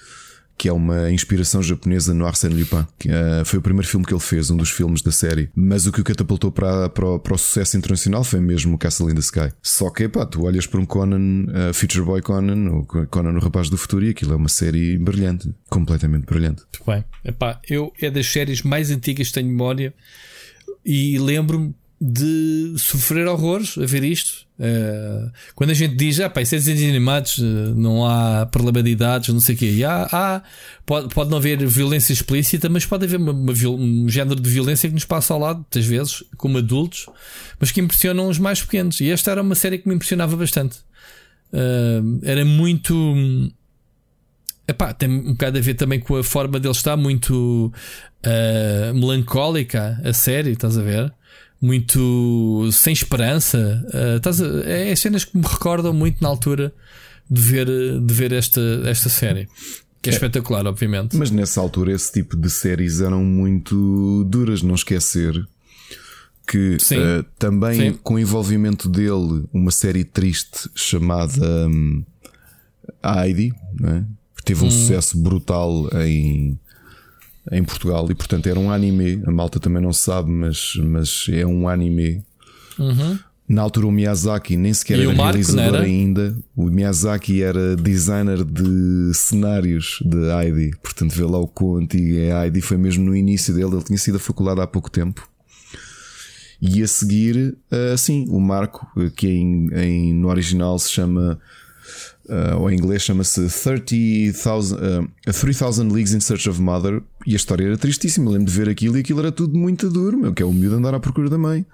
[0.59, 2.85] que é uma inspiração japonesa no Arsène Lupin.
[2.99, 5.49] que, ah, foi o primeiro filme que ele fez, um dos filmes da série.
[5.55, 8.79] Mas o que o catapultou para, para, o- para o sucesso internacional foi mesmo o
[8.79, 9.53] Castle in the Sky.
[9.63, 13.41] Só que, pá, tu olhas para um Conan, ah, Future Boy Conan, ou Conan o
[13.41, 15.55] Rapaz do Futuro, e aquilo é uma série brilhante.
[15.71, 16.63] Completamente brilhante.
[16.63, 17.05] Muito bem.
[17.25, 19.95] Epá, eu é das séries mais antigas que tenho memória
[20.85, 24.47] e lembro-me de sofrer horrores a ver isto.
[24.61, 27.43] Eh, quando a gente diz, ah, pá, isso é desenhos animados, eh,
[27.75, 29.71] não há problema de idades, não sei o quê.
[29.73, 30.43] E há, há-
[30.87, 34.89] pode, pode não haver violência explícita, mas pode haver uma- uma um género de violência
[34.89, 37.07] que nos passa ao lado, muitas vezes, como adultos,
[37.59, 39.01] mas que impressionam os mais pequenos.
[39.01, 40.79] E esta era uma série que me impressionava bastante.
[41.53, 42.95] Eh, era muito.
[44.67, 47.73] Epá, tem um bocado a ver também com a forma dele estar muito
[48.25, 51.13] ah, melancólica, a série, estás a ver?
[51.61, 53.85] Muito sem esperança.
[53.93, 56.73] a- é cenas que me recordam muito na altura
[57.31, 57.67] de ver,
[58.01, 59.49] de ver esta, esta série.
[60.01, 60.15] Que é, É.
[60.15, 61.17] espetacular, obviamente.
[61.17, 65.35] Mas nessa altura esse tipo de séries eram muito duras, não esquecer
[66.47, 66.97] que Sim.
[66.99, 67.99] eh, também Sim.
[68.03, 72.03] com o envolvimento dele uma série triste chamada hum,
[73.05, 74.07] Heidi, né?
[74.37, 74.71] que teve um Hum.
[74.71, 76.59] sucesso brutal em
[77.53, 79.23] em Portugal e portanto era um anime.
[79.27, 82.23] A Malta também não sabe, mas mas é um anime.
[82.79, 83.19] Uhum.
[83.49, 85.81] Na altura o Miyazaki nem sequer E era Marco, realizador era?
[85.85, 86.37] ainda.
[86.55, 90.77] O Miyazaki era designer de cenários de Heidi.
[90.83, 92.61] Portanto, vê lá o quão antigo é Heidi.
[92.61, 93.73] Foi mesmo no início dele.
[93.75, 95.27] Ele tinha sido a faculdade há pouco tempo.
[96.61, 101.39] E a seguir, ah, sim, o Marco, que em, em- no original se chama,
[102.29, 104.79] ah, ou em inglês chama-se 30,000
[105.27, 107.03] ah, 3000 Leagues in Search of Mother.
[107.27, 108.31] E a história era tristíssima.
[108.31, 110.77] Lembro de ver aquilo e aquilo era tudo muito duro, meu, que é o miúdo
[110.77, 111.65] andar à procura da mãe.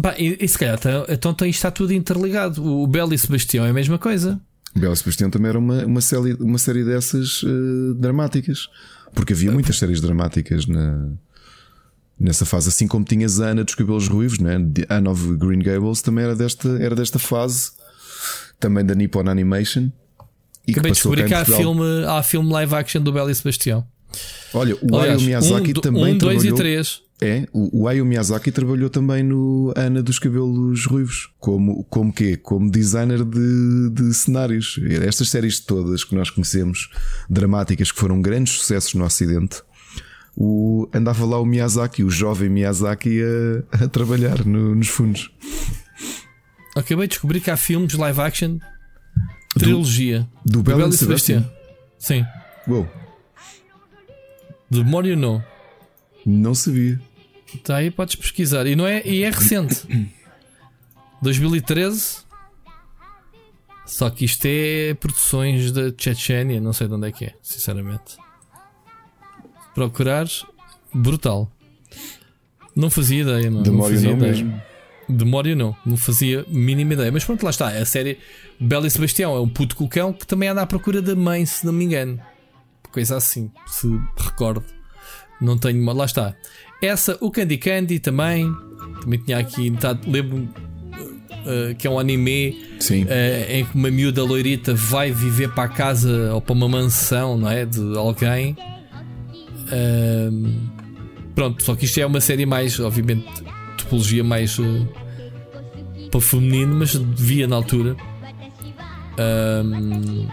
[0.00, 2.64] Pá, e, e se calhar então, então está tudo interligado.
[2.64, 4.40] O Belo e Sebastião é a mesma coisa.
[4.74, 8.68] Bela Sebastião também era uma, uma, série, uma série dessas eh, dramáticas.
[9.14, 11.10] Porque havia muitas séries dramáticas na,
[12.18, 12.68] nessa fase.
[12.68, 14.54] Assim como tinhas a Ana dos Cabelos Ruivos, né?
[14.88, 17.72] Anne of Green Gables também era desta, era desta fase.
[18.62, 19.90] Também da Nippon Animation.
[20.66, 23.84] E Acabei de descobrir que há filme, há filme live action do Belo e Sebastião.
[24.54, 26.56] Olha, o Aliás, Hayao Miyazaki um, também um, dois e trabalhou.
[26.56, 27.00] três.
[27.20, 31.30] É, o, o Hayao Miyazaki trabalhou também no Ana dos Cabelos Ruivos.
[31.40, 32.36] Como, como quê?
[32.36, 34.78] Como designer de, de cenários.
[35.04, 36.88] Estas séries todas que nós conhecemos,
[37.28, 39.62] dramáticas, que foram grandes sucessos no Ocidente,
[40.36, 43.20] o, andava lá o Miyazaki, o jovem Miyazaki,
[43.72, 45.30] a, a trabalhar no- nos fundos.
[46.74, 48.58] Acabei de descobrir que há filmes live action,
[49.58, 51.48] trilogia do Belo e Sebastião?
[51.98, 52.24] Sim.
[52.66, 52.88] Uou,
[54.70, 55.42] You Know.
[56.24, 56.98] não sabia.
[57.54, 58.66] Está aí, podes pesquisar.
[58.66, 59.86] E, não é, e é recente.
[61.20, 62.22] 2013.
[63.84, 68.12] Só que isto é produções da Chechênia, não sei de onde é que é, sinceramente.
[68.12, 68.18] Se
[69.74, 70.46] procurares,
[70.94, 71.50] brutal.
[72.74, 73.64] Não fazia ideia, mano.
[73.64, 74.32] The não fazia Know ideia.
[74.32, 74.62] mesmo.
[75.08, 77.10] De memória não, não fazia mínima ideia.
[77.10, 77.68] Mas pronto, lá está.
[77.68, 78.18] A série
[78.58, 81.66] Bela e Sebastião é um puto cocão que também anda à procura da mãe, se
[81.66, 82.20] não me engano.
[82.90, 84.62] Coisa assim, se recordo.
[85.40, 85.84] Não tenho.
[85.92, 86.34] Lá está.
[86.80, 88.52] Essa, o Candy Candy também.
[89.00, 90.08] Também tinha aqui metade.
[90.08, 95.64] Lembro-me uh, que é um anime uh, em que uma miúda loirita vai viver para
[95.64, 97.64] a casa ou para uma mansão, não é?
[97.66, 98.56] De alguém.
[99.72, 100.68] Ahm,
[101.34, 103.26] pronto, só que isto é uma série mais, obviamente,
[103.92, 104.88] topologia mais uh,
[106.10, 107.94] para feminino, mas devia na altura.
[109.18, 110.26] Ahm,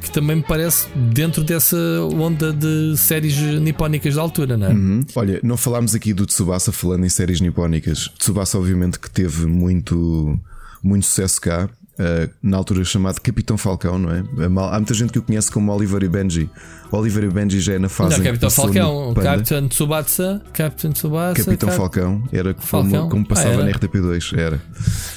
[0.00, 1.76] que também me parece dentro dessa
[2.14, 4.70] onda de séries nipónicas da altura, não é?
[4.70, 5.04] Uhum.
[5.16, 8.08] Olha, não falámos aqui do Tsubasa falando em séries nipónicas.
[8.16, 10.38] Tsubasa, obviamente, que teve muito,
[10.80, 11.68] muito sucesso cá.
[11.98, 14.22] Uh, na altura chamado Capitão Falcão, não é?
[14.44, 16.50] Há muita gente que o conhece como Oliver e Benji.
[16.90, 18.16] Oliver e Benji já é na fase.
[18.16, 19.14] Não, Capitão Falcão.
[19.14, 21.34] Capitão Tsubasa, Capitão Tsubasa.
[21.44, 23.08] Capitão Cap- Falcão era como, Falcão?
[23.10, 24.60] como passava Ah, na RTP2, era.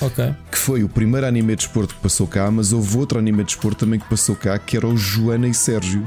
[0.02, 0.36] Ok.
[0.52, 3.46] Que foi o primeiro anime de desporto que passou cá, mas houve outro anime de
[3.46, 6.06] desporto também que passou cá, que era o Joana e Sérgio.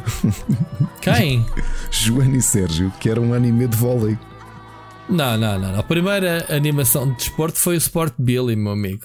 [1.01, 1.45] Quem?
[1.91, 4.19] Joana e Sérgio, que era um anime de vôlei.
[5.09, 5.79] Não, não, não, não.
[5.79, 9.05] A primeira animação de desporto foi o Sport Billy, meu amigo.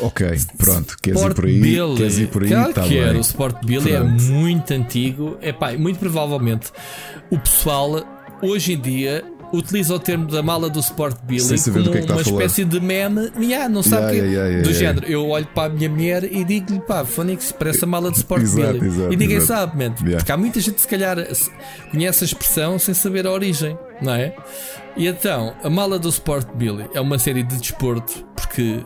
[0.00, 0.26] Ok,
[0.56, 1.60] pronto, queres ir por aí?
[1.60, 1.96] Billy.
[1.96, 2.48] Queres ir por aí?
[2.48, 3.16] Claro Tá que bem.
[3.16, 4.22] O Sport Billy é Pronto.
[4.22, 5.36] muito antigo.
[5.42, 6.68] É pá, muito provavelmente
[7.30, 8.02] o pessoal
[8.42, 12.22] hoje em dia utiliza o termo da mala do Sport Billy como é está uma
[12.22, 13.30] espécie de meme.
[13.38, 15.06] Yeah, não sabe Yeah, que, yeah, yeah, yeah, do género.
[15.06, 18.42] Eu olho para a minha mulher e digo-lhe, pá, Phonics, parece a mala do Sport
[18.42, 18.86] Exato, Billy.
[18.86, 19.60] exato, e ninguém exato.
[19.70, 19.94] sabe, man.
[20.16, 21.18] Porque há muita gente, se calhar,
[21.90, 24.34] conhece a expressão sem saber a origem, não é?
[24.96, 28.80] E então, a mala do Sport Billy é uma série de desporto porque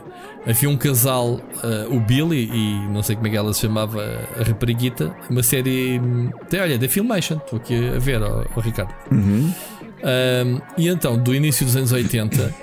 [0.45, 4.01] havia um casal, eh, o Billy e não sei como é que ela se chamava,
[4.39, 6.01] a rapariguita, uma série,
[6.49, 8.93] tem, olha, da Filmation, estou aqui a ver, ó, ó Ricardo.
[9.11, 9.53] Uhum.
[10.01, 12.53] Um, e então, do início dos anos 80,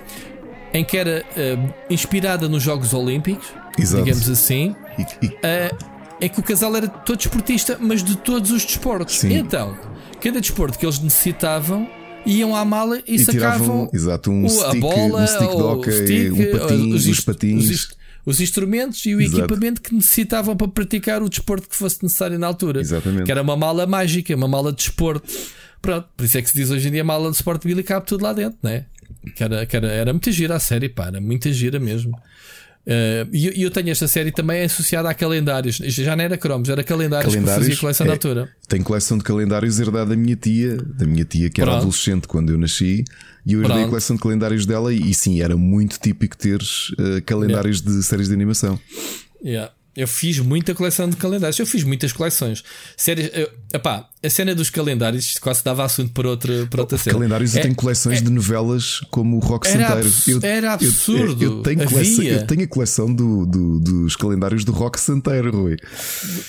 [0.73, 3.47] em que era um, inspirada nos Jogos Olímpicos,
[3.79, 4.05] Exato.
[4.05, 9.19] digamos assim, uh, em que o casal era todo esportista, mas de todos os desportos.
[9.19, 9.35] Sim.
[9.35, 9.77] Então,
[10.21, 11.89] cada desporto que eles necessitavam.
[12.27, 15.49] Iam à mala e, E sacavam tiravam, exato, um o- stick- a bola, um stick
[15.49, 17.71] hóquei, stick, um patim, os, os inst- patins.
[17.71, 17.97] os
[18.27, 19.39] os instrumentos e o Exato.
[19.45, 22.81] equipamento que necessitavam para praticar o desporto que fosse necessário na altura.
[22.81, 23.23] Exatamente.
[23.25, 25.33] Que era uma mala mágica, uma mala de desporto.
[25.81, 28.05] Pronto, por isso é que se diz hoje em dia mala de Sport Billy cabe
[28.05, 28.87] tudo lá dentro, né?
[29.37, 32.19] Que era, que era, era muita gira a série, pá, era muita gira mesmo.
[32.89, 35.77] Eh, E eu- eu tenho esta série também associada a calendários.
[35.77, 38.49] Já não era cromos, era calendários, que eu fazia coleção é, na altura.
[38.69, 41.83] Tem coleção de calendários herdada da minha tia, da minha tia que era Pronto.
[41.83, 43.03] adolescente quando eu nasci,
[43.45, 46.93] e eu herdei a coleção de calendários dela, e, e sim, era muito típico teres
[46.99, 48.79] eh, calendários de séries de animação.
[49.45, 49.73] Yeah.
[49.97, 51.59] Eu fiz muita coleção de calendários.
[51.59, 52.63] Eu fiz muitas coleções.
[52.97, 56.99] Séries, eu, epá, a cena dos calendários isto quase dava assunto para outra, para outra
[56.99, 57.15] cena.
[57.17, 60.13] Calendários eu É- tenho coleções de novelas como o Rock Era Santeiro.
[60.29, 61.45] Eu- era eu- absurdo.
[61.45, 65.77] Eu, tenho coleção, eu tenho a coleção do, do- dos calendários do Rock Santeiro, Rui.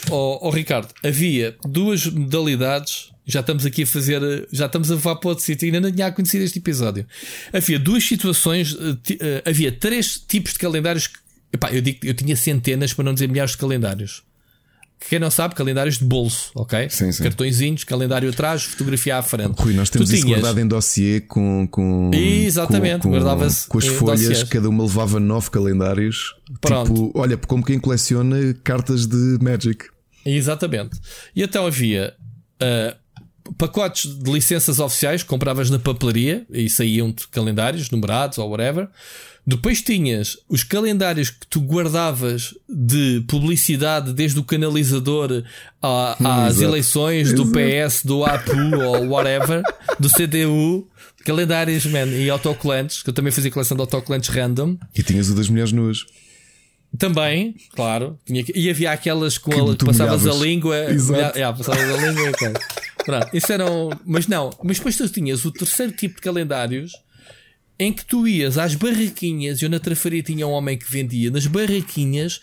[0.10, 3.10] Ó ó, Ricardo, havia duas modalidades.
[3.30, 5.66] Já estamos aqui a fazer, já estamos a levar para outro sítio.
[5.66, 7.06] Ainda não tinha conhecido este episódio.
[7.52, 8.74] Havia duas situações,
[9.10, 11.10] eh, eh, havia três tipos de calendários.
[11.58, 14.24] Epá, eu digo, eu tinha centenas, para não dizer milhares de calendários.
[15.10, 16.90] Quem não sabe, calendários de bolso, ok?
[16.90, 17.22] Sim, sim.
[17.22, 19.54] Cartõezinhos, calendário atrás, fotografia à frente.
[19.60, 23.78] Rui, nós temos Tu isso tinhas- guardado em dossiê com, com, Exatamente, com, guardava-se com
[23.78, 26.34] as folhas, cada uma levava nove calendários.
[26.60, 26.92] Pronto.
[26.92, 29.86] Tipo, olha, como quem coleciona cartas de Magic.
[30.26, 31.00] Exatamente.
[31.36, 32.16] E então havia
[32.60, 32.96] ah,
[33.58, 38.88] pacotes de licenças oficiais compravas na papelaria e saíam-te calendários numerados ou whatever.
[39.46, 45.44] Depois tinhas os calendários que tu guardavas de publicidade desde o canalizador
[45.82, 46.64] a- Hum, às exato.
[46.72, 47.46] eleições do.
[47.52, 49.62] PS, do APU ou whatever,
[50.00, 50.88] do CDU.
[51.24, 54.78] Calendários, man, e autocolantes, que eu também fazia coleção de autocolantes random.
[54.96, 56.06] E tinhas o das mulheres nuas.
[56.98, 58.18] Também, claro.
[58.26, 60.90] Tinha e havia aquelas com Que a, tu passavas a língua.
[60.90, 61.38] Exato.
[61.38, 62.32] yeah, passavas a língua e.
[63.08, 63.90] Pronto, isso eram.
[64.06, 66.92] Mas não, mas depois tu tinhas o terceiro tipo de calendários
[67.80, 69.62] em que tu ias às barraquinhas.
[69.62, 72.42] Eu na trafaria tinha um homem que vendia nas barraquinhas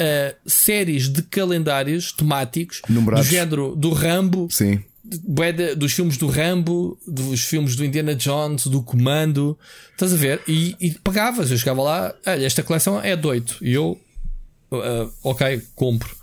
[0.00, 3.26] ah, séries de calendários temáticos Numerados.
[3.26, 4.48] do género do Rambo.
[4.50, 4.82] Sim.
[5.04, 9.58] de- dos filmes do Rambo, dos filmes do Indiana Jones, do Comando,
[9.92, 10.40] estás a ver?
[10.48, 13.98] E, e pagavas, eu chegava lá, olha, esta coleção é de 8 e eu,
[14.72, 16.16] ah, ok, compro.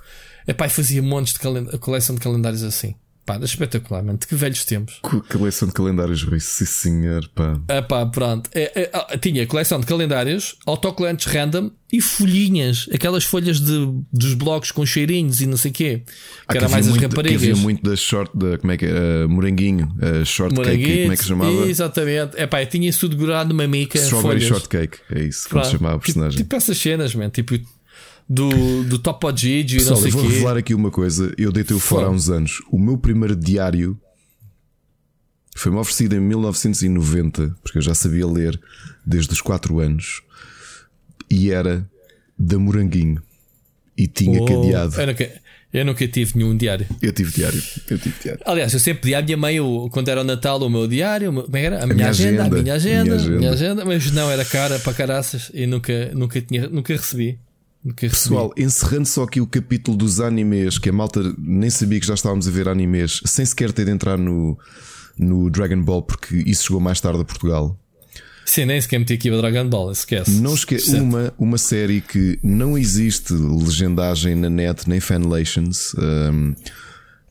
[0.48, 1.40] Epá, fazia montes de
[1.80, 2.96] coleção de calendários assim.
[3.26, 4.20] Pá, espetacular, mano.
[4.20, 5.00] Que velhos tempos.
[5.02, 6.40] Co- Coleção de calendários, Rui.
[6.40, 7.60] Sim, senhor, pá.
[7.68, 8.48] Ah pá, pronto.
[8.54, 12.88] É, é, ah, tinha coleção de calendários, autocolantes random e folhinhas.
[12.94, 16.04] Aquelas folhas de, dos blogs com cheirinhos e não sei o quê.
[16.48, 17.42] Ah, Que era havia mais as muito, raparigas.
[17.42, 18.90] Que havia muito da short, da, como é que é?
[19.26, 21.66] Uh, moranguinho, uh, shortcake, como é que se chamava?
[21.68, 22.32] Exatamente.
[22.38, 23.98] É pá, tinha isso decorado numa mica.
[23.98, 24.44] Strawberry folhas.
[24.48, 26.38] shortcake, é isso como se chamava o tipo- personagem.
[26.38, 27.30] Tipo, essas cenas, man.
[27.30, 27.56] Tipo
[28.28, 30.28] do, do Topo Gigi e não sei eu vou quê.
[30.30, 31.34] revelar aqui uma coisa.
[31.38, 32.62] Eu deitei-o fora há uns anos.
[32.72, 34.00] O meu primeiro diário
[35.56, 38.60] foi-me oferecido em 1990, porque eu já sabia ler
[39.06, 40.22] desde os 4 anos,
[41.30, 41.88] e era
[42.38, 43.22] da Moranguinho.
[43.98, 45.00] E tinha Oh, cadeado.
[45.00, 45.42] Eu nunca,
[45.72, 46.86] eu nunca tive nenhum diário.
[47.02, 47.64] Eu tive diário.
[47.90, 48.42] Eu tive diário.
[48.46, 49.56] Aliás, eu sempre pedi à minha mãe,
[49.90, 51.78] quando era o Natal, o meu diário, o meu- é era?
[51.78, 53.54] A, minha, minha agenda, agenda, a minha agenda, minha a minha agenda.
[53.54, 57.40] agenda, mas não era cara para caraças e nunca, nunca, tinha, nunca recebi.
[57.86, 58.10] Recebi.
[58.10, 62.16] Pessoal, encerrando só aqui o capítulo dos animes, que a malta nem sabia que já
[62.16, 64.58] estávamos a ver animes, sem sequer ter de entrar no,
[65.18, 67.80] no Dragon Ball, porque isso chegou mais tarde a Portugal.
[68.44, 70.32] Sim, nem sequer meti aqui o Dragon Ball, esquece.
[70.32, 71.04] Não esque Certo.
[71.04, 75.94] uma, uma série que não existe legendagem na net nem fanlations.
[75.96, 76.54] hum,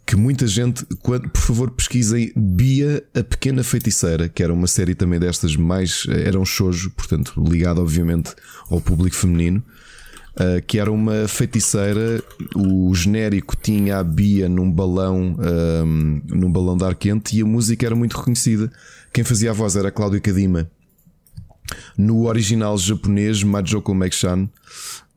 [0.06, 4.94] que muita gente, quando- por favor, pesquisem Bia a Pequena Feiticeira, que era uma série
[4.94, 6.04] também destas mais.
[6.08, 8.34] Era um shoujo, portanto, ligado obviamente
[8.68, 9.64] ao público feminino.
[10.36, 12.22] Uh, que era uma feiticeira.
[12.54, 15.36] O genérico tinha a Bia num balão,
[15.84, 18.70] hum, num balão de ar quente, e a música era muito reconhecida.
[19.12, 20.70] Quem fazia a voz era Cláudia Kadima
[21.96, 24.48] no original japonês Majoko Make-chan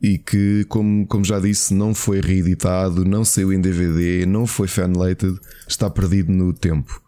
[0.00, 4.68] e que, como, como já disse, não foi reeditado, não saiu em DVD, não foi
[4.68, 7.02] fanlated, está perdido no tempo.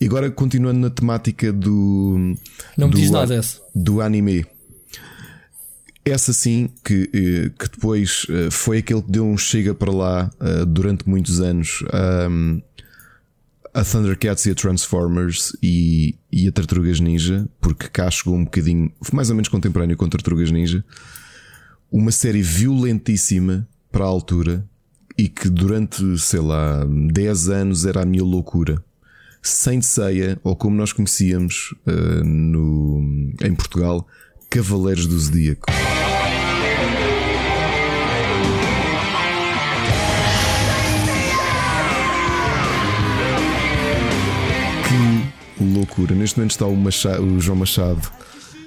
[0.00, 2.34] E agora, continuando na temática do.
[2.76, 3.60] Não me do, diz nada essa.
[3.74, 4.46] do anime.
[6.10, 10.30] Essa sim, que, eh, que depois eh, foi aquele que deu um chega para lá
[10.40, 11.84] eh, durante muitos anos.
[11.92, 12.60] ahm,
[13.74, 18.90] a Thundercats e a Transformers e, e a Tartarugas Ninja, porque cá chegou um bocadinho,
[19.12, 20.84] mais ou menos contemporâneo com Tartarugas Ninja,
[21.90, 24.64] uma série violentíssima para a altura
[25.16, 28.82] e que durante, sei lá, 10 anos era a minha loucura.
[29.40, 34.06] Sem ceia, ou como nós conhecíamos eh, no, em Portugal,
[34.50, 35.66] Cavaleiros do Zodíaco.
[45.58, 46.14] Que loucura.
[46.14, 48.10] Neste momento está o, Macha- o João Machado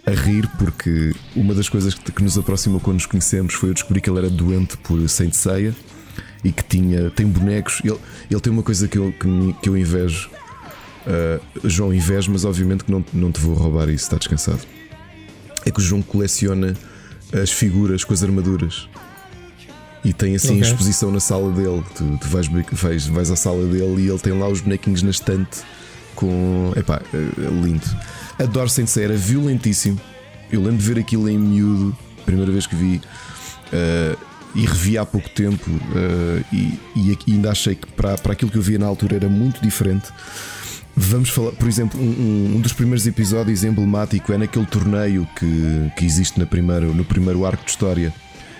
[0.05, 4.01] a rir porque uma das coisas que, nos aproximou quando nos conhecemos foi eu descobrir
[4.01, 5.75] que ele era doente por Saint Seiya
[6.43, 7.81] e que tinha, tem bonecos.
[7.83, 7.97] Ele,
[8.29, 10.29] ele tem uma coisa que eu, que, que eu invejo.
[11.05, 14.59] Uh, João, invejo, mas obviamente que não, não te vou roubar isso, está descansado.
[15.65, 16.75] É que o João coleciona
[17.41, 18.87] as figuras com as armaduras
[20.03, 20.61] e tem assim Ok.
[20.61, 21.83] exposição na sala dele.
[21.95, 25.11] Tu, tu vais, vais, vais à sala dele e ele tem lá os bonequinhos na
[25.11, 25.59] estante
[26.15, 26.73] com.
[26.75, 27.85] Epá, é lindo.
[28.39, 29.99] Adoro Sensei, era violentíssimo.
[30.51, 32.99] Eu lembro de ver aquilo em miúdo, primeira vez que vi.
[33.71, 34.15] eh,
[34.53, 38.57] e revi há pouco tempo eh, e, e ainda achei que para, para aquilo que
[38.57, 40.09] eu via na altura era muito diferente.
[41.03, 46.05] Vamos falar, por exemplo, um, um- dos primeiros episódios emblemático é naquele torneio que, que
[46.05, 48.13] existe na primeira, no primeiro arco de história,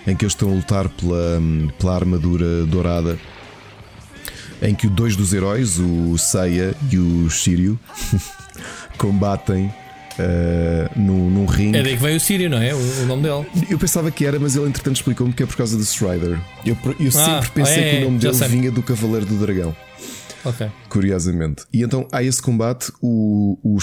[0.08, 1.40] em que eles estão a lutar pela,
[1.78, 3.18] pela armadura dourada,
[4.62, 7.80] em que dois dos heróis, o Seiya e o Shiryu,
[8.98, 9.72] combatem
[10.18, 11.78] eh, num, num ringue.
[11.78, 12.74] É daí que veio o Sírio, não é?
[12.74, 13.46] O, o nome dele.
[13.70, 16.40] Eu pensava que era, mas ele entretanto explicou-me que é por causa do Strider.
[16.66, 18.48] Eu, eu sempre pensei é, que o nome dele sei.
[18.48, 19.76] vinha do Cavaleiro do Dragão.
[20.44, 20.70] Ok.
[20.90, 21.64] Curiosamente.
[21.72, 22.92] E então há esse combate.
[23.02, 23.78] O, o,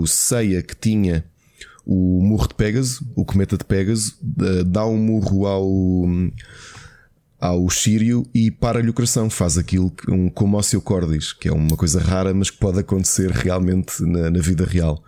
[0.00, 1.24] o Seiya que tinha
[1.84, 6.04] o murro de Pegasus, o cometa de Pegasus, eh, dá um murro ao,
[7.40, 9.30] ao Shiryu e para-lhe o coração.
[9.30, 13.30] Faz aquilo um, como ósseo cordis, que é uma coisa rara, mas que pode acontecer
[13.30, 15.02] realmente na, na vida real.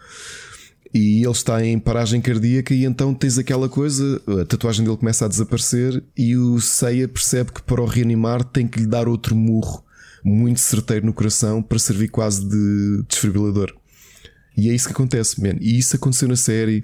[0.92, 5.24] E ele está em paragem cardíaca, e então tens aquela coisa, a tatuagem dele começa
[5.24, 9.36] a desaparecer, e o Seiya percebe que para o reanimar tem que lhe dar outro
[9.36, 9.84] murro
[10.24, 13.74] muito certeiro no coração para servir quase de desfibrilador.
[14.56, 15.56] E é isso que acontece, man.
[15.60, 16.82] E isso aconteceu na série.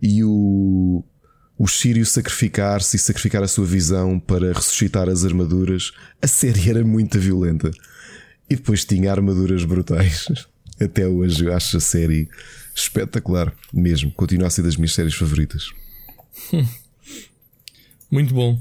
[0.00, 1.04] E o,
[1.58, 5.92] o Shiryu sacrificar-se e sacrificar a sua visão para ressuscitar as armaduras.
[6.20, 7.70] A série era muito violenta.
[8.48, 10.26] E depois tinha armaduras brutais.
[10.80, 12.28] Até hoje eu acho a série
[12.74, 14.12] espetacular, mesmo.
[14.12, 15.70] Continua a ser das minhas séries favoritas.
[18.10, 18.60] Muito bom.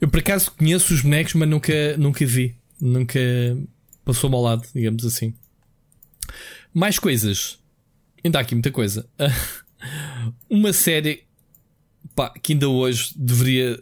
[0.00, 2.56] Eu por acaso conheço os bonecos, mas nunca, nunca vi.
[2.82, 3.20] Nunca
[4.04, 5.32] passou-me ao lado, digamos assim.
[6.74, 7.60] Mais coisas.
[8.24, 9.06] Ainda há aqui muita coisa.
[10.50, 11.22] Uma série
[12.16, 13.78] pá, que ainda hoje deveria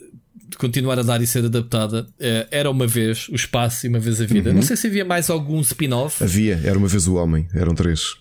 [0.49, 2.07] de continuar a dar e ser adaptada.
[2.19, 4.51] Eh, era uma vez o espaço e uma vez a vida.
[4.51, 4.57] Uhum.
[4.57, 6.23] Não sei se havia mais algum spin-off.
[6.23, 8.17] Havia, era uma vez o homem, eram três.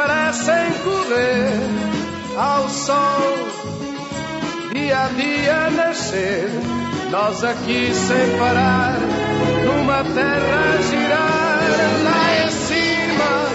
[0.00, 1.52] Parecem correr
[2.36, 3.48] ao sol,
[4.74, 6.50] dia a dia nascer.
[7.10, 8.98] Nós aqui sem parar,
[9.64, 11.56] numa terra a girar.
[12.04, 13.48] Lá em cima,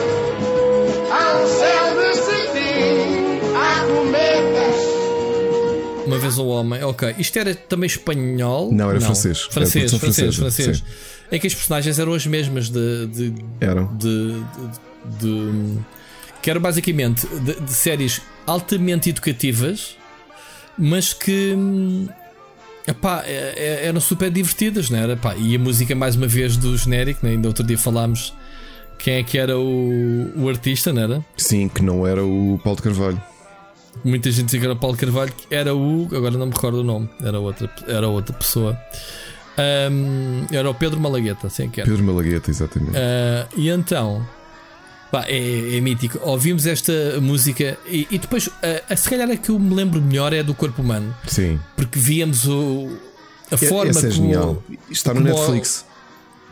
[1.11, 4.79] há um céu de cetim, há cometas.
[6.07, 7.13] Uma vez um homem, ok.
[7.19, 8.71] Isto era também espanhol?
[8.71, 9.41] Não, era francês.
[9.43, 10.77] Era Francês, francês, francesa, francês.
[10.77, 10.83] sim.
[11.29, 13.05] É que as personagens eram as mesmas de.
[13.07, 13.95] de Eram.
[13.95, 14.39] De, de-
[15.19, 15.77] de-
[16.41, 19.97] que eram basicamente de, de séries altamente educativas,
[20.77, 21.53] mas que.
[21.55, 22.07] hum,
[22.87, 23.53] epá, é-
[23.83, 25.13] é- eram super divertidas, não era?
[25.13, 27.33] Epá, e a música, mais uma vez, do genérico, né?
[27.33, 28.33] ainda outro dia falámos
[28.97, 31.25] quem é que era o, o artista, não era?
[31.37, 33.21] Sim, que não era o Paulo de Carvalho.
[34.03, 36.07] Muita gente dizia que era o Paulo Carvalho, era o.
[36.15, 38.79] Agora não me recordo o nome, era outra, era outra pessoa.
[39.57, 41.89] Ahm, era o Pedro Malagueta, assim que era.
[41.89, 42.95] Pedro Malagueta, exatamente.
[42.95, 44.25] Ah, e então,
[45.11, 46.19] pá, é, é mítico.
[46.21, 50.01] Ouvimos esta música e, e depois, ah, a se calhar a que eu me lembro
[50.01, 51.59] melhor é a do corpo humano, Sim.
[51.75, 52.97] porque víamos o,
[53.51, 54.13] a forma essa é como.
[54.13, 54.63] genial.
[54.89, 55.85] Está no Netflix.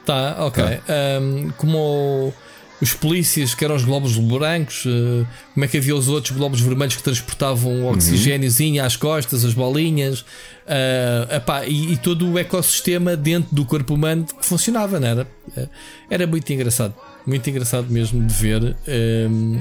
[0.05, 0.63] Tá, ok.
[0.63, 0.81] Tá.
[1.17, 2.33] Ahm, como
[2.81, 6.61] os polícias, que eram os globos brancos, eh, como é que havia os outros globos
[6.61, 10.23] vermelhos que transportavam o oxigêniozinho às costas, as bolinhas,
[10.65, 15.27] ah, epá, e, e todo o ecossistema dentro do corpo humano que funcionava, não era?
[15.57, 15.67] Eh,
[16.09, 16.93] Era muito engraçado,
[17.29, 18.75] muito engraçado mesmo de ver.
[18.87, 19.59] Ahm,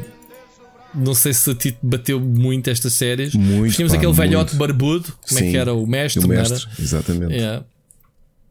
[0.95, 3.35] não sei se a ti te bateu muito estas séries.
[3.35, 4.59] Muito, Tínhamos pá, aquele velhote muito.
[4.59, 6.49] barbudo, como é Sim, que era o mestre, o não era?
[6.49, 7.35] mestre, exatamente.
[7.35, 7.65] Yeah.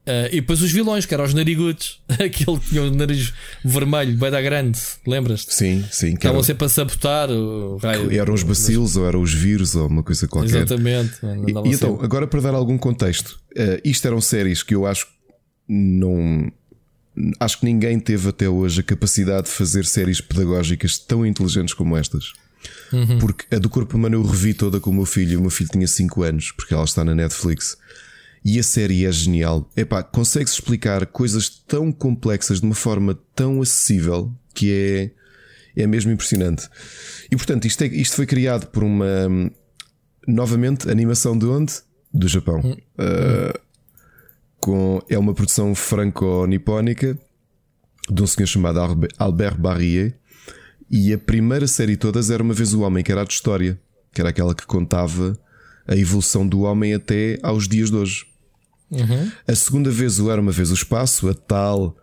[0.07, 3.34] Uh, e depois os vilões, que eram os narigudos, aquele que tinha o nariz
[3.65, 5.53] vermelho, bem da grande, lembras-te?
[5.53, 6.11] Sim, sim.
[6.11, 8.10] Que Estavam eram, sempre a sabotar o raio.
[8.18, 10.61] eram os bacilos ou eram os vírus ou uma coisa qualquer.
[10.61, 11.19] Exatamente.
[11.26, 15.07] E, e então, agora para dar algum contexto, eh, isto eram séries que eu acho
[15.68, 16.49] não.
[17.39, 21.98] Acho que ninguém teve até hoje a capacidade de fazer séries pedagógicas tão inteligentes como
[21.98, 22.34] estas.
[22.91, 23.19] Uhum.
[23.19, 25.39] Porque a do corpo humano eu revi toda com o meu filho.
[25.39, 27.77] O meu filho tinha 5 anos, porque ela está na Netflix.
[28.44, 29.69] E a série é genial.
[29.76, 34.72] Epá, consegue-se explicar coisas tão complexas de uma forma tão acessível que
[35.76, 36.68] é, é mesmo impressionante.
[37.31, 39.06] E portanto, isto, é- isto foi criado por uma.
[40.27, 41.73] Novamente, animação de onde?
[42.14, 42.60] Do Japão.
[42.60, 43.60] Uh,
[44.59, 47.17] com, é uma produção franco-nipónica
[48.09, 50.15] de um senhor chamado Albe- Albert Barrier.
[50.89, 53.34] E a primeira série de todas era uma vez o homem, que era a de
[53.34, 53.79] história,
[54.13, 55.38] que era aquela que contava
[55.88, 58.25] a evolução do homem até aos dias de hoje.
[58.89, 59.29] Uhum.
[59.45, 61.97] A segunda vez o Era uma Vez o Espaço, a tal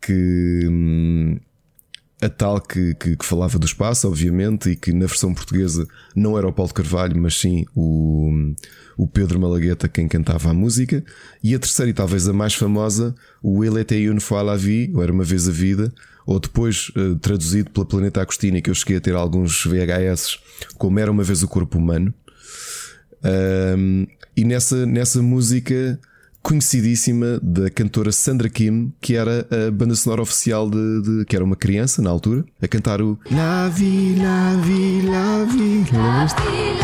[0.00, 0.66] que.
[0.70, 1.38] hum,
[2.22, 6.36] A tal que, que, que falava do espaço, obviamente, e que na versão portuguesa não
[6.36, 8.54] era o Paulo Carvalho, mas sim o,
[8.96, 11.02] o Pedro Malagueta quem cantava a música.
[11.42, 14.90] E a terceira, e talvez a mais famosa, o Ele était une fois la vie,
[14.94, 15.92] ou Era uma Vez a Vida,
[16.26, 20.38] ou depois eh, traduzido pela Planeta Agostina, que eu cheguei a ter alguns VHS,
[20.76, 22.12] como Era uma Vez o Corpo Humano.
[23.24, 24.06] Um,
[24.36, 25.98] e nessa, nessa música
[26.42, 31.44] conhecidíssima da cantora Sandra Kim, que era a banda sonora oficial de, de- que era
[31.44, 35.84] uma criança na altura, a cantar o La vie, la vie, la vie.
[35.92, 36.42] Lembras-te?
[36.42, 36.80] La vie,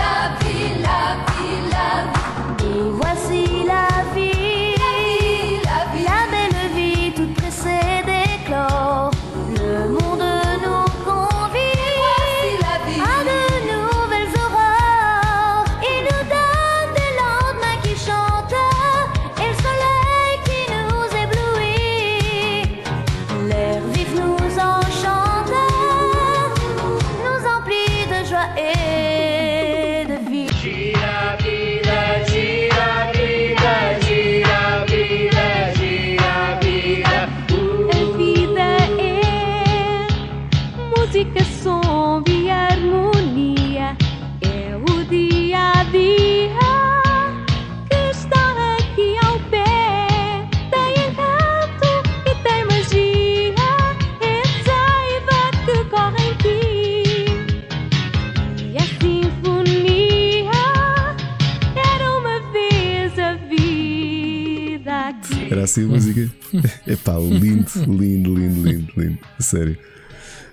[65.67, 66.31] assim a música?
[66.87, 69.19] Epá, lindo, lindo, lindo, lindo, lindo.
[69.39, 69.77] Sério.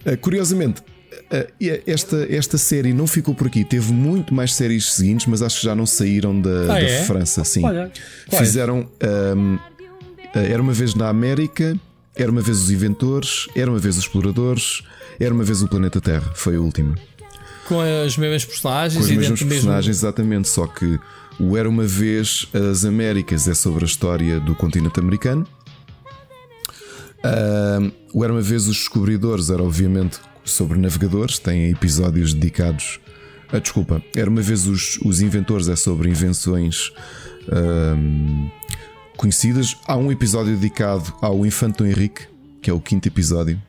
[0.06, 0.82] Uh, curiosamente,
[1.32, 1.48] Uh,
[1.88, 3.64] esta, esta série não ficou por aqui.
[3.64, 7.04] Teve muito mais séries seguintes, mas acho que já não saíram da, Ah, da é?
[7.06, 7.44] França.
[7.44, 7.64] Sim.
[7.66, 7.92] Olha?
[8.30, 8.88] Fizeram.
[9.36, 9.60] um, uh,
[10.34, 11.76] era uma vez na América,
[12.16, 14.84] era uma vez os inventores, era uma vez os exploradores,
[15.20, 16.32] era uma vez o planeta Terra.
[16.36, 16.96] Foi a última.
[17.68, 19.62] Com as mesmas personagens Com e mesmos dentro do mesmo.
[19.62, 20.50] personagens, exatamente.
[20.50, 21.00] Só que
[21.40, 25.48] o Era uma Vez as Américas é sobre a história do continente americano.
[27.24, 27.80] Ah,
[28.14, 31.40] o Era uma Vez os Descobridores era, obviamente, sobre navegadores.
[31.40, 33.00] Tem episódios dedicados.
[33.52, 36.92] Ah, desculpa, Era uma Vez os, os Inventores é sobre invenções
[37.50, 37.96] ah,
[39.18, 39.78] conhecidas.
[39.88, 42.28] Há um episódio dedicado ao Infante Henrique,
[42.62, 43.62] que é o quinto episódio.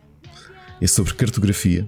[0.81, 1.87] É sobre cartografia.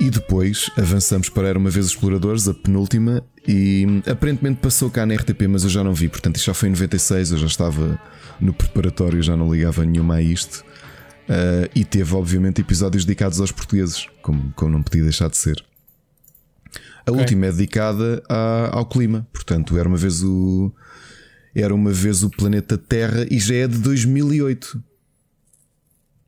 [0.00, 5.14] E depois avançamos para Era uma vez Exploradores, a penúltima, e aparentemente passou cá na
[5.14, 8.00] RTP, mas eu já não vi, portanto isto já foi em 96, eu já estava
[8.40, 10.64] no preparatório, já não ligava nenhuma a isto.
[11.28, 15.62] Ah, e teve, obviamente, episódios dedicados aos portugueses, como, como não podia deixar de ser.
[17.06, 20.72] A última é dedicada a- ao clima, portanto, era uma vez o.
[21.54, 24.82] Era uma vez o planeta Terra e já é de 2008.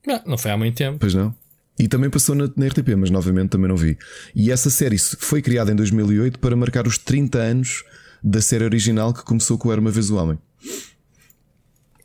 [0.07, 0.99] Não, não foi há muito tempo.
[0.99, 1.35] Pois não?
[1.79, 3.99] E também passou na, na RTP, mas novamente também não vi.
[4.35, 7.85] E essa série foi criada em 2008 para marcar os 30 anos
[8.23, 10.39] da série original que começou com Era uma Vez o Homem.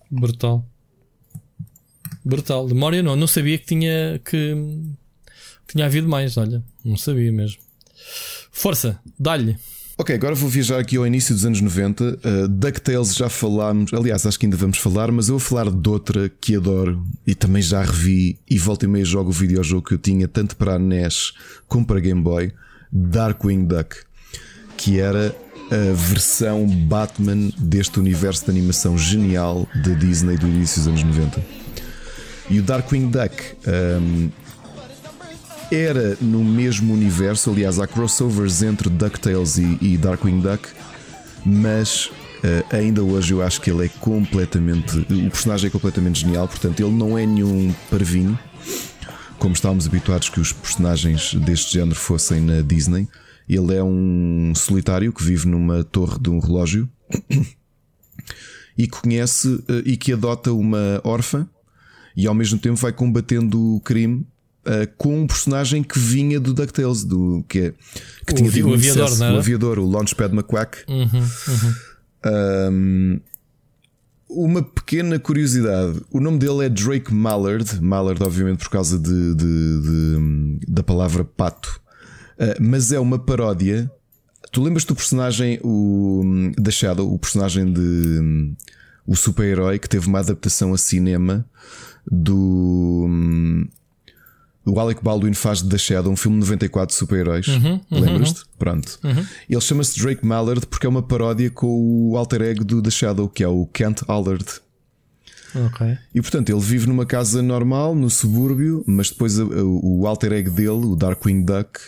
[0.09, 0.65] Brutal.
[2.25, 2.67] Brutal.
[2.67, 4.55] Memória não, não sabia que tinha que
[5.67, 6.63] tinha havido mais, olha.
[6.83, 7.61] Não sabia mesmo.
[8.51, 9.55] Força, dá-lhe.
[10.01, 12.05] Ok, agora vou viajar aqui ao início dos anos 90.
[12.05, 15.89] Uh, DuckTales já falámos, aliás, acho que ainda vamos falar, mas eu vou falar de
[15.89, 19.95] outra que adoro e também já revi e volta e meia jogo o videojogo que
[19.95, 21.33] eu tinha tanto para a NES
[21.67, 22.53] como para Game Boy,
[22.89, 23.97] Darkwing Duck,
[24.77, 25.35] que era
[25.69, 31.43] a versão Batman deste universo de animação genial da Disney do início dos anos 90.
[32.49, 33.35] E o Darkwing Duck
[33.67, 34.29] um,
[35.71, 40.67] era no mesmo universo, aliás, há crossovers entre DuckTales e, e Darkwing Duck,
[41.45, 42.11] mas
[42.43, 44.97] eh, ainda hoje eu acho que ele é completamente.
[44.99, 48.37] O personagem é completamente genial, portanto, ele não é nenhum parvinho,
[49.37, 53.07] como estávamos habituados que os personagens deste género fossem na Disney.
[53.47, 56.89] Ele é um solitário que vive numa torre de um relógio
[58.77, 61.47] e conhece eh, e que adota uma órfã
[62.15, 64.25] e ao mesmo tempo vai combatendo o crime
[64.65, 67.73] eh, com um personagem que vinha do DuckTales, do, que, é,
[68.25, 69.35] que O tinha tido o muito aviador, sucesso, era?
[69.35, 70.77] o aviador, o Launchpad McQuack.
[70.87, 71.73] Uhum, uhum.
[72.71, 73.19] Um,
[74.29, 79.81] uma pequena curiosidade: o nome dele é Drake Mallard, Mallard, obviamente, por causa de, de-
[79.81, 81.79] de- da palavra pato,
[82.37, 83.91] Uh, mas é uma paródia.
[84.49, 86.23] Tu lembras do personagem o,
[86.57, 88.55] da Shadow, o personagem de hum,
[89.05, 91.45] o super-herói que teve uma adaptação a cinema
[92.09, 93.07] do.
[94.69, 97.47] O Alec Baldwin faz de The Shadow, um filme de 94 de super-heróis.
[97.47, 98.41] Uhum, uhum, Lembras-te?
[98.41, 98.47] uhum.
[98.57, 98.99] Pronto.
[99.03, 99.25] Uhum.
[99.49, 103.27] Ele chama-se Drake Mallard porque é uma paródia com o alter ego do The Shadow,
[103.29, 104.45] que é o Kent Allard.
[105.55, 105.97] Ok.
[106.13, 110.85] E portanto ele vive numa casa normal, no subúrbio, mas depois o alter ego dele,
[110.85, 111.79] o Darkwing Duck,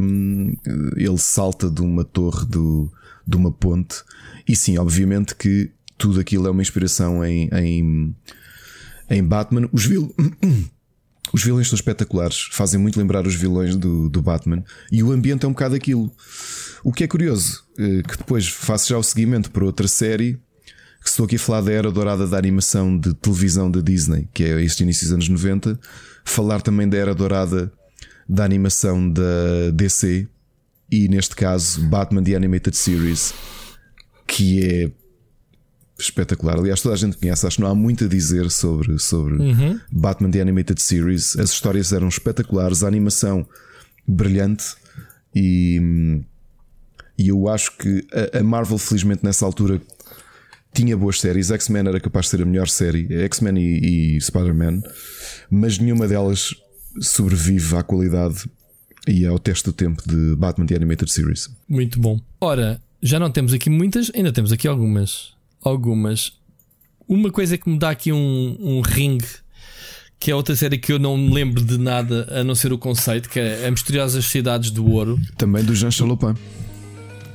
[0.00, 0.52] hum,
[0.96, 2.90] ele salta de uma torre do,
[3.26, 4.02] de uma ponte.
[4.48, 8.14] E sim, obviamente que tudo aquilo é uma inspiração em, em,
[9.10, 9.68] em Batman.
[9.72, 10.14] Os, vil...
[11.32, 14.64] os vilões são espetaculares, fazem muito lembrar os vilões do, do Batman.
[14.90, 16.10] E o ambiente é um bocado aquilo.
[16.82, 20.38] O que é curioso, eh, que depois faço já o seguimento para outra série
[21.02, 24.44] que estou aqui a falar da era dourada da animação de televisão da Disney, que
[24.44, 25.78] é este início dos anos 90,
[26.24, 27.72] falar também da era dourada
[28.28, 30.28] da animação da DC
[30.90, 33.32] e neste caso Batman The Animated Series,
[34.26, 34.90] que é
[35.98, 36.56] espetacular.
[36.58, 39.80] Aliás, toda a gente conhece, acho que não há muito a dizer sobre, sobre Uhum.
[39.90, 41.36] Batman The Animated Series.
[41.36, 43.46] As histórias eram espetaculares, a animação
[44.06, 44.74] brilhante
[45.34, 46.22] e,
[47.18, 49.80] e eu acho que a, a Marvel, felizmente, nessa altura
[50.72, 51.50] tinha boas séries.
[51.50, 54.82] X-Men era capaz de ser a melhor série, X-Men e, e Spider-Man,
[55.50, 56.54] mas nenhuma delas
[57.00, 58.48] sobrevive à qualidade
[59.06, 61.48] e ao teste do tempo de Batman The Animated Series.
[61.68, 62.20] Muito bom.
[62.40, 65.32] Ora, já não temos aqui muitas, ainda temos aqui algumas.
[65.62, 66.32] Algumas.
[67.06, 69.18] Uma coisa que me dá aqui um, um ring,
[70.20, 72.78] que é outra série que eu não me lembro de nada a não ser o
[72.78, 75.18] conceito, que é A Misteriosas Cidades do Ouro.
[75.36, 76.34] Também do Jean Chalopin.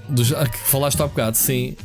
[0.09, 1.75] Do, que falaste há bocado, sim.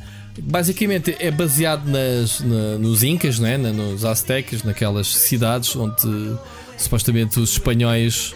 [0.43, 3.57] Basicamente é baseado nas, na- nos Incas, né?
[3.57, 6.37] Na- nos Aztecas, naquelas cidades onde
[6.77, 8.35] supostamente os espanhóis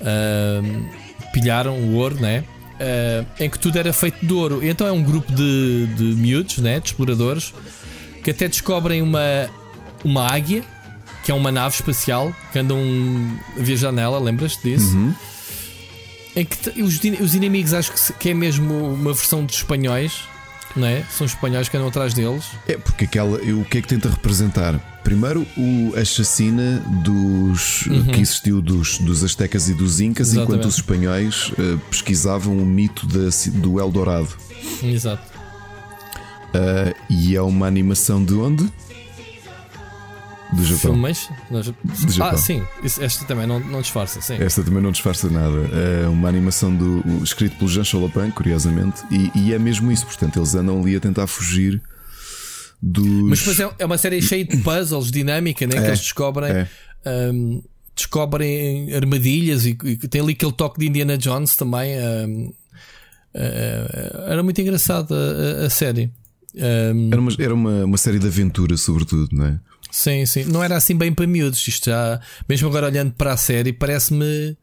[0.00, 0.86] ahm,
[1.32, 2.44] pilharam o ouro, né?
[2.80, 4.64] Ah, em que tudo era feito de ouro.
[4.64, 6.80] E então é um grupo de, de miúdos, né?
[6.80, 7.52] de exploradores,
[8.24, 9.48] que até descobrem uma,
[10.02, 10.64] uma águia
[11.22, 12.78] que é uma nave espacial que andam
[13.54, 14.96] a viajar nela, lembras-te disso?
[14.96, 15.14] Uhum.
[16.34, 20.22] Em que os, os inimigos acho que, que é mesmo uma versão dos espanhóis,
[20.74, 21.04] não é?
[21.10, 22.46] São espanhóis que andam atrás deles.
[22.66, 24.80] É porque aquela, o que é que tenta representar?
[25.04, 28.04] Primeiro, o, a chacina dos, Uhum.
[28.06, 30.52] que existiu dos, dos astecas e dos incas, Exatamente.
[30.52, 33.28] enquanto os espanhóis eh, pesquisavam o mito da
[33.58, 34.28] do Eldorado.
[34.82, 35.22] Exato.
[36.52, 38.64] Ah, e é uma animação de onde?
[40.52, 40.78] Do Japão.
[40.94, 41.28] Filmes?
[41.50, 41.72] Nós-
[42.08, 42.28] Japão.
[42.34, 42.62] Ah, sim.
[42.82, 44.34] Esta também não, não disfarça, sim.
[44.34, 45.56] Esta também não disfarça nada.
[46.04, 50.04] É uma animação do, escrito pelo Jean Cholopan, curiosamente, e, e é mesmo isso.
[50.04, 51.80] Portanto, eles andam ali a tentar fugir
[52.82, 53.04] dos.
[53.28, 55.72] Mas depois é, é uma série cheia de puzzles, dinâmica, né?
[55.74, 56.50] que É, eles descobrem.
[56.52, 56.68] é.
[57.32, 57.62] hum,
[57.94, 61.92] descobrem armadilhas e, e tem ali aquele toque de Indiana Jones também.
[61.98, 62.52] hum,
[63.34, 66.10] eh, era muito engraçado a, série.
[66.54, 69.60] Hum, Era, uma, era uma, uma série de aventura, sobretudo, não é?
[69.90, 70.44] Sim, sim.
[70.44, 71.66] Não era assim bem para miúdos.
[71.66, 74.56] Isto já, mesmo agora olhando para a série, parece-me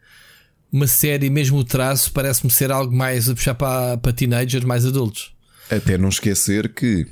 [0.71, 4.85] uma série, mesmo o traço, parece-me ser algo mais a puxar para, para teenagers, mais
[4.85, 5.33] adultos.
[5.69, 7.07] Até não esquecer que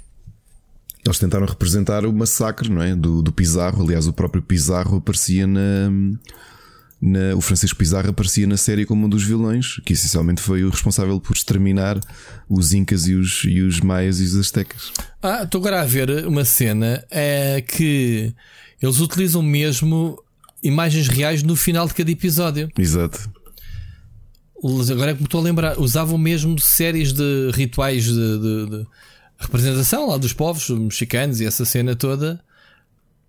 [1.05, 2.95] eles tentaram representar o massacre não é?
[2.95, 3.83] do, do Pizarro.
[3.83, 5.89] Aliás, o próprio Pizarro aparecia na,
[7.01, 10.69] na- O Francisco Pizarro aparecia na série como um dos vilões, que essencialmente foi o
[10.69, 11.99] responsável por exterminar
[12.49, 14.91] os Incas e os, e os Maias e os Aztecas.
[15.21, 18.33] Ah, estou agora a ver uma cena é que
[18.81, 20.17] eles utilizam mesmo
[20.63, 22.69] imagens reais no final de cada episódio.
[22.77, 23.29] Exato.
[24.91, 28.87] Agora é que me estou a lembrar, usavam mesmo séries de rituais de, de- de
[29.45, 32.39] representação lá dos povos mexicanos e essa cena toda.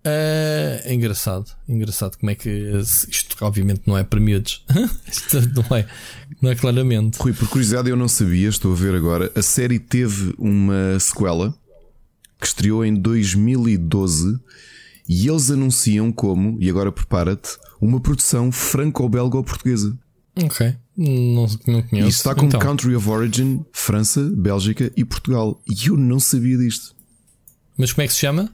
[0.07, 2.49] Ah, é engraçado, engraçado como é que
[3.09, 4.65] isto obviamente não é para miúdos.
[5.05, 5.85] isto não é,
[6.41, 7.17] não é claramente.
[7.17, 9.31] Rui, por curiosidade, eu não sabia, estou a ver agora.
[9.35, 11.53] A série teve uma sequela
[12.39, 14.39] que estreou em 2012
[15.09, 19.97] e eles anunciam como, e agora prepara-te, uma produção franco-belga-portuguesa.
[20.41, 22.07] Ok, não, não conheço.
[22.07, 25.61] E está com Então, Country of Origin, França, Bélgica e Portugal.
[25.69, 26.95] E eu não sabia disto.
[27.77, 28.51] Mas como é que se chama?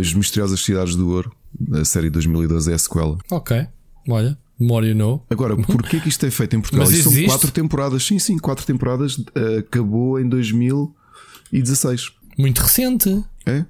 [0.00, 1.32] As Misteriosas Cidades do Ouro,
[1.72, 3.16] a série de 2012 é a sequela.
[3.30, 3.66] Ok,
[4.08, 5.24] olha, more you know.
[5.30, 6.86] Agora, porquê que isto é feito em Portugal?
[6.86, 8.04] Mas Isto são quatro temporadas.
[8.04, 9.16] Sim, sim, quatro temporadas.
[9.34, 12.10] eh, acabou em 2016.
[12.38, 13.24] Muito recente.
[13.46, 13.64] É?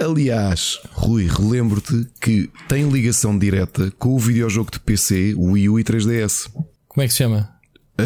[0.00, 5.80] Aliás, Rui, relembro-te que tem ligação direta com o videojogo de PC, o Wii U
[5.80, 6.48] e 3DS.
[6.86, 7.50] Como é que se chama?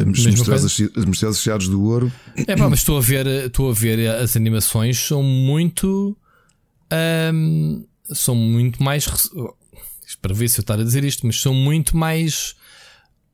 [0.06, 2.10] Misteriosas cidades do ouro.
[2.46, 6.16] É pá, mas estou a ver, estou a ver as animações são muito
[8.14, 11.96] são muito mais isto para ver se eu estar a dizer isto, mas são muito
[11.96, 12.54] mais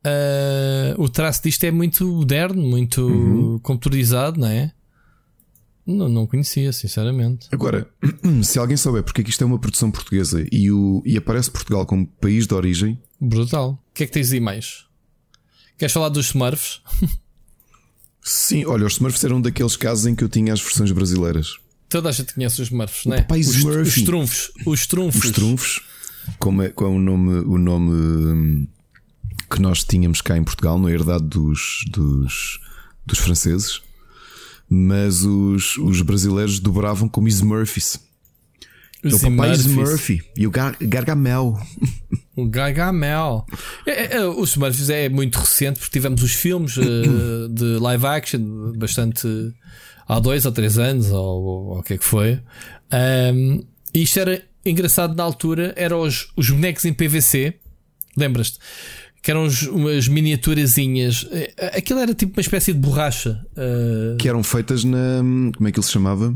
[0.04, 3.58] ah, o traço disto é muito moderno, muito Uhum.
[3.60, 4.72] computadorizado, não é?
[5.88, 7.48] Não, não conhecia, sinceramente.
[7.50, 7.88] Agora,
[8.44, 11.50] se alguém souber porque é que isto é uma produção portuguesa e, o, e aparece
[11.50, 13.82] Portugal como país de origem, Brutal.
[13.90, 14.84] O que é que tens aí mais?
[15.76, 16.80] Queres falar dos Smurfs?
[18.22, 21.56] sim, olha, os Smurfs eram daqueles casos em que eu tinha as versões brasileiras.
[21.88, 23.26] Toda a gente conhece os Smurfs, não é?
[23.30, 23.80] os, Smurfy.
[23.80, 24.52] os trunfos.
[24.66, 25.24] Os trunfos.
[25.24, 25.82] Os trunfos,
[26.38, 28.68] como é, qual é o nome, o nome hum,
[29.50, 32.60] que nós tínhamos cá em Portugal, é herdade dos, dos,
[33.04, 33.80] dos franceses,
[34.68, 38.00] mas os, os brasileiros dobravam como Smurfs.
[39.02, 39.52] Os o papai.
[39.52, 41.58] Smurfy e o Gar Gargamel.
[42.36, 43.46] O Gargamel.
[43.86, 48.06] É, é, é, os Smurfs é muito recente porque tivemos os filmes eh, de live
[48.06, 49.26] action bastante
[50.08, 52.40] há dois ou três anos, ou, o que é que foi.
[52.90, 53.60] Ahm,
[53.94, 57.54] e isto era engraçado na altura, eram os, os bonecos em PVC,
[58.16, 58.58] lembras-te?
[59.22, 61.26] Que eram umas miniaturazinhas.
[61.30, 63.44] Eh, Aquilo era tipo uma espécie de borracha.
[63.56, 65.18] eh, que eram feitas na.
[65.56, 66.34] Como é que ele se chamava?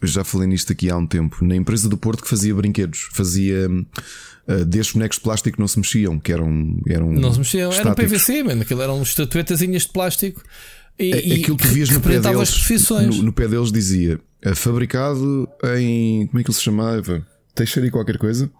[0.00, 1.44] Eu já falei nisto aqui há um tempo.
[1.44, 3.08] Na empresa do Porto que fazia brinquedos.
[3.12, 3.68] Fazia.
[4.48, 6.80] Uh, destes bonecos de plástico que não se mexiam, que eram.
[6.88, 8.10] eram não se mexiam, eram estáticos.
[8.24, 8.62] PVC, mano.
[8.62, 10.42] Aquilo eram estatuetazinhas de plástico.
[10.98, 12.50] E, É- Aquilo que que- vias no pé deles.
[13.18, 15.46] No, no pé deles dizia "É fabricado
[15.76, 16.26] em.
[16.28, 17.24] Como é que ele se chamava?
[17.54, 18.50] Teixeira e qualquer coisa?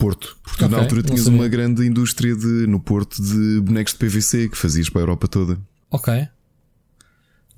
[0.00, 0.34] Porto.
[0.42, 4.48] Porque tu na altura tinhas uma grande indústria de, no Porto de bonecos de PVC
[4.48, 5.60] que fazias para a Europa toda.
[5.90, 6.26] Ok.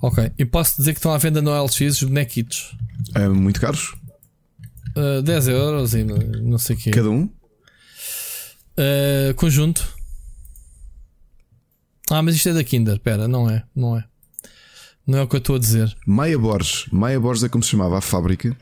[0.01, 0.33] Ok.
[0.37, 2.77] E posso dizer que estão à venda no LX os bonequitos.
[3.15, 3.95] Ah, muito caros?
[4.97, 6.91] Uh, 10 euros e não, sei o quê.
[6.91, 7.31] Cada um?
[8.77, 9.87] Uh, conjunto.
[12.11, 12.95] Ah, mas isto é da Kinder.
[12.95, 13.63] Espera, não é.
[13.75, 14.05] Não é.
[15.07, 15.97] Não é o que eu estou a dizer.
[16.05, 16.87] Maia Borges.
[16.91, 18.57] Maia Borges é como se chamava a fábrica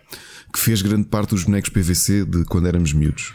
[0.53, 3.33] que fez grande parte dos bonecos PVC de quando éramos miúdos.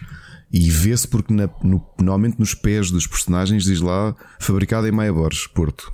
[0.58, 5.12] E vê-se porque na- no- normalmente nos pés dos personagens diz lá fabricado em Maia
[5.12, 5.92] Borges, Porto.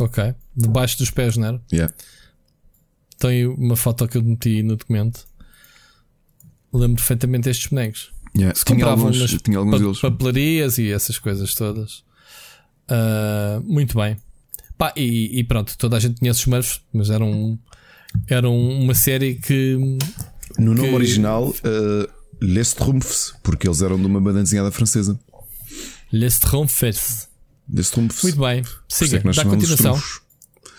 [0.00, 0.34] Ok.
[0.56, 1.62] Debaixo dos pés, não era?
[1.72, 1.94] Yeah.
[3.16, 5.24] Tem uma foto que eu meti no documento.
[6.72, 8.10] Lembro perfeitamente destes bonecos.
[8.36, 10.00] Yeah, Se tinha compravam alguns- nas tinha alguns deles.
[10.00, 12.04] papelarias e essas coisas todas.
[12.88, 14.16] Ah, muito bem.
[14.76, 17.58] Pá, e, e pronto, toda a gente conhece os Smurfs, mas eram, um,
[18.28, 19.76] eram uma série que.
[20.58, 25.18] No nome que- original, uh, Les Trumpfs, porque eles eram de uma banda desenhada francesa.
[26.12, 27.28] Les Stromfers.
[27.72, 28.22] Les Trumpfs.
[28.22, 28.60] Muito bem.
[28.60, 30.00] É Siga, dá continuação.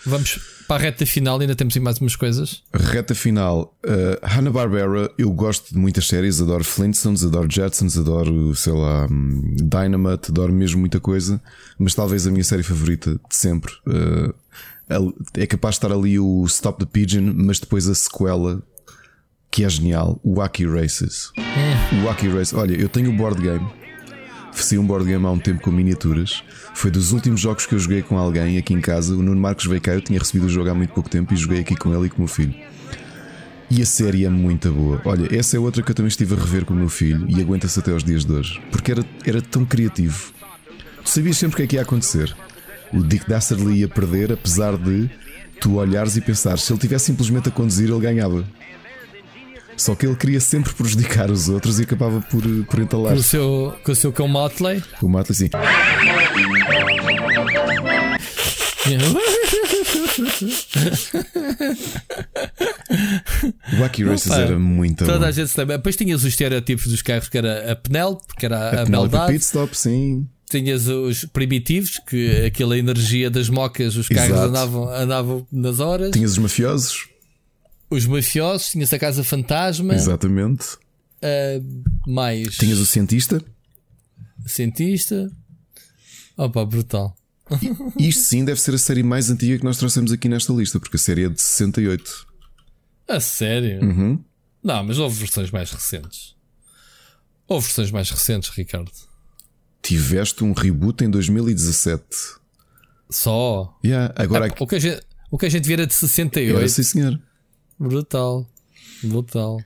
[0.04, 2.62] Vamos para a reta final, ainda temos mais umas coisas.
[2.72, 8.72] Reta final, uh, Hanna-Barbera, eu gosto de muitas séries, adoro Flintstones, adoro Jetsons, adoro, sei
[8.72, 11.40] lá, hum, Dynamite, adoro mesmo muita coisa,
[11.76, 14.32] mas talvez a minha série favorita de sempre uh,
[15.34, 18.62] é capaz de estar ali o Stop the Pigeon, mas depois a sequela
[19.50, 21.32] que é genial, o Wacky Races.
[21.92, 23.66] O Wacky Races, olha, eu tenho o board game.
[24.52, 26.42] Fiz um board game há um tempo com miniaturas.
[26.74, 29.14] Foi dos últimos jogos que eu joguei com alguém aqui em casa.
[29.14, 29.92] O Nuno Marcos veio cá.
[29.92, 32.10] Eu tinha recebido o jogo há muito pouco tempo e joguei aqui com ele e
[32.10, 32.54] com o meu filho.
[33.70, 35.00] E a série é muito boa.
[35.04, 37.40] Olha, essa é outra que eu também estive a rever com o meu filho e
[37.40, 38.60] aguenta-se até aos dias de hoje.
[38.70, 40.32] Porque era, era tão criativo.
[41.04, 42.34] Tu sabias sempre o que é que ia acontecer.
[42.92, 45.08] O Dick Dastardly ia perder, apesar de
[45.60, 48.44] tu olhares e pensares se ele tivesse simplesmente a conduzir, ele ganhava.
[49.80, 53.14] Só que ele queria sempre prejudicar os outros e acabava por, por entalar.
[53.14, 54.82] Com o seu, com o seu cão Motley.
[55.00, 55.48] O Matley, sim.
[63.72, 65.24] O Wacky Races Opa, era muito Toda bom.
[65.26, 65.76] a gente se lembra.
[65.78, 68.86] Depois tinhas os estereótipos dos carros, que era a Penelope, que era a, A a
[68.86, 69.32] maldade.
[69.32, 70.26] Pit Stop, sim.
[70.50, 74.48] Tinhas os primitivos, que aquela energia das mocas, os carros Exato.
[74.48, 76.10] andavam, andavam nas horas.
[76.10, 77.08] Tinhas os mafiosos.
[77.90, 79.94] Os mafiosos, tinhas a casa fantasma.
[79.94, 80.76] Exatamente.
[81.22, 81.60] ah,
[82.06, 83.42] mais Tinhas o cientista.
[84.46, 85.30] cientista.
[86.36, 87.16] Opa, brutal.
[87.98, 90.96] Isto sim deve ser a série mais antiga que nós trouxemos aqui nesta lista, porque
[90.96, 92.26] a série é de 68.
[93.08, 93.82] A sério?
[93.84, 94.24] Uhum.
[94.62, 96.36] Não, mas houve versões mais recentes.
[97.48, 98.92] Houve versões mais recentes, Ricardo.
[99.82, 102.04] Tiveste um reboot em 2017.
[103.10, 103.76] Só.
[103.84, 105.00] Yeah, agora Ah, aqui- o, que a gente,
[105.30, 106.56] o que a gente vira de 68.
[106.56, 107.20] Era, sim, senhor.
[107.80, 108.46] Brutal.
[109.02, 109.58] Brutal.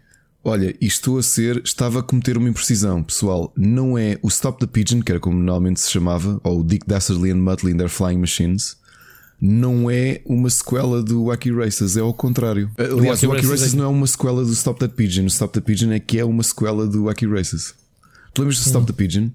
[0.46, 1.60] Olha, e estou a ser.
[1.64, 3.52] Estava a cometer uma imprecisão, pessoal.
[3.56, 6.86] Não é o Stop the Pigeon, que era como normalmente se chamava, ou o Dick
[6.86, 8.76] Dastardly and Muttley in Their Flying Machines.
[9.40, 12.70] Não é uma sequela do Wacky Races, é ao contrário.
[12.78, 15.24] Aliás, o Wacky Races Races é- não é uma sequela do Stop That Pigeon.
[15.24, 17.74] O Stop That Pigeon é que é uma sequela do Wacky Races.
[18.32, 19.30] Tu lembras do Stop the Pigeon?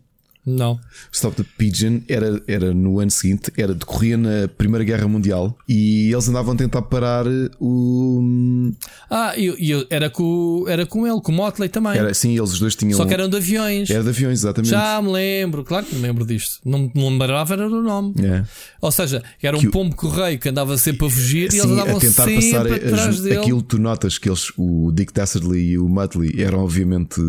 [0.45, 0.80] Não.
[1.11, 6.11] Stop the Pigeon era, era no ano seguinte, era decorria na Primeira Guerra Mundial e
[6.11, 7.26] eles andavam a tentar parar
[7.60, 8.72] o.
[9.10, 11.98] Ah, e e eu, era, com, era com ele, com o Motley também.
[11.98, 12.98] Era assim, eles os dois tinham.
[12.98, 13.90] Só que eram de aviões.
[13.90, 14.72] Era de aviões, exatamente.
[14.72, 16.60] Já me lembro, claro que me lembro disto.
[16.66, 18.14] Não, me lembrava era do nome.
[18.24, 18.44] É.
[18.82, 21.72] Ou seja, era um Que pombo correio que andava sempre a fugir e Sim, eles
[21.72, 23.38] andavam a tentar sempre passar atrás as- dele.
[23.38, 27.20] aquilo tu notas que eles, o Dick Dastardly e o Muttley eram obviamente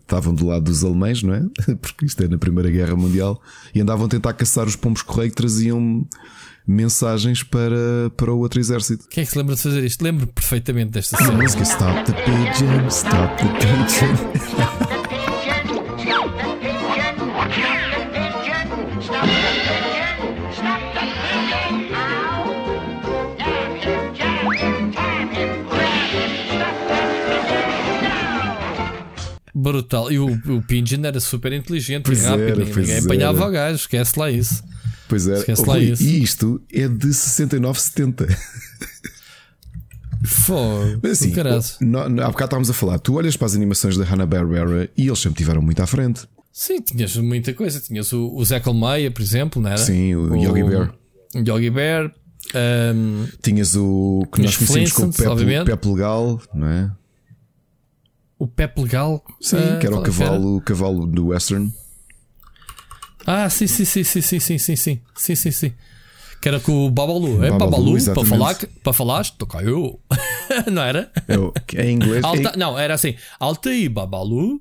[0.00, 1.42] estavam do lado dos alemães, não é?
[1.80, 3.40] Porque isto é na Primeira Guerra Mundial
[3.74, 6.06] e andavam a tentar caçar os pombos correio que traziam
[6.66, 9.06] mensagens para, para o outro exército.
[9.08, 10.02] Quem é que se lembra de fazer isto?
[10.02, 11.32] Lembro perfeitamente desta A cena.
[11.42, 14.78] música Stop the Pigeon, Stop the Pigeon.
[29.60, 30.10] Brutal.
[30.12, 32.62] E o, o Pigeon era super inteligente Pois e rápido.
[32.62, 33.48] era, ninguém apanhava era.
[33.48, 34.62] o gajo, esquece lá isso.
[35.08, 35.42] Pois é,
[36.00, 38.26] e isto é de 69, 70.
[40.24, 41.00] Fogo.
[41.02, 41.32] Mas assim,
[41.80, 45.06] no, no, há bocado estávamos a falar, tu olhas para as animações da Hanna-Barbera e
[45.06, 46.26] eles sempre tiveram muito à frente.
[46.52, 47.80] Sim, tinhas muita coisa.
[47.80, 49.78] Tinhas o, o Zé Colmeia, por exemplo, não era?
[49.78, 50.94] Sim, o Yogi Bear.
[51.36, 52.12] Yogi Bear.
[52.94, 55.64] um, Tinhas o que nós Os conhecemos como Pepe.
[55.64, 56.90] Pepe Legal, não é?
[58.38, 59.22] O Pepe Legal.
[59.40, 61.72] Sim, ah, que era o é cavalo, o cavalo do Western.
[63.26, 65.72] Ah, sim, sim, sim, sim, sim, sim, sim, sim, sim, sim, sim.
[66.40, 67.50] Que era com o Babalu, é?
[67.50, 70.00] Babalu, Babalu, para falar, para falar, toca eu.
[70.70, 71.10] não era?
[71.74, 72.24] É em inglês.
[72.24, 74.60] Alta, em- Não, era assim, alta aí, Babalu,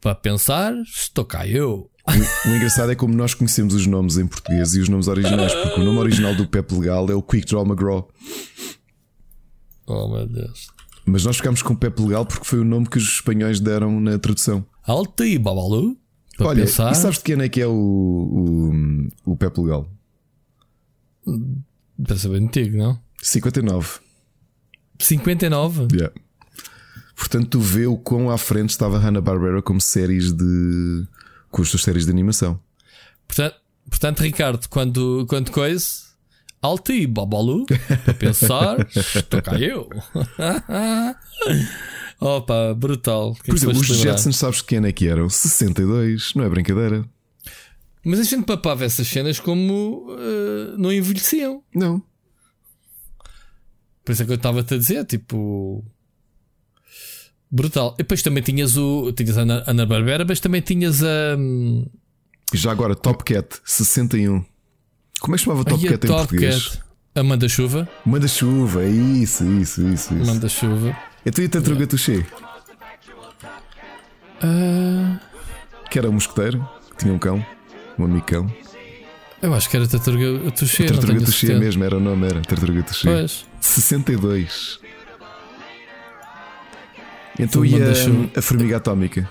[0.00, 1.90] para pensar, estou cá eu.
[2.08, 5.54] o, o engraçado é como nós conhecemos os nomes em português e os nomes originais,
[5.54, 8.08] porque o nome original do Pepe Legal é o Quick Draw McGraw.
[9.86, 10.73] Oh meu Deus.
[11.06, 14.18] Mas nós ficámos com Pepe Legal porque foi o nome que os espanhóis deram na
[14.18, 14.64] tradução.
[14.82, 15.96] Alta aí, Babalu,
[16.40, 16.92] Olha, pensar.
[16.92, 19.88] e sabes de quem é que é o, o, o Pepe Legal?
[21.98, 22.98] Deve ser bem antigo, não?
[23.22, 24.00] 59.
[24.98, 25.88] 59?
[25.92, 26.14] Yeah.
[27.16, 31.06] Portanto, tu vê o quão à frente estava Hanna-Barbera como séries de.
[31.50, 32.58] com as suas séries de animação.
[33.26, 33.56] Portanto,
[33.88, 35.86] portanto Ricardo, quando, quando coisa,
[36.64, 37.66] alta aí, Babalu,
[38.04, 39.88] para pensar, estou cá eu.
[42.20, 43.34] Opa, brutal.
[43.34, 43.86] Quem Por exemplo, os?
[43.86, 45.28] Jetsons, sabes que ano é que eram?
[45.28, 47.04] 62, não é brincadeira.
[48.04, 51.62] Mas a gente papava essas cenas como eh, não envelheciam.
[51.74, 52.02] Não.
[54.04, 55.82] Por isso é que eu estava-te a dizer, tipo.
[57.50, 57.94] Brutal.
[57.94, 59.12] E depois também tinhas o.
[59.12, 61.36] Tinhas a Ana, Ana Barbera, mas também tinhas a.
[61.38, 61.86] hum,
[62.52, 64.44] E já agora, Top Cat, 61.
[65.20, 66.68] Como é que chamava Top Ai, Cat em Top português?
[66.68, 66.84] Cat.
[67.16, 67.88] A Manda Chuva.
[68.04, 70.14] Manda chuva, é isso, isso, isso.
[70.14, 70.26] isso.
[70.26, 70.96] Manda Chuva.
[71.24, 72.26] Então e a Tartaruga Touché?
[74.42, 75.18] Ah,
[75.90, 77.44] Que era um mosqueteiro, que tinha um cão,
[77.98, 78.52] um amicão.
[79.40, 80.86] eu acho que era Tartaruga Touché.
[80.86, 83.08] Tartaruga Touché mesmo, era o nome, era Tartaruga Touché.
[83.08, 83.46] Pois.
[83.60, 84.80] 62.
[87.38, 89.28] Então e a, a formiga atómica?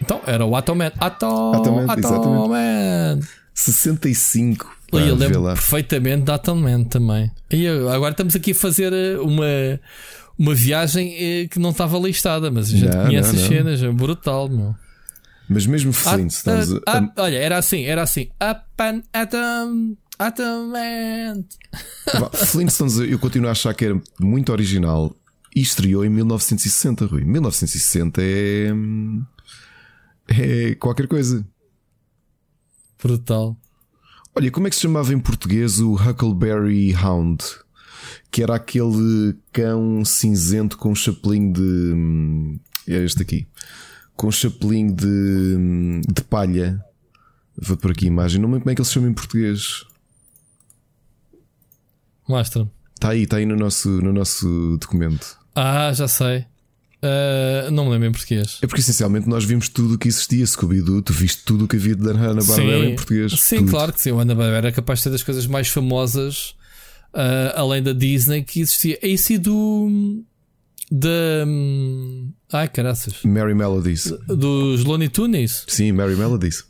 [0.00, 0.92] Então, era o Atoman.
[1.00, 3.20] Atom, Atoman, Atoman.
[3.54, 4.66] 65.
[4.90, 5.54] Pá, Eu lembro lá.
[5.54, 7.30] perfeitamente da também.
[7.50, 9.80] E agora estamos aqui a fazer eh, uma,
[10.38, 13.48] uma viagem eh, que não estava listada, mas a gente Não, conhece não, as não.
[13.48, 14.74] cenas, é brutal, meu.
[15.48, 16.72] Mas mesmo Ah, Flintstones.
[16.72, 18.28] ah, a- ah, olha, era assim, era assim.
[18.42, 21.44] Up and Atom, Atoman.
[22.18, 25.14] Vá, Flintstones eu continuo a achar que era muito original
[25.54, 27.24] e estreou em 1960, Rui.
[27.24, 28.70] 1960 é.
[30.28, 31.44] é qualquer coisa.
[33.04, 33.54] Brutal.
[34.34, 37.44] Olha, como é que se chamava em português o Huckleberry Hound?
[38.30, 41.60] Que era aquele cão cinzento com um chapelinho de.
[41.62, 42.58] hum,
[42.88, 43.46] É este aqui.
[44.16, 46.82] Com um chapelinho de, hum, de palha.
[47.56, 48.40] Vou por aqui a imagem.
[48.40, 49.84] Não me como é que ele se chama em português.
[52.26, 52.70] Mostra-me.
[52.94, 55.38] Está aí, está aí no nosso, no nosso documento.
[55.54, 56.46] Ah, já sei.
[57.06, 58.58] Ah, não me lembro em português.
[58.62, 60.46] É porque essencialmente nós vimos tudo o que existia.
[60.46, 63.32] Scooby-Doo, tu viste tudo o que havia de Hanna-Barbera em português.
[63.38, 63.70] Sim, Tudo.
[63.72, 64.10] claro que sim.
[64.10, 66.54] O Ana Barbera é capaz de ser das coisas mais famosas,
[67.12, 68.98] ah, além da Disney, que existia.
[69.02, 70.22] É esse do.
[70.90, 71.08] Da.
[72.52, 73.16] Ai, caraças.
[73.24, 74.10] Mary Melodies.
[74.26, 75.64] Dos Looney Tunes.
[75.68, 76.64] Sim, Mary Melodies.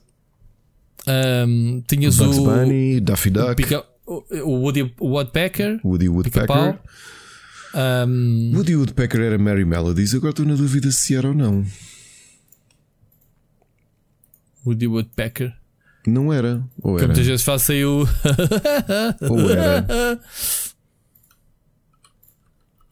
[1.07, 2.45] Ahm, tinhas Bugs o.
[2.45, 3.53] Bunny, Daffy Duck.
[3.53, 5.81] o Pica- o Woody Woodpecker.
[5.85, 6.09] Woody.
[6.09, 6.79] Woodpecker.
[7.75, 10.15] Ahm, Woody Woodpecker era Mary Melodies.
[10.15, 11.65] Agora estou na dúvida se era ou não.
[14.67, 15.55] Woody Woodpecker.
[16.07, 16.63] Não era.
[16.83, 17.09] Ou Que era.
[17.09, 18.07] muitas vezes faço aí o.
[19.29, 19.79] Ou era.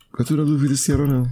[0.09, 1.31] Agora estou na dúvida se era ou não.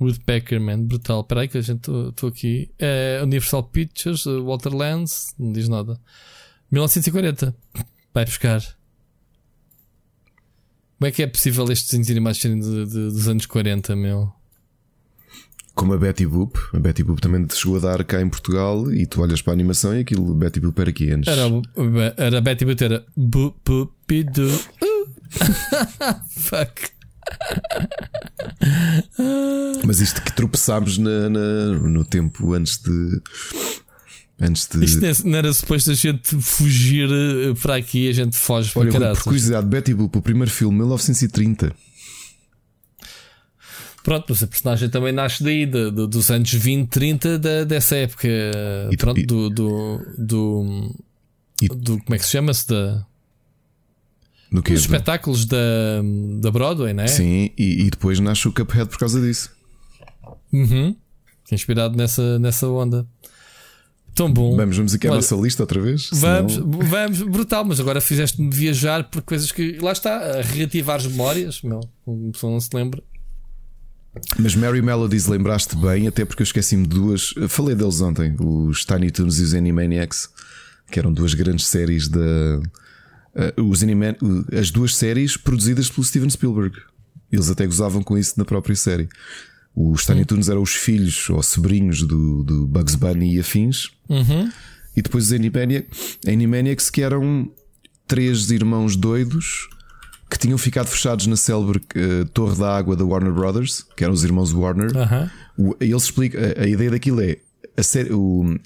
[0.00, 1.20] Woodpecker, man, brutal.
[1.20, 2.70] Espera aí que a gente estou aqui.
[2.78, 6.00] É Universal Pictures, uh, Walter Lance, não diz nada.
[6.70, 7.54] 1940.
[8.14, 8.62] Vai buscar.
[10.98, 14.32] Como é que é possível estes desenhos animados serem de- de- dos anos 40, meu?
[15.74, 16.58] Como a Betty Boop.
[16.74, 19.52] A Betty Boop também te chegou a dar cá em Portugal e tu olhas para
[19.52, 21.32] a animação e aquilo Betty Boop era aqui antes.
[21.32, 21.42] Era,
[22.16, 23.06] era Betty Boop, era
[24.06, 24.48] pidu.
[24.82, 26.14] Uh.
[26.40, 26.90] Fuck.
[29.84, 33.20] Mas isto que tropeçámos na, na- no tempo antes de.
[34.40, 34.84] Antes de.
[34.84, 38.90] Isto não era suposto a gente fugir eh, para aqui, a gente foge para Olha,
[38.90, 39.16] Rui, caralho.
[39.16, 41.74] por curiosidade, Betty Boop, o primeiro filme, 1930.
[44.04, 47.96] Pronto, mas a personagem também nasce daí, de- de- dos anos 20, 30, da- dessa
[47.96, 48.28] época.
[48.96, 50.94] pronto, do, do, do,
[51.76, 52.66] do- Como é que se chama-se?
[52.68, 53.04] Da,
[54.50, 54.72] No quê?
[54.72, 55.56] dos espetáculos da,
[56.40, 57.08] da Broadway, não é?
[57.08, 59.50] Sim, e, e depois nasce o Cuphead por causa disso.
[60.52, 60.96] Uhum.
[61.52, 63.06] Inspirado nessa, nessa onda.
[64.18, 64.56] Tão bom.
[64.56, 66.10] Vamos, vamos aqui à Olha, nossa lista outra vez?
[66.12, 69.78] Vamos, Senão- vamos, brutal, mas agora fizeste-me viajar por coisas que.
[69.80, 71.80] Lá está, a reativar as memórias, meu.
[72.06, 73.02] Uma pessoa não se lembra.
[74.38, 77.32] Mas Mary Melodies lembraste bem, até porque eu esqueci-me de duas.
[77.48, 80.28] Falei deles ontem, os Tiny Toons e os Animaniacs,
[80.90, 82.18] que eram duas grandes séries da.
[83.36, 84.16] eh, os Animan...
[84.58, 86.76] As duas séries produzidas pelo Steven Spielberg.
[87.30, 89.08] Eles até gozavam com isso na própria série.
[89.80, 93.90] Os Tiny Toons eram os filhos ou sobrinhos do, do Bugs Bunny e afins.
[94.08, 94.50] Uhum.
[94.96, 97.48] E depois os Animaniacs, Animaniacs que eram
[98.06, 99.68] três irmãos doidos
[100.28, 104.12] que tinham ficado fechados na célebre eh, Torre da Água da Warner Brothers, que eram
[104.12, 104.96] os irmãos Warner.
[104.96, 105.30] Aham.
[105.56, 107.36] O- Eles explicam, a, a ideia daquilo é
[107.76, 108.58] a, série, o-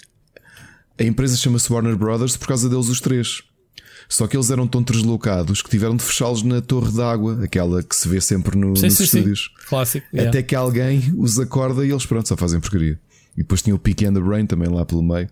[0.98, 3.43] a empresa chama-se Warner Brothers por causa deles os três.
[4.08, 7.82] Só que eles eram tão deslocados que tiveram de fechá-los na Torre da Água, aquela
[7.82, 9.18] que se vê sempre no- Sim, nos sim, sim.
[9.18, 9.50] estúdios.
[9.68, 10.06] Clássico.
[10.12, 10.28] yeah.
[10.30, 12.98] Até que alguém os acorda e eles pronto, só fazem porcaria.
[13.34, 15.28] E depois tinha o Peaky and the Brain também lá pelo meio.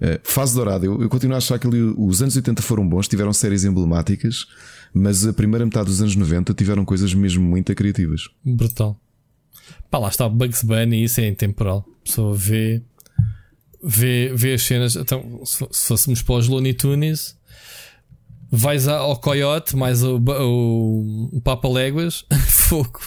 [0.00, 3.08] Eh, fase dourada, eu, eu continuo a achar que ali os anos 80 foram bons,
[3.08, 4.46] tiveram séries emblemáticas,
[4.92, 8.28] mas a primeira metade dos anos 90 tiveram coisas mesmo muito criativas.
[8.44, 8.98] Brutal.
[9.90, 11.86] Pá, lá está o Bugs Bunny, isso é intemporal.
[12.02, 12.82] A pessoa vê,
[13.82, 14.96] vê, vê as cenas.
[14.96, 17.36] Então, se fôssemos para os Looney Tunes,
[18.50, 23.00] vais ao Coyote, mais o, o, o Papa Léguas, fogo.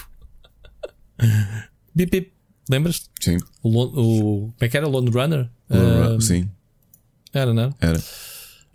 [1.96, 2.34] Bip, bip.
[2.70, 3.10] Lembras-te?
[3.20, 3.38] Sim.
[3.64, 4.88] O, o- como é que era?
[4.88, 5.50] Lone Runner?
[5.70, 6.50] Lone Ah, sim.
[7.34, 7.74] Era, não?
[7.82, 8.02] Era.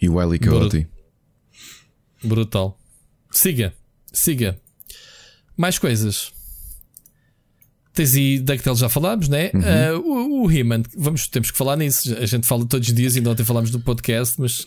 [0.00, 0.86] E o Wiley Coyote.
[2.22, 2.78] Brutal.
[3.30, 3.72] Siga.
[4.12, 4.58] Siga.
[5.56, 6.32] Mais coisas.
[7.92, 9.50] Tens aí DuckTales já falámos, né?
[9.54, 9.60] Uhum.
[9.62, 12.12] Ah, o o He-Man, vamos, temos que falar nisso.
[12.18, 14.66] A gente fala todos os dias, ainda ontem falámos no podcast, mas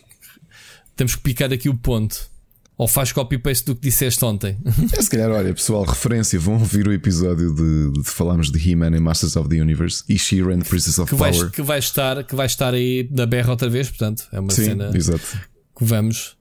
[0.98, 2.30] temos que picar aqui o ponto.
[2.78, 4.58] Ou faz copy-paste do que disseste ontem.
[4.96, 8.96] É, se calhar, olha, pessoal, referência, vão ouvir o episódio de, de falarmos de He-Man
[8.96, 11.50] e Masters of the Universe e She-Ra and the Princess of que, Power.
[11.50, 14.66] que, vai estar, que vai estar aí na berra outra vez, portanto, é uma Sim,
[14.66, 15.40] cena exato.
[15.76, 16.38] que vamos.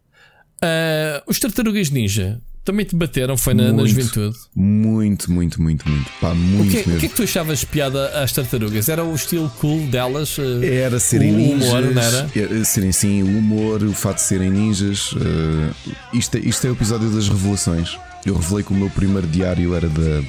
[0.60, 4.36] Ah, os Tartarugas Ninja também te bateram, foi na, na Muito, juventude.
[4.54, 6.10] Muito, muito, muito, muito.
[6.20, 7.00] Pá, O muito que, é- o mesmo.
[7.00, 8.88] que é que tu achavas piada às tartarugas?
[8.90, 10.36] Era o estilo cool delas?
[10.38, 12.30] eh, Era serem o ninjas, humor, não era?
[12.36, 15.14] era serem sim, o humor, o fato de serem ninjas.
[15.16, 17.96] eh, isto, é, isto é o episódio das revelações.
[18.26, 20.22] Eu revelei que o meu primeiro diário era da.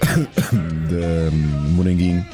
[0.52, 2.26] da hum, Moranguinho.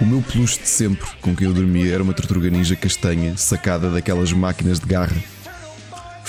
[0.00, 3.90] O meu peluche de sempre com quem eu dormia era uma tartaruga ninja castanha sacada
[3.90, 5.16] daquelas máquinas de garra.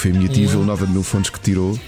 [0.02, 0.65] Foi a minha tia Hum.
[0.65, 1.80] Nova de Mil Fontes que tirou.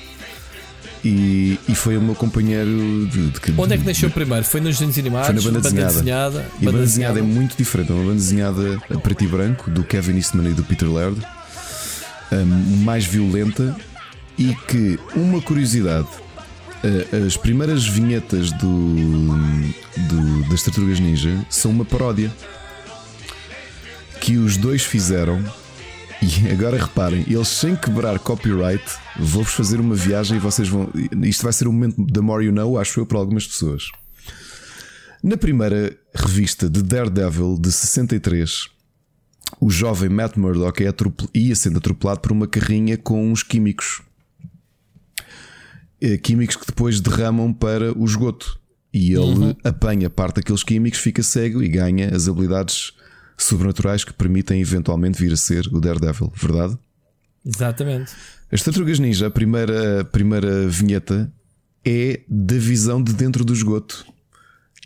[1.03, 4.45] E, e foi o meu companheiro de, de- Onde é que nasceu primeiro?
[4.45, 5.43] Foi nos desenhos animados?
[5.43, 5.93] foi na banda desenhada.
[5.93, 7.39] desenhada, E a banda banda desenhada é desenhada.
[7.39, 7.91] muito diferente.
[7.91, 11.19] É uma banda desenhada a preto e branco do Kevin Eastman e do Peter Laird,
[12.31, 12.45] hum,
[12.85, 13.75] mais violenta
[14.37, 16.07] e que uma curiosidade.
[17.25, 22.31] As primeiras vinhetas do, do- das Tartarugas Ninja são uma paródia
[24.21, 25.43] que os dois fizeram.
[26.23, 28.83] E agora reparem, eles sem quebrar copyright,
[29.19, 30.89] vou-vos fazer uma viagem e vocês vão.
[31.21, 33.89] Isto vai ser o momento da More You Know, acho eu, para algumas pessoas.
[35.21, 38.67] Na primeira revista de Daredevil de 63,
[39.59, 40.93] o jovem Matt Murdock é
[41.33, 44.01] ia sendo atropelado por uma carrinha com uns químicos.
[46.01, 48.59] Eh, Químicos que depois derramam para o esgoto.
[48.93, 49.55] E ele Uhum.
[49.63, 52.91] apanha parte daqueles químicos, fica cego e ganha as habilidades
[53.37, 56.77] sobrenaturais que permitem eventualmente vir a ser o Daredevil, verdade?
[57.45, 58.11] Exatamente.
[58.51, 61.31] As Tartarugas Ninja, a primeira, a primeira vinheta
[61.85, 64.05] é da visão de dentro do esgoto.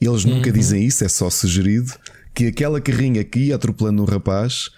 [0.02, 0.56] Eles nunca Uhum.
[0.56, 1.91] dizem isso, é só sugerido
[2.34, 4.69] que aquela carrinha que ia atropelando um rapaz,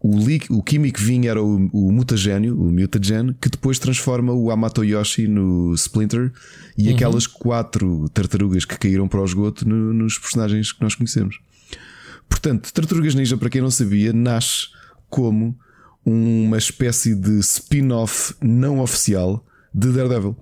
[0.00, 0.16] o,
[0.50, 5.26] o químico vinha era o, o mutagénio, o mutagen, que depois transforma o Amato Yoshi
[5.26, 6.32] no Splinter
[6.76, 6.94] e Uhum.
[6.94, 11.38] aquelas quatro tartarugas que caíram para o esgoto no- nos personagens que nós conhecemos.
[12.34, 14.66] Portanto, Tartarugas Ninja, para quem não sabia, nasce
[15.08, 15.56] como
[16.04, 20.36] uma espécie de spin-off não oficial de Daredevil.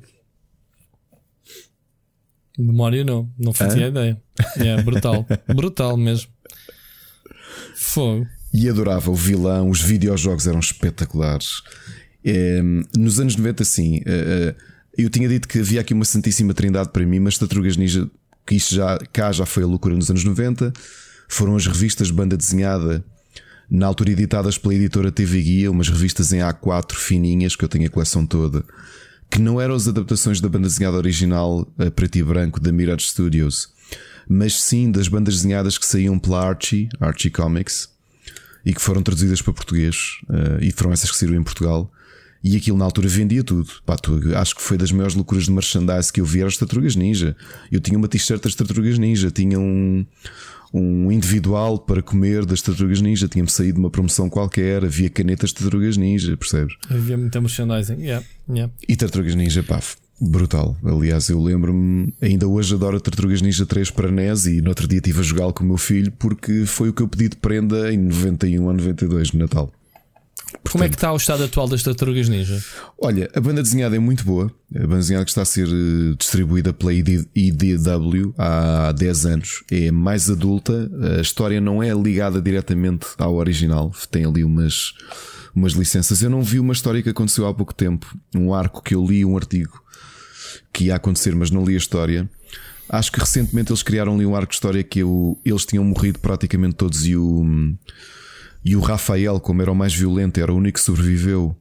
[2.59, 4.19] Memória não, não fazia ideia.
[4.57, 6.31] É brutal, brutal mesmo.
[7.77, 8.27] Fogo.
[8.55, 11.63] E adorava o vilão, os videojogos eram espetaculares.
[12.25, 12.63] Eh,
[12.97, 14.55] nos anos 90, sim, eh, eh,
[14.97, 18.11] eu tinha dito que havia aqui uma Santíssima Trindade para mim, mas Tartarugas Ninja,
[18.47, 20.73] que isto já, cá já foi a loucura nos anos 90,
[21.33, 23.05] foram as revistas banda desenhada,
[23.71, 27.87] na altura editadas pela editora TV Guia, umas revistas em A4 fininhas, que eu tenho
[27.87, 28.63] a coleção toda,
[29.31, 33.07] que não eram as adaptações da banda desenhada original a preto e branco da Mirage
[33.07, 33.71] Studios,
[34.29, 37.89] mas sim das bandas desenhadas que saíam pela Archie, Archie Comics,
[38.65, 41.91] e que foram traduzidas para português, eh, e foram essas que saíram em Portugal.
[42.45, 43.69] E aquilo na altura vendia tudo.
[43.87, 46.57] Pá, tu- acho que foi das maiores loucuras de merchandise que eu vi era as
[46.57, 47.37] Tartarugas Ninja.
[47.71, 50.05] Eu tinha uma t-shirt das Tartarugas Ninja, tinha um,
[50.75, 55.51] um individual para comer das Tartarugas Ninja, tinha-me saído de uma promoção qualquer, havia canetas
[55.51, 56.75] de Tartarugas Ninja, percebes?
[56.91, 58.01] Havia muita merchandising.
[58.01, 58.73] Yeah, yeah.
[58.89, 59.81] E Tartarugas Ninja, pá,
[60.21, 60.77] brutal.
[60.85, 64.89] Aliás, eu lembro-me, ainda hoje adoro a Tartarugas Ninja 3 para NES e no outro
[64.89, 67.37] dia estive a jogá-lo com o meu filho porque foi o que eu pedi de
[67.37, 69.73] prenda em 91 ou 92 no Natal.
[70.71, 72.63] Como é que está o estado atual das tartarugas ninja?
[72.99, 74.53] Olha, a banda desenhada é muito boa.
[74.75, 79.65] A banda desenhada que está a ser eh, distribuída pela ID IDW há 10 anos
[79.71, 80.91] é mais adulta.
[81.19, 83.93] A história não é ligada diretamente ao original.
[84.11, 84.93] Tem ali umas,
[85.55, 86.23] umas licenças.
[86.23, 88.07] Eu não vi uma história que aconteceu há pouco tempo.
[88.35, 89.83] Um arco que eu li, um artigo
[90.73, 92.29] que ia acontecer, mas não li a história.
[92.89, 96.19] Acho que recentemente eles criaram ali um arco de história que eu, eles tinham morrido
[96.19, 97.45] praticamente todos e o,
[98.65, 101.57] e o Rafael, como era o mais violento, era o único que sobreviveu.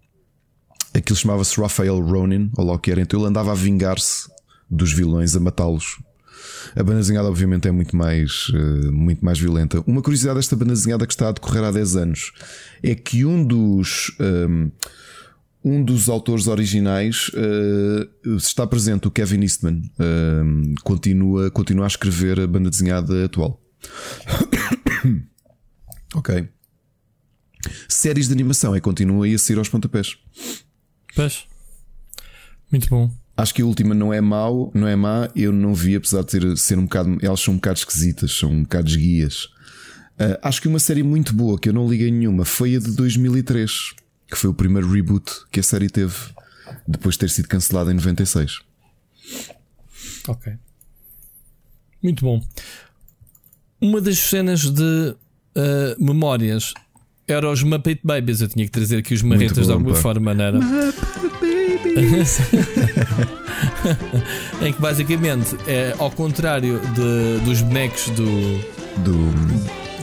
[0.94, 3.02] Aquilo chamava-se Rafael Ronin, ou lá o que era.
[3.02, 4.30] Então ele andava a vingar-se
[4.70, 5.98] dos vilões, a matá-los.
[6.76, 9.84] A banda desenhada, obviamente, é muito mais, eh, muito mais violenta.
[9.86, 12.32] Uma curiosidade desta banda desenhada que está a decorrer há 10 anos
[12.84, 14.16] é que um dos.
[14.20, 14.70] ehm,
[15.64, 19.82] um dos autores originais eh, está presente, o Kevin Eastman.
[20.00, 23.62] Ehm, continua, continua a escrever a banda desenhada atual.
[26.16, 26.50] ok.
[27.88, 30.18] Séries de animação é continua aí a sair aos pontapés.
[31.16, 31.46] Pois.
[32.72, 33.12] Muito bom.
[33.36, 35.30] Acho que a última não é mau, não é má.
[35.36, 37.18] Eu não vi, apesar de ter, ser um bocado.
[37.22, 39.46] Elas são um bocado esquisitas, são um bocado guias.
[40.20, 42.92] Uh, acho que uma série muito boa que eu não liguei nenhuma foi a de
[42.92, 43.94] 2003,
[44.30, 46.16] que foi o primeiro reboot que a série teve
[46.88, 48.60] depois de ter sido cancelada em 96.
[50.28, 50.54] Ok.
[52.04, 52.42] Muito bom.
[53.80, 55.16] Uma das cenas de
[55.56, 56.74] uh, memórias
[57.32, 58.42] era os Muppet Babies.
[58.42, 60.00] Eu tinha que trazer aqui os marretas de alguma pá.
[60.02, 60.60] forma, não era?
[64.62, 68.26] em que basicamente é ao contrário de- dos bonecos do,
[69.04, 69.18] do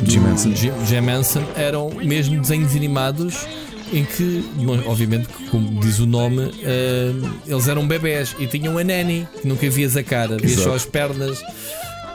[0.04, 0.54] Jim Henson.
[0.54, 3.46] Jim, Henson, eram mesmo desenhos animados
[3.92, 4.44] em que,
[4.86, 7.10] obviamente, como diz o nome, eh,
[7.46, 10.84] eles eram bebés e tinham a nanny, que nunca vias a cara, vias só as
[10.84, 11.40] pernas.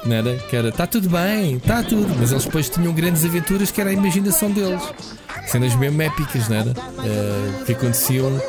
[0.05, 0.35] Não era?
[0.35, 2.13] Que era, está tudo bem, está tudo.
[2.19, 4.81] Mas eles depois tinham grandes aventuras que era a imaginação deles.
[5.47, 6.71] Cenas mesmo épicas, não era?
[6.71, 8.39] Eh, que aconteciam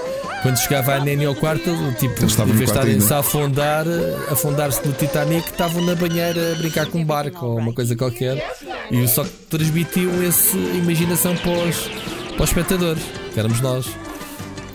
[0.45, 4.31] quando chegava a Nanny ao quarto, tipo, Eles estavam vez de estarem-se a afundar, eh,
[4.31, 8.55] afundar-se no Titanic, estavam na banheira a brincar com um barco ou uma coisa qualquer.
[8.91, 11.89] E só que transmitiam essa imaginação para os,
[12.35, 13.03] para os espectadores,
[13.33, 13.87] que éramos nós.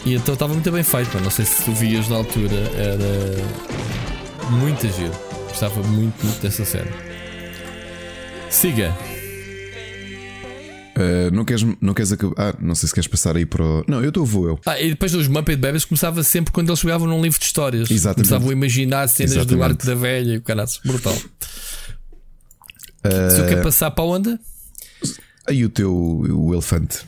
[0.04, 1.20] E então estava muito bem feito.
[1.20, 5.29] Não sei se tu vias na altura, era muito giro.
[5.60, 6.90] Gostava muito, muito dessa série.
[8.50, 8.96] Siga.
[10.96, 12.34] Uh, não queres, não queres acabar.
[12.38, 13.84] Ah, não sei se queres passar aí para o.
[13.86, 14.60] Não, eu estou, vou eu.
[14.66, 17.92] Ah, e depois dos Muppet Babies começava sempre quando eles jogavam num livro de histórias.
[17.92, 18.30] Exatamente.
[18.30, 19.64] Começavam a imaginar cenas do Exatamente.
[19.64, 21.14] Arco da Velha e o caralho, brutal.
[23.06, 24.40] Uh, Se eu quero passar para onde?
[25.46, 27.00] Aí o teu o elefante.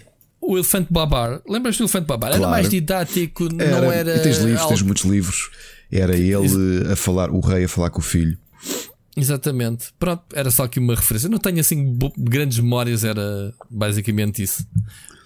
[0.41, 1.41] O Elefante Babar.
[1.47, 2.31] Lembras do Elefante Babar?
[2.31, 2.51] Era Claro.
[2.51, 4.17] mais didático, não era.
[4.17, 5.51] E tens livros, tens algo- muitos livros.
[5.91, 8.37] Era ele a falar, o rei a falar com o filho.
[9.15, 9.93] Exatamente.
[9.99, 11.27] Pronto, era só aqui uma referência.
[11.27, 14.65] Eu não tenho assim grandes memórias, era basicamente isso.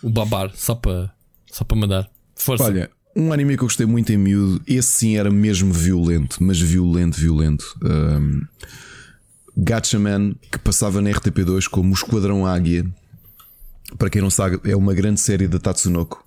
[0.02, 1.14] O Babar, só para
[1.52, 2.10] só para mandar.
[2.36, 2.66] Força.
[2.66, 6.60] Olha, um anime que eu gostei muito em miúdo, esse sim era mesmo violento, mas
[6.60, 7.64] violento, violento.
[7.82, 8.42] Um,
[9.56, 12.86] Gatchaman, que passava na RTP2 como o Esquadrão Águia.
[13.98, 16.26] Para quem não sabe, é uma grande série da Tatsunoko,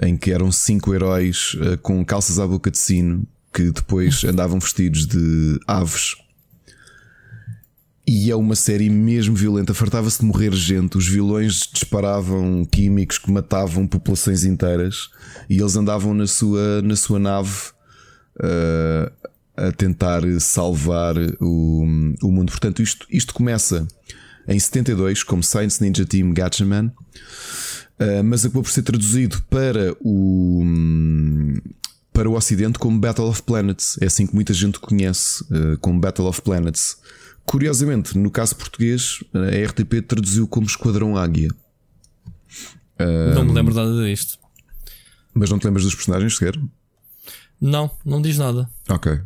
[0.00, 3.26] em que eram cinco heróis uh, com calças à boca de sino,
[3.56, 6.14] que depois andavam vestidos de aves.
[8.06, 10.98] E é uma série mesmo violenta, fartava-se de morrer gente.
[10.98, 15.08] Os vilões disparavam químicos que matavam populações inteiras
[15.48, 17.70] e eles andavam na sua, na sua nave
[18.36, 21.82] uh, a tentar salvar o,
[22.22, 22.50] o mundo.
[22.50, 23.88] Portanto, isto, isto começa
[24.46, 30.62] em 72 como Science Ninja Team Gatchaman, uh, mas acabou por ser traduzido para o.
[32.16, 36.00] Para o Ocidente, como Battle of Planets, é assim que muita gente conhece, uh, como
[36.00, 36.96] Battle of Planets.
[37.44, 41.50] Curiosamente, no caso português, a RTP traduziu como Esquadrão Águia.
[43.34, 44.38] Não me lembro nada disto.
[45.34, 46.58] Mas não te lembras dos personagens sequer?
[47.60, 48.66] Não, não diz nada.
[48.88, 49.20] Ok.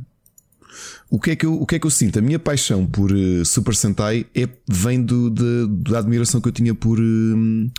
[1.08, 2.18] O que, é que eu, o que é que eu sinto?
[2.18, 6.52] A minha paixão por eh, Super Sentai é, vem do, de- da admiração que eu
[6.52, 7.70] tinha por hum,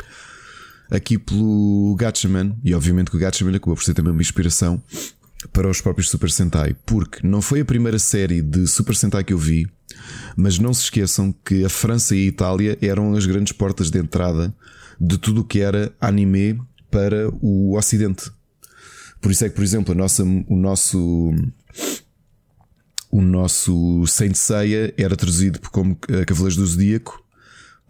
[0.92, 2.56] aqui pelo Gatchaman.
[2.64, 4.84] E obviamente que o Gatchaman acabou por ser também uma inspiração
[5.52, 9.34] para os próprios Super Sentai, porque não foi a primeira série de Super Sentai que
[9.34, 9.68] eu vi,
[10.36, 13.98] mas não se esqueçam que a França e a Itália eram as grandes portas de
[13.98, 14.54] entrada
[15.00, 16.62] de tudo o que era anime
[16.92, 18.30] para o Ocidente.
[19.20, 21.34] Por isso é que, por exemplo, a nossa, o nosso
[23.10, 27.22] o nosso Saint Seiya era traduzido como eh, Cavaleiros do Zodíaco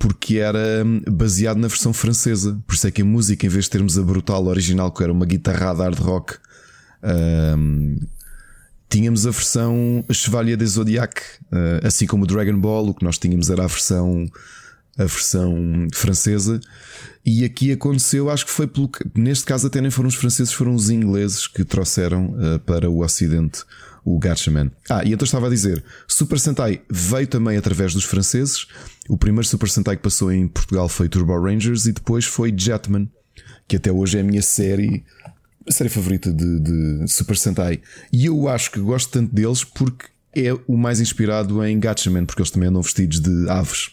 [0.01, 2.59] porque era hum, baseado na versão francesa.
[2.65, 5.13] Por isso é que a música, em vez de termos a brutal original, que era
[5.13, 6.37] uma guitarrada hard rock,
[7.55, 7.99] hum,
[8.89, 11.21] tínhamos a versão Chevalier des Zodiac,
[11.51, 14.27] eh, assim como o Dragon Ball, o que nós tínhamos era a versão
[15.03, 16.59] a versão francesa.
[17.25, 20.73] E aqui aconteceu, acho que foi pelo neste caso até nem foram os franceses, foram
[20.73, 23.63] os ingleses que trouxeram eh, para o Ocidente
[24.03, 24.71] o Gatchaman.
[24.89, 28.67] Ah, e então estava a dizer, Super Sentai veio também através dos franceses.
[29.07, 33.09] O primeiro Super Sentai que passou em Portugal foi Turbo Rangers e depois foi Jetman,
[33.67, 35.03] que até hoje é a minha série,
[35.67, 37.81] a série favorita de, de Super Sentai.
[38.11, 42.41] E eu acho que gosto tanto deles porque é o mais inspirado em Gatchaman, porque
[42.41, 43.91] eles também andam vestidos de aves.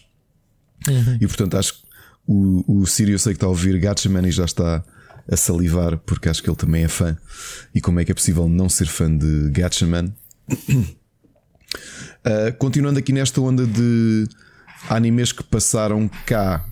[1.19, 1.79] E portanto acho que
[2.27, 4.83] o, o Siri eu sei que está a ouvir Gatchaman e já está
[5.31, 7.17] a salivar porque acho que ele também é fã.
[7.73, 10.13] E como é que é possível não ser fã de Gatchaman?
[10.51, 10.95] Uh,
[12.57, 14.27] continuando aqui nesta onda de
[14.87, 16.65] animes que passaram cá,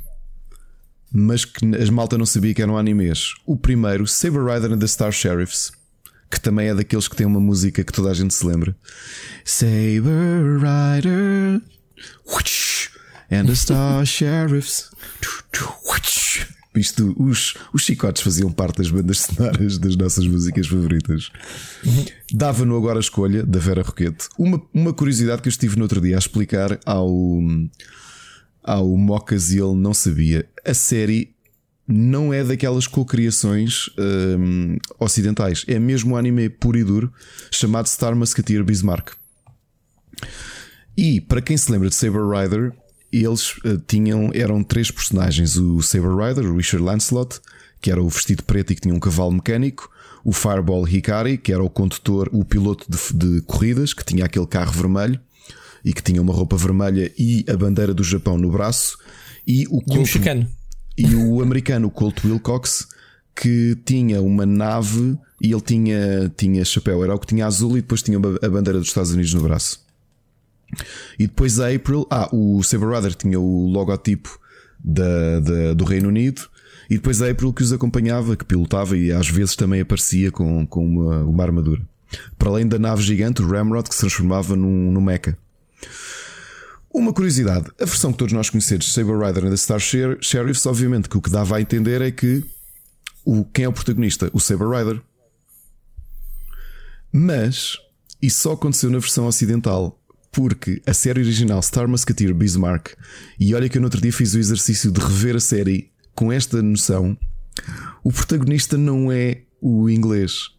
[1.12, 3.34] mas que as malta não sabia que eram animes.
[3.46, 5.72] O primeiro, Saber Rider and the Star Sheriffs,
[6.30, 8.76] que também é daqueles que tem uma música que toda a gente se lembra.
[9.44, 11.62] Saber Rider
[13.32, 14.90] and the Star Sheriffs.
[16.76, 21.32] Isto, os, os chicotes faziam parte das bandas sonoras das nossas músicas favoritas.
[22.32, 24.28] Dava-no agora a escolha da Vera Roquete.
[24.38, 27.40] Uma, uma curiosidade que eu estive no outro dia a explicar ao,
[28.64, 30.48] ao Mocas e ele não sabia.
[30.64, 31.36] A série
[31.88, 35.64] não é daquelas cocriações hum, ocidentais.
[35.68, 37.12] É mesmo um anime puro e duro
[37.49, 39.14] chamado Star Musketeer Bismarck.
[40.95, 42.74] E para quem se lembra de Saber Rider,
[43.23, 47.39] eles eh, tinham eram três personagens: o Saber Rider, o Richard Lancelot,
[47.81, 49.89] que era o vestido preto e que tinha um cavalo mecânico,
[50.23, 54.48] o Fireball Hikari, que era o condutor, o piloto de, de corridas, que tinha aquele
[54.48, 55.19] carro vermelho
[55.85, 58.98] e que tinha uma roupa vermelha e a bandeira do Japão no braço,
[59.45, 60.48] e o E Colt- mexicano.
[60.98, 62.88] e o americano Colt Wilcox
[63.39, 67.81] que tinha uma nave e ele tinha, tinha chapéu, era o que tinha azul e
[67.81, 69.80] depois tinha a bandeira dos Estados Unidos no braço.
[71.18, 74.40] E depois a April, ah, o Saber Rider tinha o logotipo
[74.84, 76.41] da, da- do Reino Unido
[76.90, 80.66] e depois a April que os acompanhava, que pilotava e às vezes também aparecia com,
[80.68, 81.82] com uma, uma armadura.
[82.38, 85.38] Para além da nave gigante, o Ramrod, que se transformava num, num mecha.
[86.94, 90.18] Uma curiosidade: a versão que todos nós conhecemos de Saber Rider and the Star Sher-
[90.22, 92.44] Sheriffs, obviamente que o que dava a entender é que
[93.26, 94.30] o, quem é o protagonista?
[94.34, 95.02] O Saber Rider.
[97.12, 97.78] Mas
[98.22, 99.97] isso só aconteceu na versão ocidental,
[100.38, 102.90] porque a série original Star Musketeer Bismarck,
[103.40, 106.32] e olha que eu no outro dia fiz o exercício de rever a série com
[106.32, 107.18] esta noção,
[108.04, 110.50] o protagonista não é o inglês,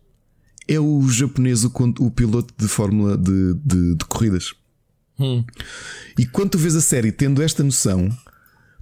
[0.67, 4.53] é o japonês, o, o piloto de fórmula de, de- de corridas.
[5.17, 5.45] Hum.
[6.19, 8.09] E quando tu vês a série tendo esta noção,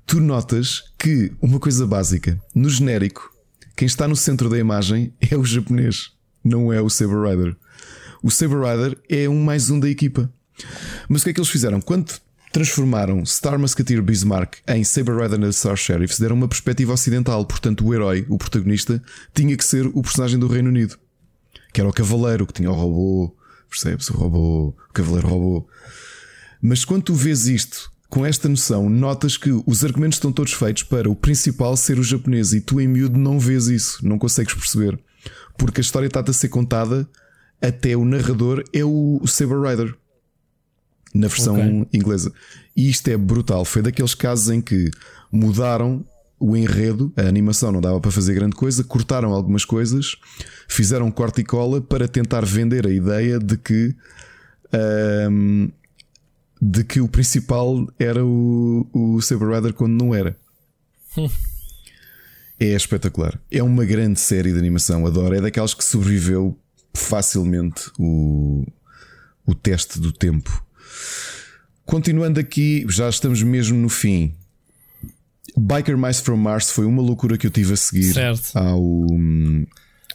[0.07, 3.31] tu notas que uma coisa básica, no genérico,
[3.77, 6.13] quem está no centro da imagem é o japonês,
[6.43, 7.55] não é o Saber Rider.
[8.23, 10.33] O Saber Rider é um mais um da equipa.
[11.09, 11.81] Mas o que é que eles fizeram?
[11.81, 12.13] Quando
[12.53, 17.45] transformaram Star Musketeer Bismarck em Saber Rider and Star Sheriffs, deram uma perspectiva ocidental.
[17.45, 19.03] Portanto, o herói, o protagonista,
[19.35, 20.99] tinha que ser o personagem do Reino Unido,
[21.73, 23.37] que era o cavaleiro, que tinha o robô,
[23.69, 24.09] percebes?
[24.09, 25.69] O robô, o cavaleiro robô.
[26.63, 30.85] Mas quando tu vês isto com esta noção, notas que os argumentos estão todos feitos
[30.85, 34.55] para o principal ser o japonês e tu em miúdo não vês isso, não consegues
[34.55, 34.99] perceber.
[35.59, 37.07] Porque a história está a ser contada
[37.61, 39.95] até o narrador é o Saber Rider
[41.19, 41.89] na versão Ok.
[41.93, 42.33] inglesa.
[42.77, 43.65] E isto é brutal.
[43.65, 44.91] Foi daqueles casos em que
[45.31, 46.05] mudaram
[46.39, 50.17] o enredo, a animação não dava para fazer grande coisa, cortaram algumas coisas,
[50.69, 53.95] fizeram corte e cola para tentar vender a ideia de que
[54.71, 55.69] ahm,
[56.61, 60.37] de que o principal era o, o Saber Rider quando não era.
[62.59, 63.41] É espetacular.
[63.51, 65.35] É uma grande série de animação, adoro.
[65.35, 66.59] É daquelas que sobreviveu
[66.95, 68.67] facilmente o,
[69.47, 70.65] o teste do tempo.
[71.87, 74.35] Continuando aqui, já estamos mesmo no fim.
[75.57, 78.51] Biker Mice from Mars foi uma loucura que eu tive a seguir Certo.
[78.55, 79.07] ao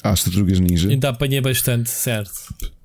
[0.03, 0.89] às Tartarugas Ninja.
[0.89, 2.31] Ainda apanhei bastante, certo.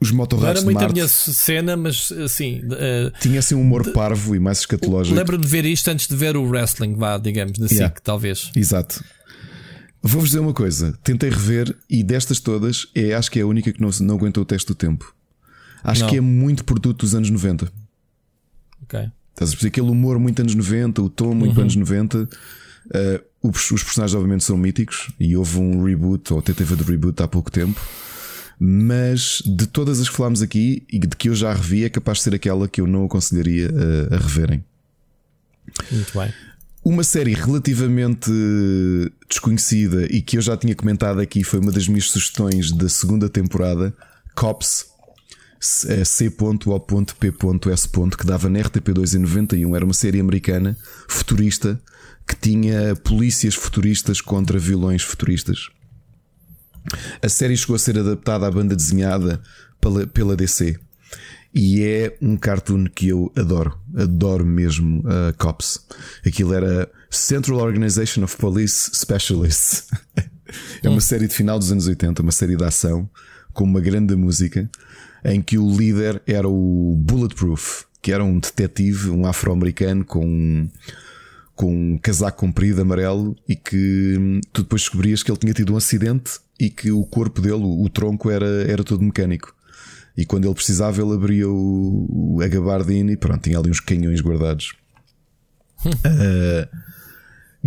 [0.01, 2.63] Os Não motorratos era de muito a Marte minha cena, mas assim.
[2.73, 5.17] eh, tinha assim um humor parvo e mais escatológico.
[5.17, 7.89] Lembro-me de ver isto antes de ver o wrestling, vá, digamos, na Yeah.
[7.89, 8.51] SIC, talvez.
[8.55, 9.03] Exato.
[10.03, 13.73] Vou-vos dizer uma coisa: tentei rever e destas todas, é, acho que é a única
[13.73, 15.13] que não, não aguentou o teste do tempo.
[15.83, 16.11] Acho Não.
[16.11, 17.71] que é muito produto dos anos 90.
[18.87, 19.01] Ok.
[19.33, 21.63] Estás a perceber aquele humor muito anos 90, o tom muito Uhum.
[21.63, 22.23] anos 90.
[22.23, 22.29] Uh,
[23.43, 27.29] os, os personagens, obviamente, são míticos e houve um reboot ou tentativa de reboot há
[27.29, 27.79] pouco tempo.
[28.59, 32.19] Mas de todas as que falámos aqui e de que eu já revi, é capaz
[32.19, 33.71] de ser aquela que eu não aconselharia
[34.11, 34.65] a, a reverem.
[35.93, 36.33] Muito bem.
[36.83, 38.31] Uma série relativamente
[39.29, 43.29] desconhecida e que eu já tinha comentado aqui foi uma das minhas sugestões da segunda
[43.29, 43.93] temporada,
[44.35, 44.87] Cops,
[45.61, 46.39] C.O.P.S.
[48.19, 49.77] que dava na RTP2 em 91.
[49.77, 50.77] Era uma série americana
[51.09, 51.81] futurista
[52.27, 55.69] que tinha polícias futuristas contra vilões futuristas.
[57.23, 59.41] A série chegou a ser adaptada à banda desenhada
[59.81, 60.79] pela, pela DC.
[61.55, 63.79] E é um cartoon que eu adoro.
[63.97, 65.81] Adoro mesmo uh, Cops.
[66.25, 69.87] Aquilo era Central Organization of Police Specialists.
[70.83, 73.09] é uma série de final dos anos 80, uma série de ação
[73.55, 74.71] com uma grande música
[75.25, 80.69] em que o líder era o Bulletproof, que era um detetive, um afro-americano com
[81.57, 85.73] com um casaco comprido amarelo e que hum, tu depois descobrias que ele tinha tido
[85.73, 89.55] um acidente e que o corpo dele, o, tronco, era, era todo mecânico.
[90.17, 94.21] E quando ele precisava, ele abria o, a gabardina e pronto, tinha ali uns canhões
[94.21, 94.75] guardados.
[95.85, 96.69] Uh,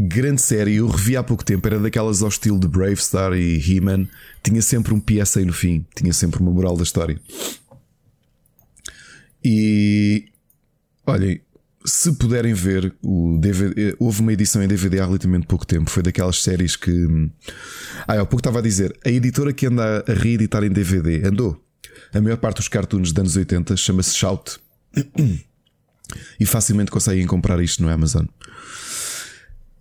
[0.08, 3.58] grande série, eu revi há pouco tempo, era daquelas ao estilo de Brave Star e
[3.58, 4.08] He-Man,
[4.44, 7.20] tinha sempre um PSA no fim, tinha sempre uma moral da história.
[9.44, 10.26] E
[11.06, 11.42] olhem,
[11.86, 15.90] se puderem ver, o DVD, houve uma edição em DVD há relativamente pouco tempo.
[15.90, 16.92] Foi daquelas séries que.
[18.08, 18.98] Ah, há pouco estava a dizer.
[19.06, 21.60] A editora que anda a reeditar em DVD andou.
[22.14, 24.60] A maior parte dos cartoons dos anos 80 chama-se Shout.
[26.40, 28.26] E facilmente conseguem comprar isto no Amazon.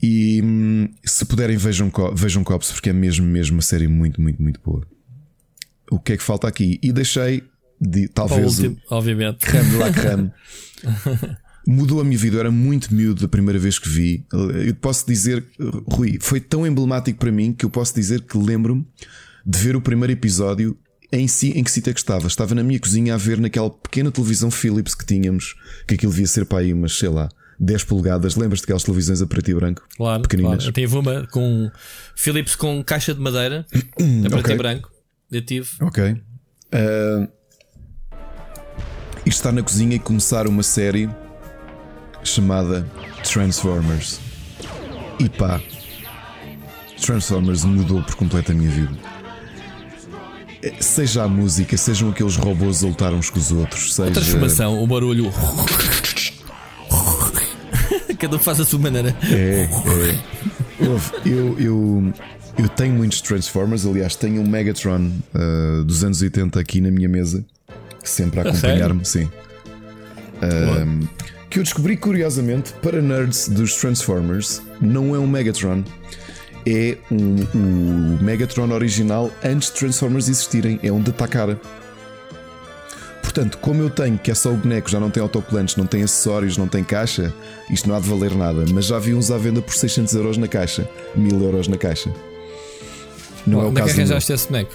[0.01, 4.41] E hum, se puderem, vejam, vejam Cops, porque é mesmo, mesmo uma série muito, muito,
[4.41, 4.87] muito boa.
[5.91, 6.79] O que é que falta aqui?
[6.83, 7.43] E deixei,
[7.81, 9.39] de, talvez, Para o último, obviamente.
[9.39, 10.31] creme de la creme.
[11.67, 14.25] Mudou a minha vida, eu era muito miúdo da primeira vez que vi.
[14.67, 15.45] Eu posso dizer,
[15.87, 18.87] Rui, foi tão emblemático para mim que eu posso dizer que lembro-me
[19.45, 20.79] de ver o primeiro episódio
[21.13, 22.27] em si, em que sítio é que estava.
[22.27, 25.57] Estava na minha cozinha a ver naquela pequena televisão Philips que tínhamos,
[25.87, 27.29] que aquilo devia ser para aí umas, sei lá,
[27.61, 28.37] 10 polegadas.
[28.37, 29.83] Lembras-te daquelas televisões a preto e branco?
[29.97, 30.51] Claro, Pequeninas.
[30.65, 30.69] claro.
[30.69, 31.71] Eu tive uma com
[32.17, 34.55] Philips com caixa de madeira, a preto Ok.
[34.55, 34.91] e branco.
[35.31, 35.69] Eu tive.
[35.81, 36.13] Ok.
[36.13, 37.29] Uh,
[39.27, 41.09] e estar na cozinha e começar uma série
[42.25, 42.87] chamada
[43.25, 44.21] Transformers.
[45.19, 45.61] E pá,
[47.01, 48.93] Transformers mudou por completo a minha vida.
[50.81, 54.09] Seja a música, sejam aqueles robôs a lutar uns com os outros, seja.
[54.11, 55.31] A transformação, o barulho.
[58.19, 59.17] Cada um faz a sua maneira.
[59.31, 60.49] É, é.
[61.25, 62.13] Eu, eu,
[62.59, 67.09] eu tenho muitos Transformers, aliás, tenho um Megatron uh, dos anos 80 aqui na minha
[67.09, 67.45] mesa,
[68.03, 69.29] sempre a acompanhar-me, sim.
[70.43, 71.07] Um,
[71.49, 75.85] que eu descobri curiosamente para nerds dos Transformers, não é um Megatron,
[76.67, 81.61] é um, o Megatron original antes de Transformers existirem, é um de Takara.
[83.39, 86.03] Portanto, como eu tenho que é só o boneco, já não tem autocolantes, não tem
[86.03, 87.33] acessórios, não tem caixa,
[87.71, 88.65] isto não há de valer nada.
[88.75, 92.13] Mas já vi uns à venda por 600 euros na caixa, 1000 euros na caixa.
[93.47, 94.73] Não é o Onde é que caso arranjaste esse boneco?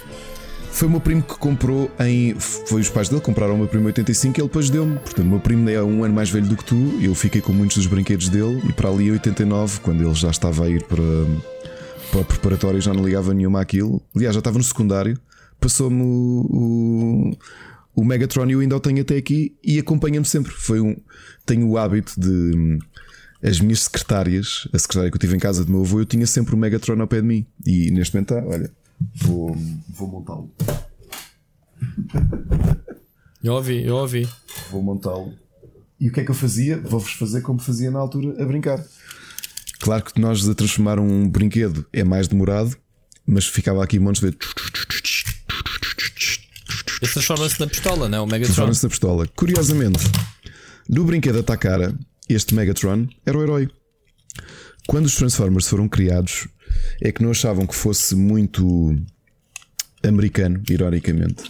[0.70, 2.34] Foi o meu primo que comprou em.
[2.38, 4.94] Foi os pais dele, compraram o meu primo em 85 e ele depois deu-me.
[4.94, 6.98] Portanto, o meu primo é um ano mais velho do que tu.
[7.02, 10.30] Eu fiquei com muitos dos brinquedos dele e para ali em 89, quando ele já
[10.30, 11.02] estava a ir para,
[12.10, 14.00] para o preparatório, já não ligava nenhuma àquilo.
[14.16, 15.20] Aliás, já estava no secundário.
[15.60, 17.36] Passou-me o, o,
[17.94, 20.52] o Megatron eu ainda o tenho até aqui e acompanha-me sempre.
[20.52, 20.96] Foi um.
[21.46, 22.28] Tenho o hábito de.
[22.56, 22.78] hum,
[23.42, 26.26] As minhas secretárias, a secretária que eu tive em casa do meu avô, eu tinha
[26.26, 27.46] sempre o Megatron ao pé de mim.
[27.66, 28.70] E neste momento está, olha,
[29.16, 29.56] vou,
[29.90, 30.50] vou montá-lo.
[33.42, 34.26] Eu ouvi, eu ouvi.
[34.70, 35.34] Vou montá-lo.
[36.00, 36.78] E o que é que eu fazia?
[36.80, 38.82] Vou-vos fazer como fazia na altura, a brincar.
[39.80, 42.74] Claro que nós a transformar um brinquedo é mais demorado,
[43.26, 44.36] mas ficava aqui montes de ver.
[47.04, 48.20] Ele transforma-se na pistola, não é?
[48.20, 48.46] O Megatron.
[48.46, 49.28] Transforma-se na pistola.
[49.36, 50.04] Curiosamente,
[50.88, 51.94] no brinquedo Takara,
[52.28, 53.70] este Megatron era o herói.
[54.86, 56.48] Quando os Transformers foram criados,
[57.00, 58.94] é que não achavam que fosse muito
[60.02, 61.42] americano, ironicamente,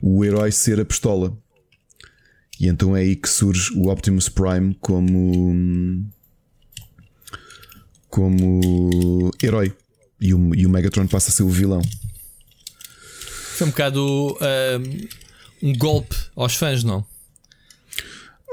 [0.00, 1.36] o herói ser a pistola.
[2.58, 6.04] E então é aí que surge o Optimus Prime como.
[8.08, 9.74] como herói.
[10.20, 11.82] E o, e o Megatron passa a ser o vilão.
[13.56, 15.06] Foi um bocado ahm,
[15.62, 17.04] um golpe aos fãs, não?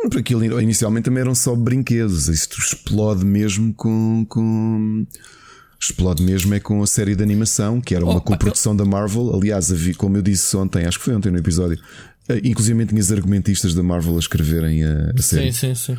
[0.03, 2.27] Porque aquilo inicialmente também eram só brinquedos.
[2.30, 4.26] Isto explode mesmo com.
[4.30, 5.05] com...
[5.81, 9.34] Explode mesmo é com a série de animação, que era uma Oh, coprodução da Marvel.
[9.34, 11.80] Aliás, como eu disse ontem, acho que foi ontem no episódio,
[12.27, 15.53] eh, inclusive tinhas argumentistas da Marvel a escreverem a, a série.
[15.53, 15.97] Sim, sim, sim.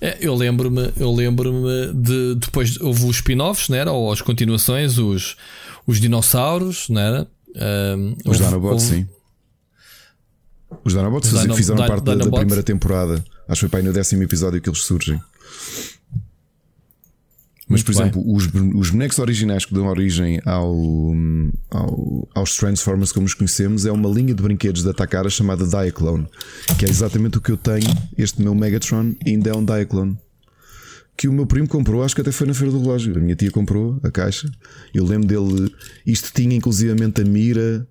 [0.00, 3.90] É, eu lembro-me, eu lembro-me de depois houve os spin-offs, não era?
[3.90, 5.36] Ou as continuações, os,
[5.86, 7.26] os dinossauros, não era?
[7.56, 9.06] Ahm, Os Dinobots, sim.
[10.84, 12.38] Os Dinobots Dino- fizeram Dino- parte da- da, Dinobots.
[12.40, 13.24] primeira temporada.
[13.48, 15.20] Acho que foi para aí no décimo episódio que eles surgem.
[17.68, 18.22] Mas, por Muito bem.
[18.22, 20.72] exemplo, os, os bonecos originais que dão origem ao,
[21.70, 26.28] ao- aos Transformers como os conhecemos é uma linha de brinquedos da Takara chamada Diaclone,
[26.78, 27.88] que é exatamente o que eu tenho.
[28.16, 30.16] Este meu Megatron ainda é um Diaclone.
[31.16, 33.16] Que o meu primo comprou, acho que até foi na feira do relógio.
[33.16, 34.50] A minha tia comprou a caixa.
[34.92, 35.74] Eu lembro dele.
[36.06, 37.86] Isto tinha inclusivamente a mira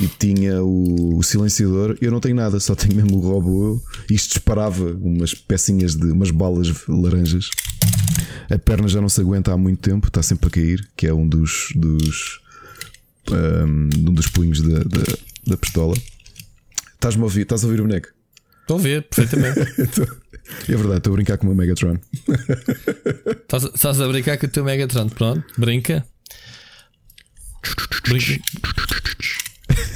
[0.00, 1.96] e tinha o, o silenciador.
[2.00, 3.80] Eu não tenho nada, só tenho mesmo o robô.
[4.10, 7.50] Isto disparava umas pecinhas de umas balas laranjas.
[8.50, 11.14] A perna já não se aguenta há muito tempo, está sempre a cair, que é
[11.14, 12.40] um dos dos,
[13.30, 15.04] um, dos punhos da, da,
[15.46, 15.96] da pistola.
[16.94, 17.42] Estás-me a ouvir?
[17.42, 18.08] Estás a ouvir o boneco?
[18.62, 19.60] Estou a ver, perfeitamente.
[20.68, 21.98] é verdade, estou a brincar com o meu Megatron.
[23.42, 26.04] Estás, estás a brincar com o teu Megatron, pronto, brinca.
[28.08, 28.42] Brinca.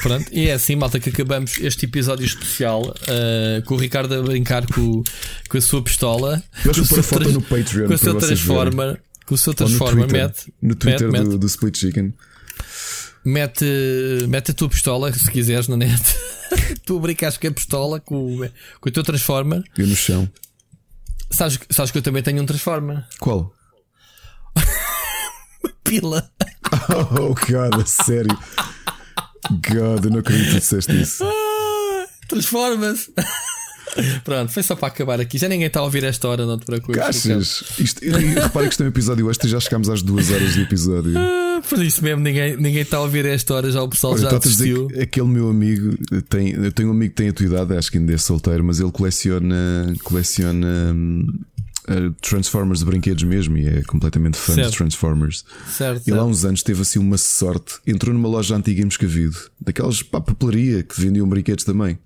[0.02, 4.22] Pronto, e é assim, malta, que acabamos este episódio especial ah, com o Ricardo a
[4.22, 5.02] brincar com,
[5.48, 6.42] com a sua pistola.
[6.58, 9.00] Eu com acho que seu foi foto no Patreon Com o seu Transformer.
[9.26, 10.54] Com o seu Ou no Transformer, Twitter, mete.
[10.62, 12.14] no Twitter mete, do, do Split Chicken.
[13.24, 13.64] Mete,
[14.28, 16.02] mete a tua pistola, se quiseres, na net.
[16.86, 18.50] tu brincas com a pistola, com, o-
[18.80, 19.62] com o teu Transformer.
[19.76, 20.28] Eu no chão.
[21.30, 23.04] Sabes, sabes que eu também tenho um Transformer.
[23.20, 23.52] Qual?
[25.84, 26.30] Pila.
[26.90, 28.36] Oh, God, a sério.
[29.50, 31.24] God, eu não acredito que disseste isso.
[31.24, 33.12] Ah, Transforma-se.
[34.24, 35.38] Pronto, foi só para acabar aqui.
[35.38, 36.98] Já ninguém está a ouvir esta hora, não te preocupes.
[37.78, 40.54] Isto, e repara que isto é um episódio extra e já chegámos às duas horas
[40.54, 41.14] do episódio.
[41.58, 44.30] Ah, Por isso mesmo, ninguém, ninguém está a ouvir esta hora, já o pessoal Olha,
[44.30, 44.86] já assistiu.
[44.86, 45.98] que aquele meu amigo
[46.28, 48.62] tem, eu tenho um amigo que tem a tua idade, acho que ainda é solteiro,
[48.62, 51.26] mas ele coleciona, coleciona hum,
[51.88, 54.70] uh, Transformers de brinquedos mesmo e é completamente fã Certo.
[54.70, 55.44] de Transformers.
[55.68, 59.36] Certo, Ele há uns anos teve assim uma sorte, entrou numa loja antiga em Moscavide,
[59.60, 61.98] daquelas papelaria que vendiam brinquedos também.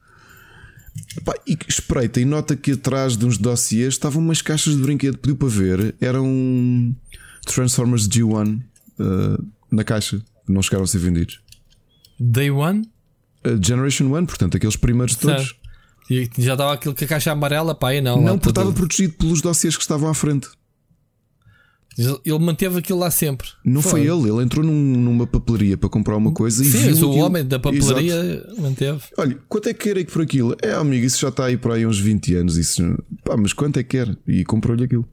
[1.25, 5.19] Pá, e espreita e nota que atrás de uns dossiês estavam umas caixas de brinquedo,
[5.19, 6.95] pediu para ver, eram
[7.47, 8.61] Transformers G1
[8.99, 11.41] uh, na caixa, não chegaram a ser vendidos.
[12.19, 12.89] Day One?
[13.45, 15.57] Uh, Generation 1, portanto, aqueles primeiros de todos.
[16.11, 18.21] E já estava aquilo que a caixa amarela, pá, e não.
[18.21, 20.49] Não, porque estava protegido pelos dossiês que estavam à frente.
[21.99, 23.49] Ele manteve aquilo lá sempre.
[23.65, 24.23] Não foi Foda.
[24.29, 26.91] ele, ele entrou num- numa papelaria para comprar uma coisa e Sim, viu.
[26.91, 28.61] mas o homem da papelaria Exato.
[28.63, 29.01] manteve.
[29.19, 30.57] Olha, quanto é que quer que por aquilo?
[30.63, 32.57] É, amigo, isso já está aí por aí uns 20 anos.
[32.57, 32.83] Isso,
[33.25, 34.17] pá, mas quanto é que quer?
[34.27, 35.07] E comprou-lhe aquilo.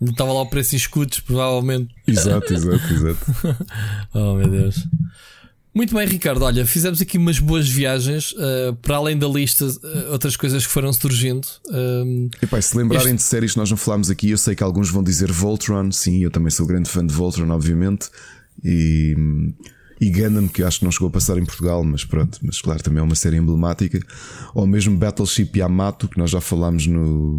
[0.00, 1.94] Estava lá o preço em escudos, provavelmente.
[2.06, 3.66] Exato, exato, exato.
[4.14, 4.86] oh meu Deus.
[5.76, 6.42] Muito bem, Ricardo.
[6.42, 8.32] Olha, fizemos aqui umas boas viagens.
[8.32, 11.46] uh, para além da lista, uh, outras coisas que foram surgindo.
[11.68, 14.54] Um, Epá, e se lembrarem este- de séries que nós não falámos aqui, eu sei
[14.54, 15.92] que alguns vão dizer Voltron.
[15.92, 18.08] Sim, eu também sou grande fã de Voltron, obviamente.
[18.64, 19.14] E,
[20.00, 22.38] e Gundam, que eu acho que não chegou a passar em Portugal, mas pronto.
[22.42, 24.00] Mas claro, também é uma série emblemática.
[24.54, 27.36] Ou mesmo Battleship Yamato, que nós já falámos no.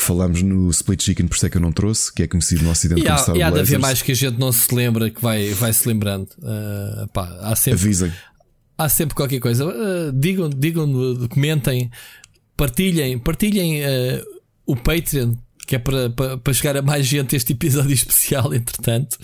[0.00, 2.70] Falámos no Split Chicken, por isso é que eu não trouxe, que é conhecido no
[2.70, 4.72] Ocidente E como há, Star e há de haver mais que a gente não se
[4.74, 6.28] lembra, que vai, vai se lembrando.
[6.38, 8.12] Uh, pá, há sempre, Avisem.
[8.78, 9.66] há sempre qualquer coisa.
[9.66, 11.90] Uh, digam, digam, uh, comentem,
[12.56, 14.24] partilhem, partilhem uh,
[14.66, 15.34] o Patreon,
[15.68, 19.18] que é para, para, para chegar a mais gente este episódio especial, entretanto.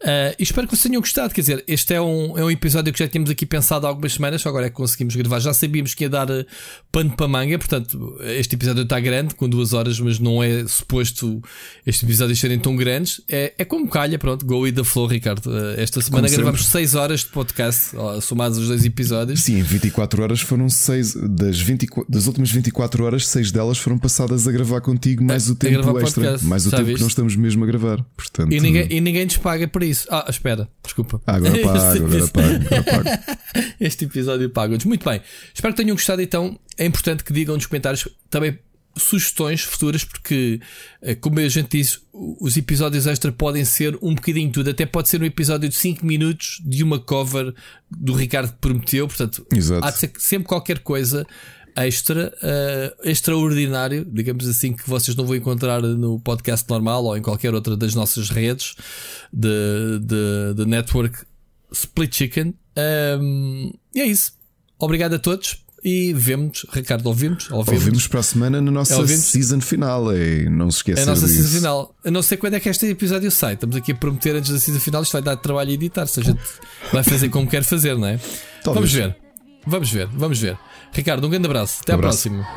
[0.00, 1.34] Uh, e espero que vocês tenham gostado.
[1.34, 4.12] Quer dizer, este é um, é um episódio que já tínhamos aqui pensado há algumas
[4.12, 5.40] semanas, só agora é que conseguimos gravar.
[5.40, 6.46] Já sabíamos que ia dar uh,
[6.92, 11.42] pano para manga, portanto, este episódio está grande, com duas horas, mas não é suposto
[11.84, 13.20] estes episódios serem tão grandes.
[13.28, 15.44] É, é como calha, pronto, go with the flow, Ricardo.
[15.46, 16.86] Uh, esta semana Como gravamos sempre.
[16.86, 19.40] 6 horas de podcast, ó, somados os dois episódios.
[19.42, 23.98] Sim, em 24 horas foram 6 das, 24, das últimas 24 horas, 6 delas foram
[23.98, 26.46] passadas a gravar contigo, mais o tempo gravar extra, podcast.
[26.46, 26.94] mais o tempo viste?
[26.96, 28.02] que não estamos mesmo a gravar.
[28.16, 30.06] Portanto, E ninguém, e ninguém nos paga por isso.
[30.10, 31.20] Ah, espera, desculpa.
[31.26, 33.40] Ah, agora pago, Este agora pago, agora pago.
[33.80, 34.84] Este episódio paga-nos.
[34.84, 35.20] Muito bem.
[35.54, 36.22] Espero que tenham gostado.
[36.22, 38.58] Então, é importante que digam nos comentários também
[38.96, 40.60] sugestões futuras, porque,
[41.00, 44.70] eh, como a gente disse, os episódios extra podem ser um bocadinho tudo.
[44.70, 47.54] Até pode ser um episódio de 5 minutos de uma cover
[47.90, 49.06] do Ricardo que prometeu.
[49.06, 49.84] Portanto, Exato.
[49.86, 51.26] há de ser sempre qualquer coisa
[51.76, 57.22] extra, eh, extraordinário, digamos assim, que vocês não vão encontrar no podcast normal ou em
[57.22, 58.74] qualquer outra das nossas redes
[59.32, 61.18] de, de, de network
[61.72, 62.54] Split Chicken.
[63.20, 64.32] Um, e é isso.
[64.78, 67.50] Obrigado a todos e vemos, Ricardo, ouvimos?
[67.50, 69.24] Ouvimos, Ouvimos para a semana na nossa É, ouvimos.
[69.24, 70.12] season final.
[70.12, 71.42] É, não se É esqueçam a nossa disso.
[71.42, 71.94] season final.
[72.04, 73.54] Eu não sei quando é que este episódio sai.
[73.54, 75.02] Estamos aqui a prometer antes da season final.
[75.02, 76.06] Isto vai dar trabalho a editar.
[76.06, 76.40] Se a gente
[76.92, 78.18] vai fazer como quer fazer, não é?
[78.62, 78.92] Talvez.
[78.92, 79.16] Vamos ver.
[79.66, 80.58] Vamos ver, vamos ver.
[80.92, 81.80] Ricardo, um grande abraço.
[81.82, 82.28] Até à Abraço.
[82.30, 82.48] próxima.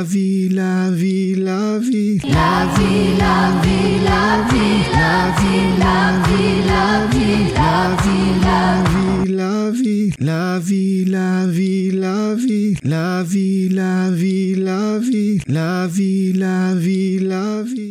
[0.00, 2.18] La vie, la vie, la vie.
[2.24, 8.80] La vie, la vie, la vie, la vie, la vie, la vie, la vie, la
[8.80, 9.24] vie.
[9.28, 15.86] La vie, la vie, la vie, la vie, la vie, la vie, la vie, la
[15.86, 17.90] vie, la vie, la vie.